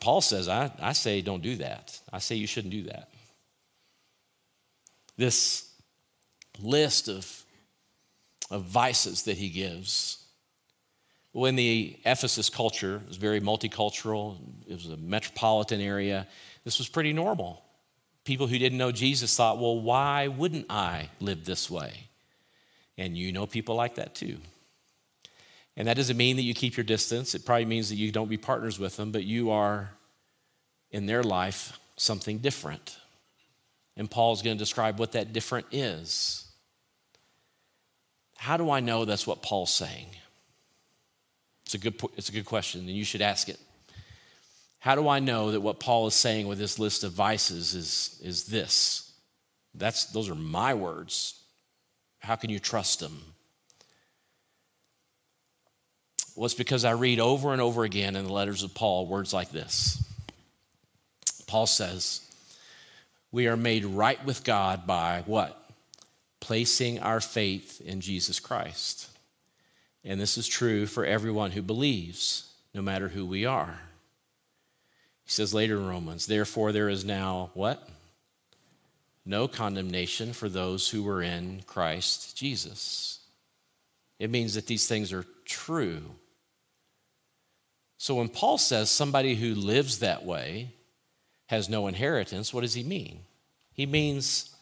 Paul 0.00 0.20
says, 0.20 0.48
I, 0.48 0.70
I 0.80 0.92
say 0.92 1.20
don't 1.20 1.42
do 1.42 1.56
that. 1.56 1.98
I 2.12 2.18
say 2.18 2.36
you 2.36 2.46
shouldn't 2.46 2.72
do 2.72 2.84
that. 2.84 3.08
This 5.16 5.70
list 6.60 7.08
of, 7.08 7.44
of 8.50 8.64
vices 8.64 9.24
that 9.24 9.36
he 9.36 9.48
gives 9.48 10.24
well, 11.32 11.46
in 11.46 11.56
the 11.56 11.98
Ephesus 12.04 12.48
culture, 12.50 13.02
was 13.06 13.16
very 13.16 13.40
multicultural, 13.40 14.36
it 14.66 14.74
was 14.74 14.86
a 14.86 14.96
metropolitan 14.96 15.80
area. 15.80 16.26
This 16.64 16.78
was 16.78 16.88
pretty 16.88 17.12
normal. 17.12 17.62
People 18.24 18.46
who 18.46 18.58
didn't 18.58 18.78
know 18.78 18.92
Jesus 18.92 19.36
thought, 19.36 19.58
well, 19.58 19.80
why 19.80 20.28
wouldn't 20.28 20.66
I 20.70 21.10
live 21.20 21.44
this 21.44 21.70
way? 21.70 21.92
And 22.96 23.16
you 23.16 23.32
know 23.32 23.46
people 23.46 23.74
like 23.74 23.94
that 23.96 24.14
too. 24.14 24.38
And 25.76 25.86
that 25.86 25.96
doesn't 25.96 26.16
mean 26.16 26.36
that 26.36 26.42
you 26.42 26.54
keep 26.54 26.76
your 26.76 26.84
distance. 26.84 27.34
It 27.34 27.46
probably 27.46 27.64
means 27.64 27.88
that 27.90 27.94
you 27.96 28.10
don't 28.10 28.28
be 28.28 28.36
partners 28.36 28.78
with 28.78 28.96
them, 28.96 29.12
but 29.12 29.22
you 29.22 29.50
are 29.50 29.90
in 30.90 31.06
their 31.06 31.22
life 31.22 31.78
something 31.96 32.38
different. 32.38 32.98
And 33.96 34.10
Paul's 34.10 34.42
going 34.42 34.56
to 34.56 34.58
describe 34.58 34.98
what 34.98 35.12
that 35.12 35.32
different 35.32 35.66
is. 35.70 36.48
How 38.36 38.56
do 38.56 38.70
I 38.70 38.80
know 38.80 39.04
that's 39.04 39.26
what 39.26 39.42
Paul's 39.42 39.72
saying? 39.72 40.08
It's 41.68 41.74
a 41.74 41.78
good, 41.78 42.00
it's 42.16 42.30
a 42.30 42.32
good 42.32 42.46
question, 42.46 42.80
and 42.80 42.88
you 42.88 43.04
should 43.04 43.20
ask 43.20 43.50
it. 43.50 43.60
How 44.78 44.94
do 44.94 45.06
I 45.06 45.18
know 45.18 45.50
that 45.50 45.60
what 45.60 45.78
Paul 45.78 46.06
is 46.06 46.14
saying 46.14 46.48
with 46.48 46.56
this 46.56 46.78
list 46.78 47.04
of 47.04 47.12
vices 47.12 47.74
is, 47.74 48.18
is 48.24 48.46
this? 48.46 49.12
That's, 49.74 50.06
those 50.06 50.30
are 50.30 50.34
my 50.34 50.72
words. 50.72 51.42
How 52.20 52.36
can 52.36 52.48
you 52.48 52.58
trust 52.58 53.00
them? 53.00 53.20
Well, 56.34 56.46
it's 56.46 56.54
because 56.54 56.86
I 56.86 56.92
read 56.92 57.20
over 57.20 57.52
and 57.52 57.60
over 57.60 57.84
again 57.84 58.16
in 58.16 58.24
the 58.24 58.32
letters 58.32 58.62
of 58.62 58.72
Paul 58.72 59.06
words 59.06 59.34
like 59.34 59.50
this. 59.50 60.02
Paul 61.46 61.66
says, 61.66 62.22
We 63.30 63.46
are 63.46 63.58
made 63.58 63.84
right 63.84 64.24
with 64.24 64.42
God 64.42 64.86
by 64.86 65.22
what? 65.26 65.70
Placing 66.40 67.00
our 67.00 67.20
faith 67.20 67.82
in 67.82 68.00
Jesus 68.00 68.40
Christ. 68.40 69.10
And 70.08 70.18
this 70.18 70.38
is 70.38 70.48
true 70.48 70.86
for 70.86 71.04
everyone 71.04 71.50
who 71.50 71.60
believes, 71.60 72.50
no 72.72 72.80
matter 72.80 73.08
who 73.08 73.26
we 73.26 73.44
are. 73.44 73.78
He 75.24 75.30
says 75.30 75.52
later 75.52 75.76
in 75.76 75.86
Romans, 75.86 76.26
therefore 76.26 76.72
there 76.72 76.88
is 76.88 77.04
now 77.04 77.50
what? 77.52 77.86
No 79.26 79.46
condemnation 79.48 80.32
for 80.32 80.48
those 80.48 80.88
who 80.88 81.02
were 81.02 81.20
in 81.20 81.60
Christ 81.66 82.34
Jesus. 82.38 83.20
It 84.18 84.30
means 84.30 84.54
that 84.54 84.66
these 84.66 84.88
things 84.88 85.12
are 85.12 85.26
true. 85.44 86.00
So 87.98 88.14
when 88.14 88.30
Paul 88.30 88.56
says 88.56 88.88
somebody 88.88 89.34
who 89.34 89.54
lives 89.54 89.98
that 89.98 90.24
way 90.24 90.70
has 91.48 91.68
no 91.68 91.86
inheritance, 91.86 92.54
what 92.54 92.62
does 92.62 92.72
he 92.72 92.82
mean? 92.82 93.20
He 93.74 93.84
means 93.84 94.56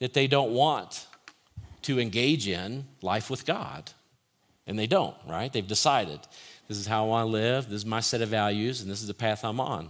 that 0.00 0.12
they 0.12 0.26
don't 0.26 0.52
want 0.52 1.06
to 1.82 1.98
engage 1.98 2.46
in 2.46 2.84
life 3.00 3.30
with 3.30 3.46
God. 3.46 3.90
And 4.68 4.78
they 4.78 4.86
don't, 4.86 5.16
right? 5.26 5.52
They've 5.52 5.66
decided 5.66 6.20
this 6.68 6.76
is 6.76 6.86
how 6.86 7.06
I 7.06 7.08
want 7.08 7.26
to 7.26 7.32
live, 7.32 7.64
this 7.64 7.78
is 7.78 7.86
my 7.86 8.00
set 8.00 8.20
of 8.20 8.28
values, 8.28 8.82
and 8.82 8.90
this 8.90 9.00
is 9.00 9.08
the 9.08 9.14
path 9.14 9.44
I'm 9.44 9.58
on. 9.58 9.88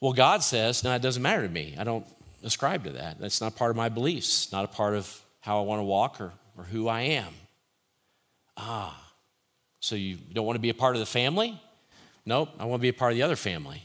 Well, 0.00 0.12
God 0.12 0.42
says, 0.42 0.84
no, 0.84 0.92
it 0.94 1.00
doesn't 1.00 1.22
matter 1.22 1.42
to 1.42 1.48
me. 1.48 1.76
I 1.78 1.84
don't 1.84 2.04
ascribe 2.42 2.84
to 2.84 2.90
that. 2.90 3.20
That's 3.20 3.40
not 3.40 3.56
part 3.56 3.70
of 3.70 3.76
my 3.76 3.88
beliefs, 3.88 4.50
not 4.52 4.64
a 4.64 4.68
part 4.68 4.94
of 4.94 5.22
how 5.40 5.60
I 5.60 5.62
want 5.62 5.78
to 5.78 5.84
walk 5.84 6.20
or, 6.20 6.32
or 6.58 6.64
who 6.64 6.88
I 6.88 7.02
am. 7.02 7.32
Ah, 8.56 9.00
so 9.78 9.94
you 9.94 10.16
don't 10.32 10.44
want 10.44 10.56
to 10.56 10.60
be 10.60 10.70
a 10.70 10.74
part 10.74 10.96
of 10.96 11.00
the 11.00 11.06
family? 11.06 11.60
Nope, 12.26 12.48
I 12.58 12.64
want 12.64 12.80
to 12.80 12.82
be 12.82 12.88
a 12.88 12.92
part 12.92 13.12
of 13.12 13.16
the 13.16 13.22
other 13.22 13.36
family. 13.36 13.82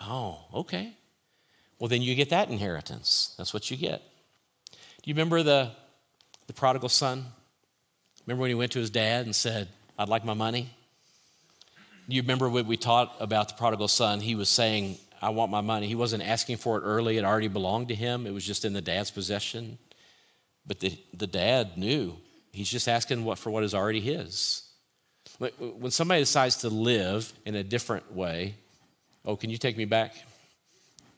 Oh, 0.00 0.38
okay. 0.54 0.94
Well, 1.80 1.88
then 1.88 2.00
you 2.02 2.14
get 2.14 2.30
that 2.30 2.48
inheritance. 2.48 3.34
That's 3.36 3.52
what 3.52 3.70
you 3.70 3.76
get. 3.76 4.02
Do 4.70 5.10
you 5.10 5.14
remember 5.14 5.42
the, 5.42 5.72
the 6.46 6.52
prodigal 6.52 6.88
son? 6.88 7.26
Remember 8.30 8.42
when 8.42 8.50
he 8.50 8.54
went 8.54 8.70
to 8.72 8.78
his 8.78 8.90
dad 8.90 9.24
and 9.24 9.34
said, 9.34 9.66
I'd 9.98 10.08
like 10.08 10.24
my 10.24 10.34
money? 10.34 10.70
You 12.06 12.22
remember 12.22 12.48
when 12.48 12.64
we 12.68 12.76
taught 12.76 13.12
about 13.18 13.48
the 13.48 13.54
prodigal 13.54 13.88
son? 13.88 14.20
He 14.20 14.36
was 14.36 14.48
saying, 14.48 14.98
I 15.20 15.30
want 15.30 15.50
my 15.50 15.62
money. 15.62 15.88
He 15.88 15.96
wasn't 15.96 16.22
asking 16.22 16.58
for 16.58 16.78
it 16.78 16.82
early, 16.82 17.18
it 17.18 17.24
already 17.24 17.48
belonged 17.48 17.88
to 17.88 17.94
him, 17.96 18.28
it 18.28 18.30
was 18.32 18.46
just 18.46 18.64
in 18.64 18.72
the 18.72 18.80
dad's 18.80 19.10
possession. 19.10 19.78
But 20.64 20.78
the, 20.78 20.96
the 21.12 21.26
dad 21.26 21.76
knew. 21.76 22.18
He's 22.52 22.70
just 22.70 22.86
asking 22.86 23.24
what, 23.24 23.36
for 23.36 23.50
what 23.50 23.64
is 23.64 23.74
already 23.74 23.98
his. 23.98 24.62
When 25.58 25.90
somebody 25.90 26.20
decides 26.20 26.58
to 26.58 26.68
live 26.68 27.32
in 27.44 27.56
a 27.56 27.64
different 27.64 28.14
way, 28.14 28.54
oh, 29.24 29.34
can 29.34 29.50
you 29.50 29.58
take 29.58 29.76
me 29.76 29.86
back? 29.86 30.14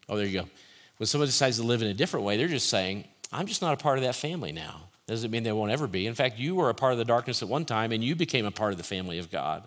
Oh, 0.09 0.17
there 0.17 0.25
you 0.25 0.41
go. 0.41 0.49
When 0.97 1.07
somebody 1.07 1.29
decides 1.29 1.59
to 1.59 1.63
live 1.63 1.83
in 1.83 1.89
a 1.89 1.95
different 1.95 2.25
way, 2.25 2.39
they're 2.39 2.49
just 2.49 2.71
saying, 2.71 3.05
I'm 3.31 3.47
just 3.47 3.61
not 3.61 3.75
a 3.75 3.77
part 3.77 3.99
of 3.99 4.05
that 4.05 4.15
family 4.15 4.53
now. 4.53 4.89
Doesn't 5.07 5.31
mean 5.31 5.43
they 5.43 5.53
won't 5.53 5.73
ever 5.73 5.87
be. 5.87 6.07
In 6.07 6.15
fact, 6.15 6.39
you 6.39 6.55
were 6.55 6.71
a 6.71 6.75
part 6.75 6.93
of 6.93 6.99
the 6.99 7.05
darkness 7.05 7.43
at 7.43 7.49
one 7.49 7.65
time 7.65 7.93
and 7.93 8.03
you 8.03 8.15
became 8.15 8.47
a 8.47 8.51
part 8.51 8.73
of 8.73 8.79
the 8.79 8.85
family 8.85 9.19
of 9.19 9.31
God. 9.31 9.67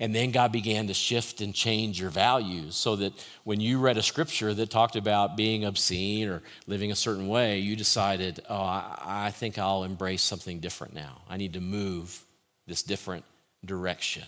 And 0.00 0.14
then 0.14 0.30
God 0.30 0.52
began 0.52 0.86
to 0.86 0.94
shift 0.94 1.40
and 1.40 1.52
change 1.52 2.00
your 2.00 2.10
values 2.10 2.76
so 2.76 2.94
that 2.96 3.12
when 3.42 3.60
you 3.60 3.80
read 3.80 3.96
a 3.96 4.02
scripture 4.02 4.54
that 4.54 4.70
talked 4.70 4.94
about 4.94 5.36
being 5.36 5.64
obscene 5.64 6.28
or 6.28 6.42
living 6.68 6.92
a 6.92 6.96
certain 6.96 7.26
way, 7.26 7.58
you 7.58 7.74
decided, 7.74 8.40
oh, 8.48 8.62
I, 8.62 9.32
think 9.34 9.58
I'll 9.58 9.82
embrace 9.82 10.22
something 10.22 10.60
different 10.60 10.94
now. 10.94 11.22
I 11.28 11.36
need 11.36 11.54
to 11.54 11.60
move 11.60 12.24
this 12.66 12.82
different 12.82 13.24
direction. 13.64 14.24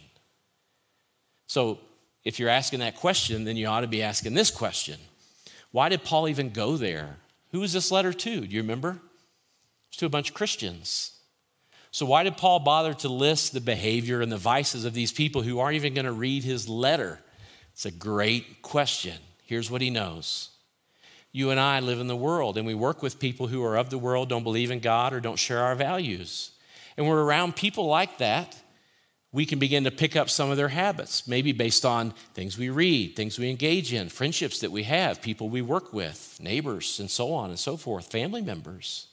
So 1.47 1.79
if 2.25 2.41
you're 2.41 2.49
asking 2.49 2.81
that 2.81 2.97
question, 2.97 3.45
then 3.45 3.57
you 3.57 3.69
ought 3.69 3.83
to 3.83 3.87
be 3.87 4.03
asking 4.03 4.35
this 4.35 4.51
question 4.51 4.99
Why 5.71 5.89
did 5.89 6.03
Paul 6.03 6.29
even 6.29 6.51
go 6.51 6.77
there? 6.77 7.17
Who 7.53 7.61
was 7.61 7.73
this 7.73 7.93
letter 7.93 8.13
to? 8.13 8.41
Do 8.41 8.47
you 8.47 8.63
remember? 8.63 8.99
To 9.99 10.07
a 10.07 10.09
bunch 10.11 10.31
of 10.31 10.35
Christians. 10.35 11.13
So, 11.93 12.07
why 12.07 12.23
did 12.23 12.37
Paul 12.37 12.61
bother 12.61 12.95
to 12.95 13.09
list 13.09 13.53
the 13.53 13.61
behavior 13.61 14.21
and 14.21 14.31
the 14.31 14.37
vices 14.37 14.85
of 14.85 14.95
these 14.95 15.13
people 15.13 15.43
who 15.43 15.59
aren't 15.59 15.77
even 15.77 15.95
going 15.95 16.05
to 16.05 16.13
read 16.13 16.45
his 16.45 16.69
letter? 16.69 17.21
It's 17.73 17.85
a 17.85 17.91
great 17.91 18.63
question. 18.63 19.17
Here's 19.45 19.71
what 19.71 19.81
he 19.81 19.91
knows 19.91 20.51
You 21.33 21.51
and 21.51 21.59
I 21.59 21.81
live 21.81 21.99
in 21.99 22.07
the 22.07 22.17
world, 22.17 22.57
and 22.57 22.67
we 22.67 22.75
work 22.75 23.03
with 23.03 23.19
people 23.19 23.49
who 23.49 23.65
are 23.65 23.77
of 23.77 23.91
the 23.91 23.99
world, 23.99 24.29
don't 24.29 24.45
believe 24.45 24.71
in 24.71 24.79
God, 24.79 25.13
or 25.13 25.21
don't 25.21 25.39
share 25.39 25.63
our 25.63 25.75
values. 25.75 26.53
And 26.97 27.09
we're 27.09 27.23
around 27.23 27.57
people 27.57 27.87
like 27.87 28.19
that. 28.19 28.57
We 29.33 29.47
can 29.47 29.61
begin 29.61 29.85
to 29.85 29.93
pick 29.93 30.17
up 30.17 30.29
some 30.29 30.51
of 30.51 30.57
their 30.57 30.69
habits, 30.69 31.29
maybe 31.29 31.53
based 31.53 31.85
on 31.85 32.15
things 32.35 32.59
we 32.59 32.69
read, 32.69 33.15
things 33.15 33.39
we 33.39 33.49
engage 33.49 33.93
in, 33.93 34.09
friendships 34.09 34.59
that 34.61 34.73
we 34.73 34.83
have, 34.85 35.23
people 35.23 35.49
we 35.49 35.63
work 35.63 35.93
with, 35.93 36.37
neighbors, 36.43 36.99
and 36.99 37.09
so 37.09 37.33
on 37.33 37.51
and 37.51 37.59
so 37.59 37.77
forth, 37.77 38.11
family 38.11 38.43
members. 38.43 39.07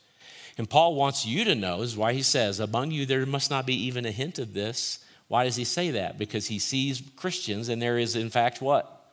And 0.58 0.70
Paul 0.70 0.96
wants 0.96 1.26
you 1.26 1.44
to 1.46 1.56
know, 1.56 1.82
is 1.82 1.96
why 1.96 2.14
he 2.14 2.24
says, 2.24 2.60
Among 2.60 2.92
you 2.92 3.06
there 3.06 3.26
must 3.26 3.52
not 3.52 3.66
be 3.66 3.76
even 3.86 4.06
a 4.06 4.12
hint 4.12 4.40
of 4.40 4.54
this. 4.54 5.00
Why 5.28 5.44
does 5.44 5.56
he 5.56 5.64
say 5.64 5.92
that? 5.92 6.18
Because 6.18 6.48
he 6.48 6.58
sees 6.58 7.02
Christians, 7.16 7.70
and 7.70 7.82
there 7.82 7.98
is, 7.98 8.16
in 8.16 8.30
fact, 8.30 8.62
what? 8.62 9.06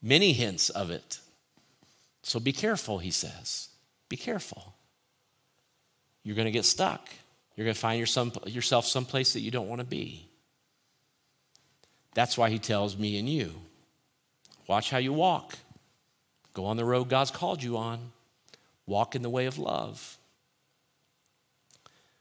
Many 0.00 0.32
hints 0.32 0.70
of 0.70 0.90
it. 0.90 1.18
So 2.22 2.40
be 2.40 2.52
careful, 2.52 2.98
he 2.98 3.10
says. 3.10 3.68
Be 4.08 4.16
careful. 4.16 4.74
You're 6.22 6.36
going 6.36 6.46
to 6.46 6.52
get 6.52 6.64
stuck. 6.64 7.08
You're 7.56 7.64
going 7.64 7.74
to 7.74 7.80
find 7.80 8.00
yourself 8.00 8.86
someplace 8.86 9.34
that 9.34 9.40
you 9.40 9.50
don't 9.50 9.68
want 9.68 9.80
to 9.80 9.86
be. 9.86 10.28
That's 12.14 12.38
why 12.38 12.48
he 12.48 12.58
tells 12.58 12.96
me 12.96 13.18
and 13.18 13.28
you 13.28 13.54
watch 14.66 14.90
how 14.90 14.98
you 14.98 15.12
walk. 15.12 15.58
Go 16.54 16.64
on 16.64 16.76
the 16.76 16.84
road 16.84 17.08
God's 17.08 17.30
called 17.30 17.62
you 17.62 17.76
on. 17.76 18.12
Walk 18.86 19.14
in 19.14 19.22
the 19.22 19.30
way 19.30 19.46
of 19.46 19.58
love. 19.58 20.16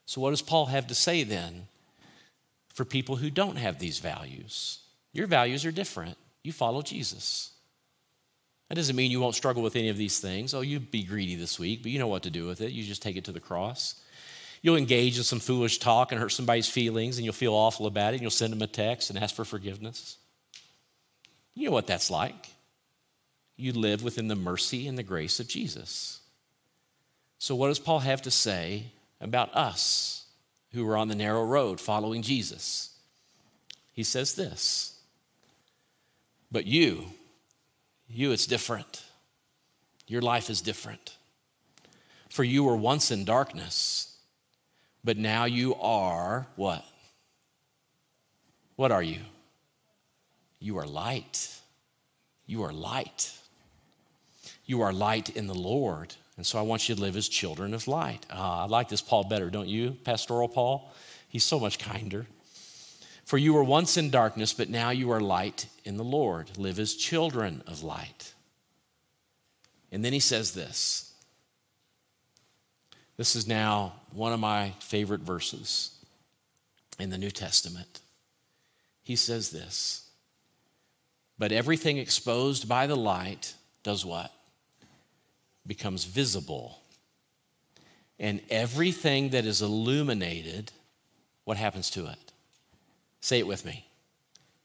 So, 0.06 0.22
what 0.22 0.32
does 0.32 0.41
Paul 0.41 0.68
have 0.68 0.88
to 0.88 0.95
say 0.95 1.24
then 1.24 1.68
for 2.74 2.86
people 2.86 3.16
who 3.16 3.30
don't 3.30 3.56
have 3.58 3.80
these 3.80 3.99
values? 3.99 4.80
Your 5.14 5.28
values 5.28 5.66
are 5.66 5.72
different. 5.72 6.18
You 6.43 6.51
follow 6.51 6.82
Jesus. 6.82 7.51
That 8.70 8.76
doesn't 8.76 8.95
mean 8.95 9.12
you 9.12 9.20
won't 9.20 9.36
struggle 9.36 9.62
with 9.62 9.76
any 9.76 9.89
of 9.89 9.97
these 9.97 10.20
things. 10.20 10.54
Oh, 10.54 10.62
you'd 10.62 10.89
be 10.89 11.04
greedy 11.04 11.36
this 11.36 11.60
week, 11.60 11.84
but 11.84 11.91
you 11.91 11.99
know 11.99 12.08
what 12.08 12.24
to 12.24 12.30
do 12.30 12.47
with 12.47 12.62
it. 12.62 12.72
You 12.72 12.84
just 12.84 13.01
take 13.01 13.16
it 13.16 13.26
to 13.26 13.32
the 13.32 13.39
cross. 13.39 14.01
You'll 14.62 14.78
engage 14.78 15.18
in 15.18 15.24
some 15.24 15.39
foolish 15.39 15.78
talk 15.80 16.12
and 16.12 16.20
hurt 16.20 16.32
somebody's 16.32 16.70
feelings, 16.70 17.18
and 17.18 17.26
you'll 17.26 17.34
feel 17.34 17.54
awful 17.54 17.86
about 17.86 18.14
it, 18.14 18.16
and 18.16 18.22
you'll 18.22 18.32
send 18.32 18.54
them 18.54 18.62
a 18.62 18.68
text 18.68 19.10
and 19.10 19.20
ask 19.20 19.36
for 19.36 19.45
forgiveness. 19.45 20.18
You 21.54 21.68
know 21.68 21.74
what 21.74 21.86
that's 21.86 22.10
like. 22.10 22.49
You 23.58 23.74
live 23.74 24.04
within 24.04 24.28
the 24.28 24.36
mercy 24.36 24.88
and 24.88 24.97
the 24.97 25.04
grace 25.04 25.39
of 25.39 25.47
Jesus. 25.47 26.22
So, 27.38 27.56
what 27.56 27.68
does 27.68 27.80
Paul 27.80 27.99
have 27.99 28.22
to 28.24 28.32
say 28.32 28.86
about 29.24 29.55
us 29.55 30.26
who 30.74 30.88
are 30.88 30.97
on 30.97 31.07
the 31.07 31.15
narrow 31.15 31.43
road 31.43 31.80
following 31.80 32.21
Jesus. 32.21 32.89
He 33.93 34.03
says 34.03 34.36
this 34.36 34.99
But 36.51 36.65
you, 36.65 37.05
you, 38.07 38.32
it's 38.32 38.47
different. 38.47 39.03
Your 40.07 40.21
life 40.21 40.49
is 40.49 40.61
different. 40.61 41.15
For 42.30 42.43
you 42.43 42.63
were 42.63 42.76
once 42.76 43.11
in 43.11 43.26
darkness, 43.26 44.17
but 45.03 45.17
now 45.17 45.45
you 45.45 45.76
are 45.76 46.47
what? 46.55 46.84
What 48.76 48.91
are 48.91 49.03
you? 49.03 49.19
You 50.59 50.78
are 50.80 50.88
light. 50.88 51.49
You 52.45 52.63
are 52.63 52.74
light. 52.74 53.32
You 54.65 54.82
are 54.82 54.91
light 54.91 55.30
in 55.36 55.47
the 55.47 55.53
Lord. 55.53 56.15
And 56.38 56.45
so 56.45 56.57
I 56.57 56.63
want 56.63 56.89
you 56.89 56.95
to 56.95 57.01
live 57.01 57.15
as 57.15 57.27
children 57.27 57.73
of 57.73 57.88
light. 57.88 58.25
Ah, 58.31 58.63
I 58.63 58.65
like 58.67 58.89
this 58.89 59.01
Paul 59.01 59.25
better, 59.25 59.49
don't 59.49 59.67
you? 59.67 59.91
Pastoral 60.03 60.47
Paul? 60.47 60.91
He's 61.29 61.43
so 61.43 61.59
much 61.59 61.79
kinder. 61.79 62.25
For 63.25 63.38
you 63.38 63.53
were 63.53 63.63
once 63.63 63.97
in 63.97 64.09
darkness, 64.09 64.53
but 64.53 64.69
now 64.69 64.89
you 64.89 65.11
are 65.11 65.21
light 65.21 65.67
in 65.86 65.97
the 65.97 66.03
Lord. 66.03 66.57
Live 66.57 66.79
as 66.79 66.95
children 66.95 67.63
of 67.67 67.84
light. 67.84 68.34
And 69.91 70.03
then 70.03 70.13
he 70.13 70.19
says 70.19 70.53
this. 70.53 71.13
This 73.15 73.36
is 73.36 73.47
now 73.47 73.93
one 74.11 74.34
of 74.34 74.39
my 74.39 74.73
favorite 74.79 75.21
verses 75.21 76.03
in 76.99 77.11
the 77.11 77.17
New 77.17 77.31
Testament. 77.31 78.01
He 79.03 79.15
says 79.15 79.51
this 79.51 80.09
But 81.38 81.51
everything 81.51 81.97
exposed 81.97 82.67
by 82.67 82.88
the 82.88 82.95
light 82.95 83.53
does 83.84 84.03
what? 84.03 84.31
Becomes 85.66 86.05
visible. 86.05 86.80
And 88.20 88.41
everything 88.49 89.30
that 89.30 89.45
is 89.45 89.61
illuminated, 89.61 90.72
what 91.43 91.57
happens 91.57 91.89
to 91.91 92.07
it? 92.07 92.32
Say 93.22 93.39
it 93.39 93.47
with 93.47 93.66
me 93.66 93.86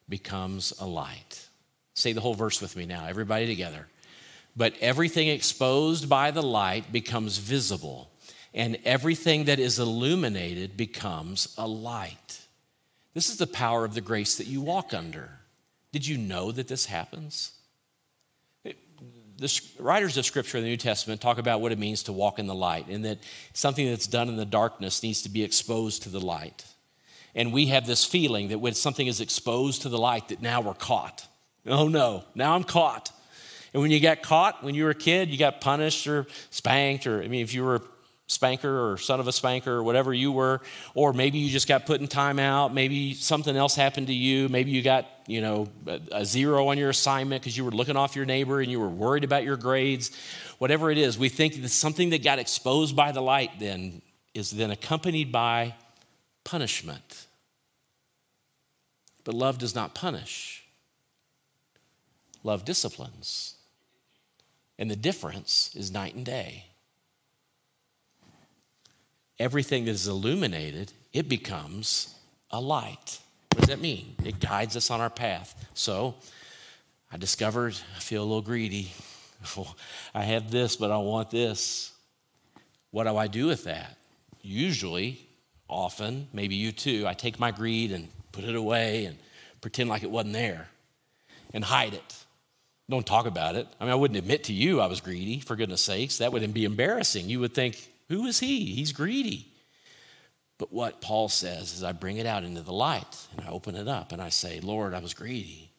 becomes 0.09 0.72
a 0.80 0.86
light. 0.86 1.49
Say 1.94 2.12
the 2.12 2.20
whole 2.20 2.34
verse 2.34 2.61
with 2.61 2.76
me 2.76 2.86
now, 2.86 3.07
everybody 3.07 3.46
together. 3.46 3.86
But 4.57 4.74
everything 4.80 5.28
exposed 5.28 6.09
by 6.09 6.30
the 6.30 6.42
light 6.42 6.90
becomes 6.90 7.38
visible, 7.38 8.11
and 8.55 8.78
everything 8.84 9.44
that 9.44 9.59
is 9.59 9.78
illuminated 9.78 10.76
becomes 10.76 11.55
a 11.59 11.66
light. 11.66 12.40
This 13.14 13.28
is 13.28 13.36
the 13.36 13.46
power 13.46 13.84
of 13.84 13.94
the 13.94 14.01
grace 14.01 14.36
that 14.36 14.46
you 14.46 14.61
walk 14.61 14.94
under. 14.94 15.30
Did 15.92 16.07
you 16.07 16.18
know 16.18 16.53
that 16.53 16.68
this 16.68 16.86
happens? 16.86 17.53
The 19.39 19.61
writers 19.78 20.16
of 20.16 20.26
Scripture 20.26 20.59
in 20.59 20.64
the 20.64 20.70
New 20.70 20.76
Testament 20.76 21.20
talk 21.20 21.39
about 21.39 21.61
what 21.61 21.70
it 21.70 21.78
means 21.78 22.03
to 22.05 22.12
walk 22.12 22.39
in 22.39 22.47
the 22.47 22.55
light 22.55 22.89
and 22.89 23.05
that 23.05 23.18
something 23.53 23.89
that's 23.89 24.09
done 24.09 24.28
in 24.28 24.36
the 24.36 24.45
darkness 24.45 25.03
needs 25.03 25.22
to 25.22 25.28
be 25.28 25.45
exposed 25.45 26.03
to 26.03 26.09
the 26.09 26.20
light. 26.20 26.64
And 27.34 27.53
we 27.53 27.66
have 27.66 27.86
this 27.86 28.05
feeling 28.05 28.49
that 28.49 28.59
when 28.59 28.74
something 28.74 29.07
is 29.07 29.20
exposed 29.20 29.82
to 29.82 29.89
the 29.89 29.99
light, 29.99 30.28
that 30.28 30.43
now 30.43 30.61
we're 30.61 30.74
caught. 30.74 31.28
Oh 31.66 31.86
no, 31.86 32.24
now 32.34 32.55
I'm 32.55 32.64
caught. 32.64 33.12
And 33.72 33.80
when 33.80 33.93
you 33.93 34.01
got 34.01 34.22
caught, 34.22 34.64
when 34.64 34.74
you 34.74 34.84
were 34.84 34.91
a 34.91 34.95
kid, 34.95 35.28
you 35.28 35.39
got 35.39 35.61
punished 35.61 36.07
or 36.09 36.26
spanked, 36.51 37.07
or 37.07 37.22
I 37.22 37.28
mean, 37.28 37.43
if 37.43 37.55
you 37.55 37.62
were 37.62 37.82
spanker 38.29 38.91
or 38.91 38.99
son 38.99 39.20
of 39.20 39.26
a 39.26 39.33
spanker 39.33 39.72
or 39.72 39.83
whatever 39.83 40.12
you 40.12 40.31
were, 40.31 40.61
or 40.95 41.12
maybe 41.12 41.39
you 41.39 41.51
just 41.51 41.66
got 41.66 41.87
put 41.87 42.01
in 42.01 42.07
timeout, 42.07 42.72
maybe 42.72 43.14
something 43.14 43.57
else 43.57 43.74
happened 43.74 44.07
to 44.07 44.12
you, 44.12 44.49
maybe 44.51 44.70
you 44.70 44.83
got, 44.83 45.07
you 45.26 45.41
know, 45.41 45.66
a, 46.12 46.24
zero 46.24 46.68
on 46.68 46.79
your 46.79 46.91
assignment 46.91 47.43
because 47.43 47.57
you 47.57 47.64
were 47.64 47.70
looking 47.70 47.97
off 47.97 48.14
your 48.14 48.26
neighbor 48.26 48.61
and 48.61 48.70
you 48.70 48.79
were 48.79 48.89
worried 48.89 49.24
about 49.24 49.45
your 49.45 49.57
grades, 49.57 50.11
whatever 50.59 50.91
it 50.91 50.99
is, 50.99 51.18
we 51.18 51.31
think 51.31 51.61
that 51.61 51.68
something 51.70 52.11
that 52.11 52.22
got 52.22 52.39
exposed 52.39 52.95
by 52.95 53.12
the 53.12 53.22
light 53.22 53.51
then 53.59 54.03
is 54.35 54.51
then 54.51 54.70
accompanied 54.70 55.33
by 55.33 55.74
punishment. 56.45 57.26
But 59.24 59.35
love 59.35 59.59
does 59.59 59.74
not 59.74 59.95
punish. 59.95 60.64
Love 62.45 62.64
disciplines. 62.64 63.57
And 64.79 64.91
the 64.91 64.97
difference 64.97 65.74
is 65.74 65.91
night 65.91 66.14
and 66.14 66.24
day 66.24 66.67
everything 69.39 69.84
that 69.84 69.93
is 69.93 70.09
illuminated, 70.09 70.93
it 71.12 71.28
becomes 71.28 72.14
a 72.51 72.61
light. 72.61 73.20
What 73.53 73.61
does 73.61 73.68
that 73.68 73.80
mean? 73.80 74.14
It 74.24 74.41
guides 74.41 74.76
us 74.76 74.91
on 74.91 75.01
our 75.01 75.11
path. 75.11 75.55
So 75.74 76.14
I 77.12 77.16
discovered 77.16 77.74
I 77.97 78.01
feel 78.01 78.22
a 78.22 78.24
little 78.24 78.43
greedy. 78.43 78.93
I 80.14 80.22
have 80.22 80.51
this, 80.51 80.76
but 80.76 80.91
I 80.91 80.99
want 80.99 81.30
this. 81.30 81.93
What 82.91 83.05
do 83.05 83.16
I 83.16 83.26
do 83.26 83.47
with 83.47 83.64
that? 83.64 83.97
Usually, 84.43 85.20
often, 85.68 86.28
maybe 86.32 86.55
you 86.55 86.72
too, 86.72 87.05
I 87.07 87.14
take 87.14 87.39
my 87.39 87.51
greed 87.51 87.93
and 87.93 88.09
put 88.32 88.45
it 88.45 88.55
away 88.55 89.05
and 89.05 89.16
pretend 89.61 89.89
like 89.89 90.03
it 90.03 90.11
wasn't 90.11 90.34
there, 90.34 90.68
and 91.53 91.64
hide 91.64 91.95
it. 91.95 92.24
Don't 92.89 93.07
talk 93.07 93.26
about 93.26 93.55
it. 93.55 93.66
I 93.78 93.84
mean, 93.84 93.93
I 93.93 93.97
wouldn't 93.97 94.18
admit 94.18 94.45
to 94.45 94.53
you 94.53 94.80
I 94.80 94.86
was 94.86 95.01
greedy, 95.01 95.41
for 95.41 95.57
goodness 95.57 95.82
sakes. 95.82 96.18
That 96.18 96.32
would 96.32 96.55
be 96.55 96.64
embarrassing. 96.64 97.28
You 97.28 97.41
would 97.41 97.53
think, 97.53 97.91
who 98.09 98.26
is 98.26 98.40
he? 98.40 98.66
He's 98.66 98.92
greedy. 98.92 99.52
But 100.59 100.72
what 100.72 101.00
Paul 101.00 101.28
says 101.28 101.72
is, 101.72 101.84
I 101.84 101.92
bring 101.92 102.16
it 102.16 102.26
out 102.26 102.42
into 102.42 102.62
the 102.62 102.72
light 102.72 103.28
and 103.36 103.46
I 103.46 103.50
open 103.50 103.76
it 103.76 103.86
up 103.86 104.12
and 104.12 104.20
I 104.20 104.28
say, 104.28 104.61
Lord, 104.61 104.92
I 104.92 104.98
was 104.98 105.14
greedy. 105.14 105.70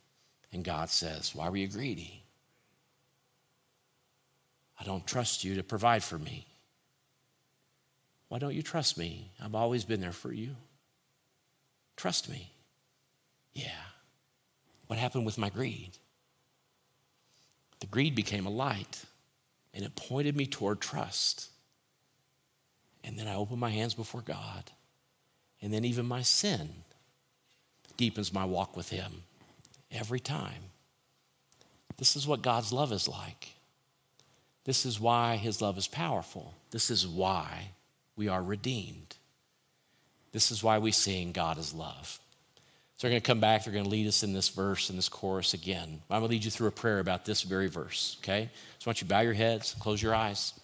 And 0.53 0.63
God 0.63 0.89
says, 0.89 1.35
Why 1.35 1.49
were 1.49 1.57
you 1.57 1.67
greedy? 1.67 2.23
I 4.79 4.85
don't 4.85 5.05
trust 5.05 5.43
you 5.43 5.55
to 5.55 5.63
provide 5.63 6.03
for 6.03 6.17
me. 6.17 6.47
Why 8.29 8.39
don't 8.39 8.53
you 8.53 8.61
trust 8.61 8.97
me? 8.97 9.31
I've 9.43 9.55
always 9.55 9.83
been 9.83 9.99
there 9.99 10.13
for 10.13 10.31
you. 10.31 10.55
Trust 11.97 12.29
me. 12.29 12.51
Yeah. 13.53 13.67
What 14.87 14.97
happened 14.97 15.25
with 15.25 15.37
my 15.37 15.49
greed? 15.49 15.91
The 17.81 17.87
greed 17.87 18.15
became 18.15 18.45
a 18.45 18.51
light 18.51 19.03
and 19.73 19.83
it 19.83 19.95
pointed 19.95 20.35
me 20.35 20.45
toward 20.45 20.79
trust. 20.79 21.49
And 23.03 23.17
then 23.17 23.27
I 23.27 23.35
open 23.35 23.59
my 23.59 23.69
hands 23.69 23.93
before 23.93 24.21
God. 24.21 24.71
And 25.61 25.73
then 25.73 25.85
even 25.85 26.05
my 26.05 26.21
sin 26.21 26.69
deepens 27.97 28.33
my 28.33 28.45
walk 28.45 28.77
with 28.77 28.89
Him 28.89 29.23
every 29.91 30.19
time. 30.19 30.71
This 31.97 32.15
is 32.15 32.27
what 32.27 32.41
God's 32.41 32.71
love 32.71 32.91
is 32.91 33.07
like. 33.07 33.55
This 34.63 34.85
is 34.85 34.99
why 34.99 35.35
His 35.35 35.61
love 35.61 35.77
is 35.77 35.87
powerful. 35.87 36.53
This 36.71 36.89
is 36.89 37.07
why 37.07 37.71
we 38.15 38.27
are 38.27 38.43
redeemed. 38.43 39.15
This 40.31 40.51
is 40.51 40.63
why 40.63 40.77
we 40.77 40.91
sing 40.91 41.31
God 41.31 41.57
is 41.57 41.73
love. 41.73 42.19
So 42.97 43.07
they're 43.07 43.11
going 43.11 43.21
to 43.21 43.27
come 43.27 43.39
back. 43.39 43.63
They're 43.63 43.73
going 43.73 43.85
to 43.85 43.89
lead 43.89 44.07
us 44.07 44.23
in 44.23 44.33
this 44.33 44.49
verse 44.49 44.89
in 44.89 44.97
this 44.97 45.07
chorus 45.07 45.53
again. 45.53 46.01
I'm 46.09 46.19
going 46.19 46.23
to 46.23 46.27
lead 46.35 46.43
you 46.43 46.51
through 46.51 46.67
a 46.67 46.71
prayer 46.71 46.99
about 46.99 47.23
this 47.23 47.43
very 47.43 47.69
verse, 47.69 48.17
okay? 48.21 48.49
So 48.77 48.87
I 48.87 48.89
want 48.89 49.01
you 49.01 49.07
to 49.07 49.09
bow 49.09 49.21
your 49.21 49.33
heads, 49.33 49.73
close 49.79 50.01
your 50.01 50.13
eyes. 50.13 50.58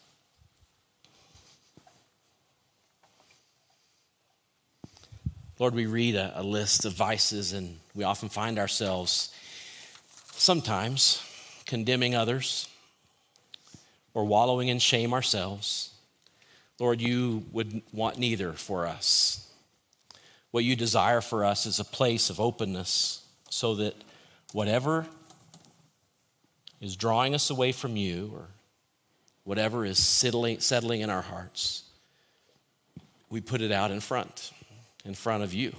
Lord, 5.57 5.73
we 5.73 5.85
read 5.85 6.15
a, 6.15 6.41
a 6.41 6.43
list 6.43 6.83
of 6.83 6.93
vices 6.93 7.53
and 7.53 7.79
we 7.93 8.03
often 8.03 8.27
find 8.27 8.59
ourselves 8.59 9.33
sometimes 10.33 11.23
condemning 11.65 12.13
others 12.13 12.67
or 14.13 14.25
wallowing 14.25 14.67
in 14.67 14.79
shame 14.79 15.13
ourselves. 15.13 15.91
Lord, 16.77 16.99
you 16.99 17.45
would 17.53 17.81
want 17.93 18.17
neither 18.17 18.51
for 18.51 18.85
us. 18.85 19.49
What 20.51 20.65
you 20.65 20.75
desire 20.75 21.21
for 21.21 21.45
us 21.45 21.65
is 21.65 21.79
a 21.79 21.85
place 21.85 22.29
of 22.29 22.41
openness 22.41 23.25
so 23.49 23.75
that 23.75 23.95
whatever 24.51 25.05
is 26.81 26.97
drawing 26.97 27.33
us 27.33 27.49
away 27.49 27.71
from 27.71 27.95
you 27.95 28.29
or 28.35 28.47
whatever 29.45 29.85
is 29.85 30.03
settling, 30.03 30.59
settling 30.59 30.99
in 30.99 31.09
our 31.09 31.21
hearts, 31.21 31.83
we 33.29 33.39
put 33.39 33.61
it 33.61 33.71
out 33.71 33.91
in 33.91 34.01
front 34.01 34.51
in 35.05 35.13
front 35.13 35.43
of 35.43 35.53
you. 35.53 35.73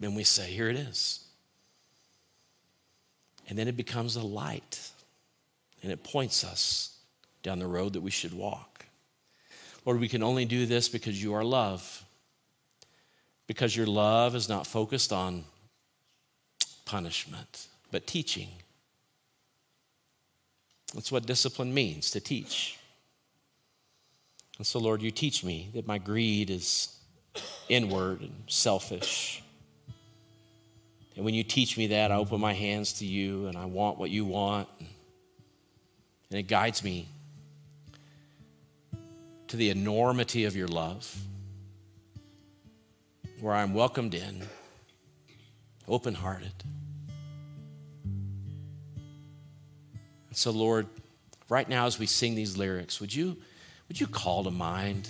Then 0.00 0.14
we 0.14 0.24
say, 0.24 0.50
Here 0.50 0.68
it 0.68 0.76
is. 0.76 1.24
And 3.48 3.58
then 3.58 3.68
it 3.68 3.76
becomes 3.76 4.16
a 4.16 4.22
light 4.22 4.90
and 5.82 5.90
it 5.90 6.04
points 6.04 6.44
us 6.44 6.98
down 7.42 7.60
the 7.60 7.66
road 7.66 7.94
that 7.94 8.02
we 8.02 8.10
should 8.10 8.34
walk. 8.34 8.84
Lord, 9.86 10.00
we 10.00 10.08
can 10.08 10.22
only 10.22 10.44
do 10.44 10.66
this 10.66 10.88
because 10.88 11.22
you 11.22 11.32
are 11.32 11.44
love. 11.44 12.04
Because 13.46 13.74
your 13.74 13.86
love 13.86 14.34
is 14.34 14.48
not 14.48 14.66
focused 14.66 15.12
on 15.12 15.44
punishment, 16.84 17.68
but 17.90 18.06
teaching. 18.06 18.48
That's 20.92 21.10
what 21.10 21.24
discipline 21.24 21.72
means 21.72 22.10
to 22.10 22.20
teach. 22.20 22.78
And 24.58 24.66
so, 24.66 24.78
Lord, 24.78 25.00
you 25.00 25.10
teach 25.10 25.44
me 25.44 25.70
that 25.74 25.86
my 25.86 25.96
greed 25.96 26.50
is 26.50 26.97
inward 27.68 28.20
and 28.20 28.32
selfish. 28.46 29.42
And 31.16 31.24
when 31.24 31.34
you 31.34 31.42
teach 31.42 31.76
me 31.76 31.88
that, 31.88 32.12
I 32.12 32.14
open 32.14 32.40
my 32.40 32.52
hands 32.52 32.94
to 33.00 33.04
you 33.04 33.48
and 33.48 33.56
I 33.56 33.64
want 33.64 33.98
what 33.98 34.08
you 34.08 34.24
want. 34.24 34.68
And 36.30 36.38
it 36.38 36.44
guides 36.44 36.84
me 36.84 37.08
to 39.48 39.56
the 39.56 39.70
enormity 39.70 40.44
of 40.44 40.54
your 40.54 40.68
love, 40.68 41.12
where 43.40 43.54
I'm 43.54 43.74
welcomed 43.74 44.14
in, 44.14 44.42
open 45.88 46.14
hearted. 46.14 46.52
So, 50.32 50.52
Lord, 50.52 50.86
right 51.48 51.68
now 51.68 51.86
as 51.86 51.98
we 51.98 52.06
sing 52.06 52.36
these 52.36 52.56
lyrics, 52.56 53.00
would 53.00 53.12
you, 53.12 53.36
would 53.88 53.98
you 53.98 54.06
call 54.06 54.44
to 54.44 54.52
mind 54.52 55.08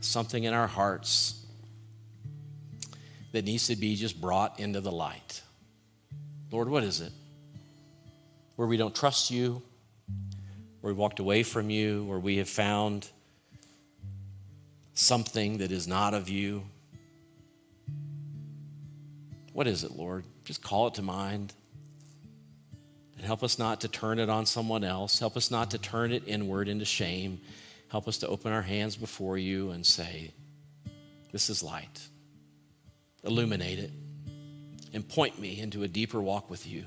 something 0.00 0.44
in 0.44 0.52
our 0.52 0.66
hearts 0.66 1.45
that 3.32 3.44
needs 3.44 3.66
to 3.68 3.76
be 3.76 3.96
just 3.96 4.20
brought 4.20 4.58
into 4.60 4.80
the 4.80 4.92
light. 4.92 5.42
Lord, 6.50 6.68
what 6.68 6.84
is 6.84 7.00
it? 7.00 7.12
Where 8.56 8.68
we 8.68 8.76
don't 8.76 8.94
trust 8.94 9.30
you, 9.30 9.62
where 10.80 10.92
we 10.92 10.98
walked 10.98 11.18
away 11.18 11.42
from 11.42 11.68
you, 11.68 12.04
where 12.04 12.18
we 12.18 12.36
have 12.38 12.48
found 12.48 13.08
something 14.94 15.58
that 15.58 15.72
is 15.72 15.86
not 15.86 16.14
of 16.14 16.28
you. 16.28 16.64
What 19.52 19.66
is 19.66 19.84
it, 19.84 19.92
Lord? 19.92 20.24
Just 20.44 20.62
call 20.62 20.86
it 20.86 20.94
to 20.94 21.02
mind. 21.02 21.52
And 23.16 23.24
help 23.26 23.42
us 23.42 23.58
not 23.58 23.80
to 23.82 23.88
turn 23.88 24.18
it 24.18 24.28
on 24.28 24.46
someone 24.46 24.84
else. 24.84 25.18
Help 25.18 25.36
us 25.36 25.50
not 25.50 25.70
to 25.72 25.78
turn 25.78 26.12
it 26.12 26.22
inward 26.26 26.68
into 26.68 26.84
shame. 26.84 27.40
Help 27.88 28.08
us 28.08 28.18
to 28.18 28.28
open 28.28 28.52
our 28.52 28.62
hands 28.62 28.96
before 28.96 29.38
you 29.38 29.70
and 29.70 29.84
say, 29.84 30.32
This 31.32 31.50
is 31.50 31.62
light 31.62 32.08
illuminate 33.26 33.78
it, 33.78 33.90
and 34.92 35.06
point 35.06 35.38
me 35.38 35.60
into 35.60 35.82
a 35.82 35.88
deeper 35.88 36.20
walk 36.20 36.48
with 36.48 36.66
you. 36.66 36.84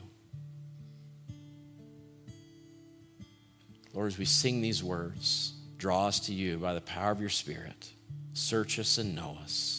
Lord, 3.93 4.07
as 4.07 4.17
we 4.17 4.25
sing 4.25 4.61
these 4.61 4.83
words, 4.83 5.53
draw 5.77 6.07
us 6.07 6.19
to 6.21 6.33
you 6.33 6.57
by 6.57 6.73
the 6.73 6.81
power 6.81 7.11
of 7.11 7.19
your 7.19 7.29
Spirit. 7.29 7.91
Search 8.33 8.79
us 8.79 8.97
and 8.97 9.15
know 9.15 9.37
us. 9.43 9.78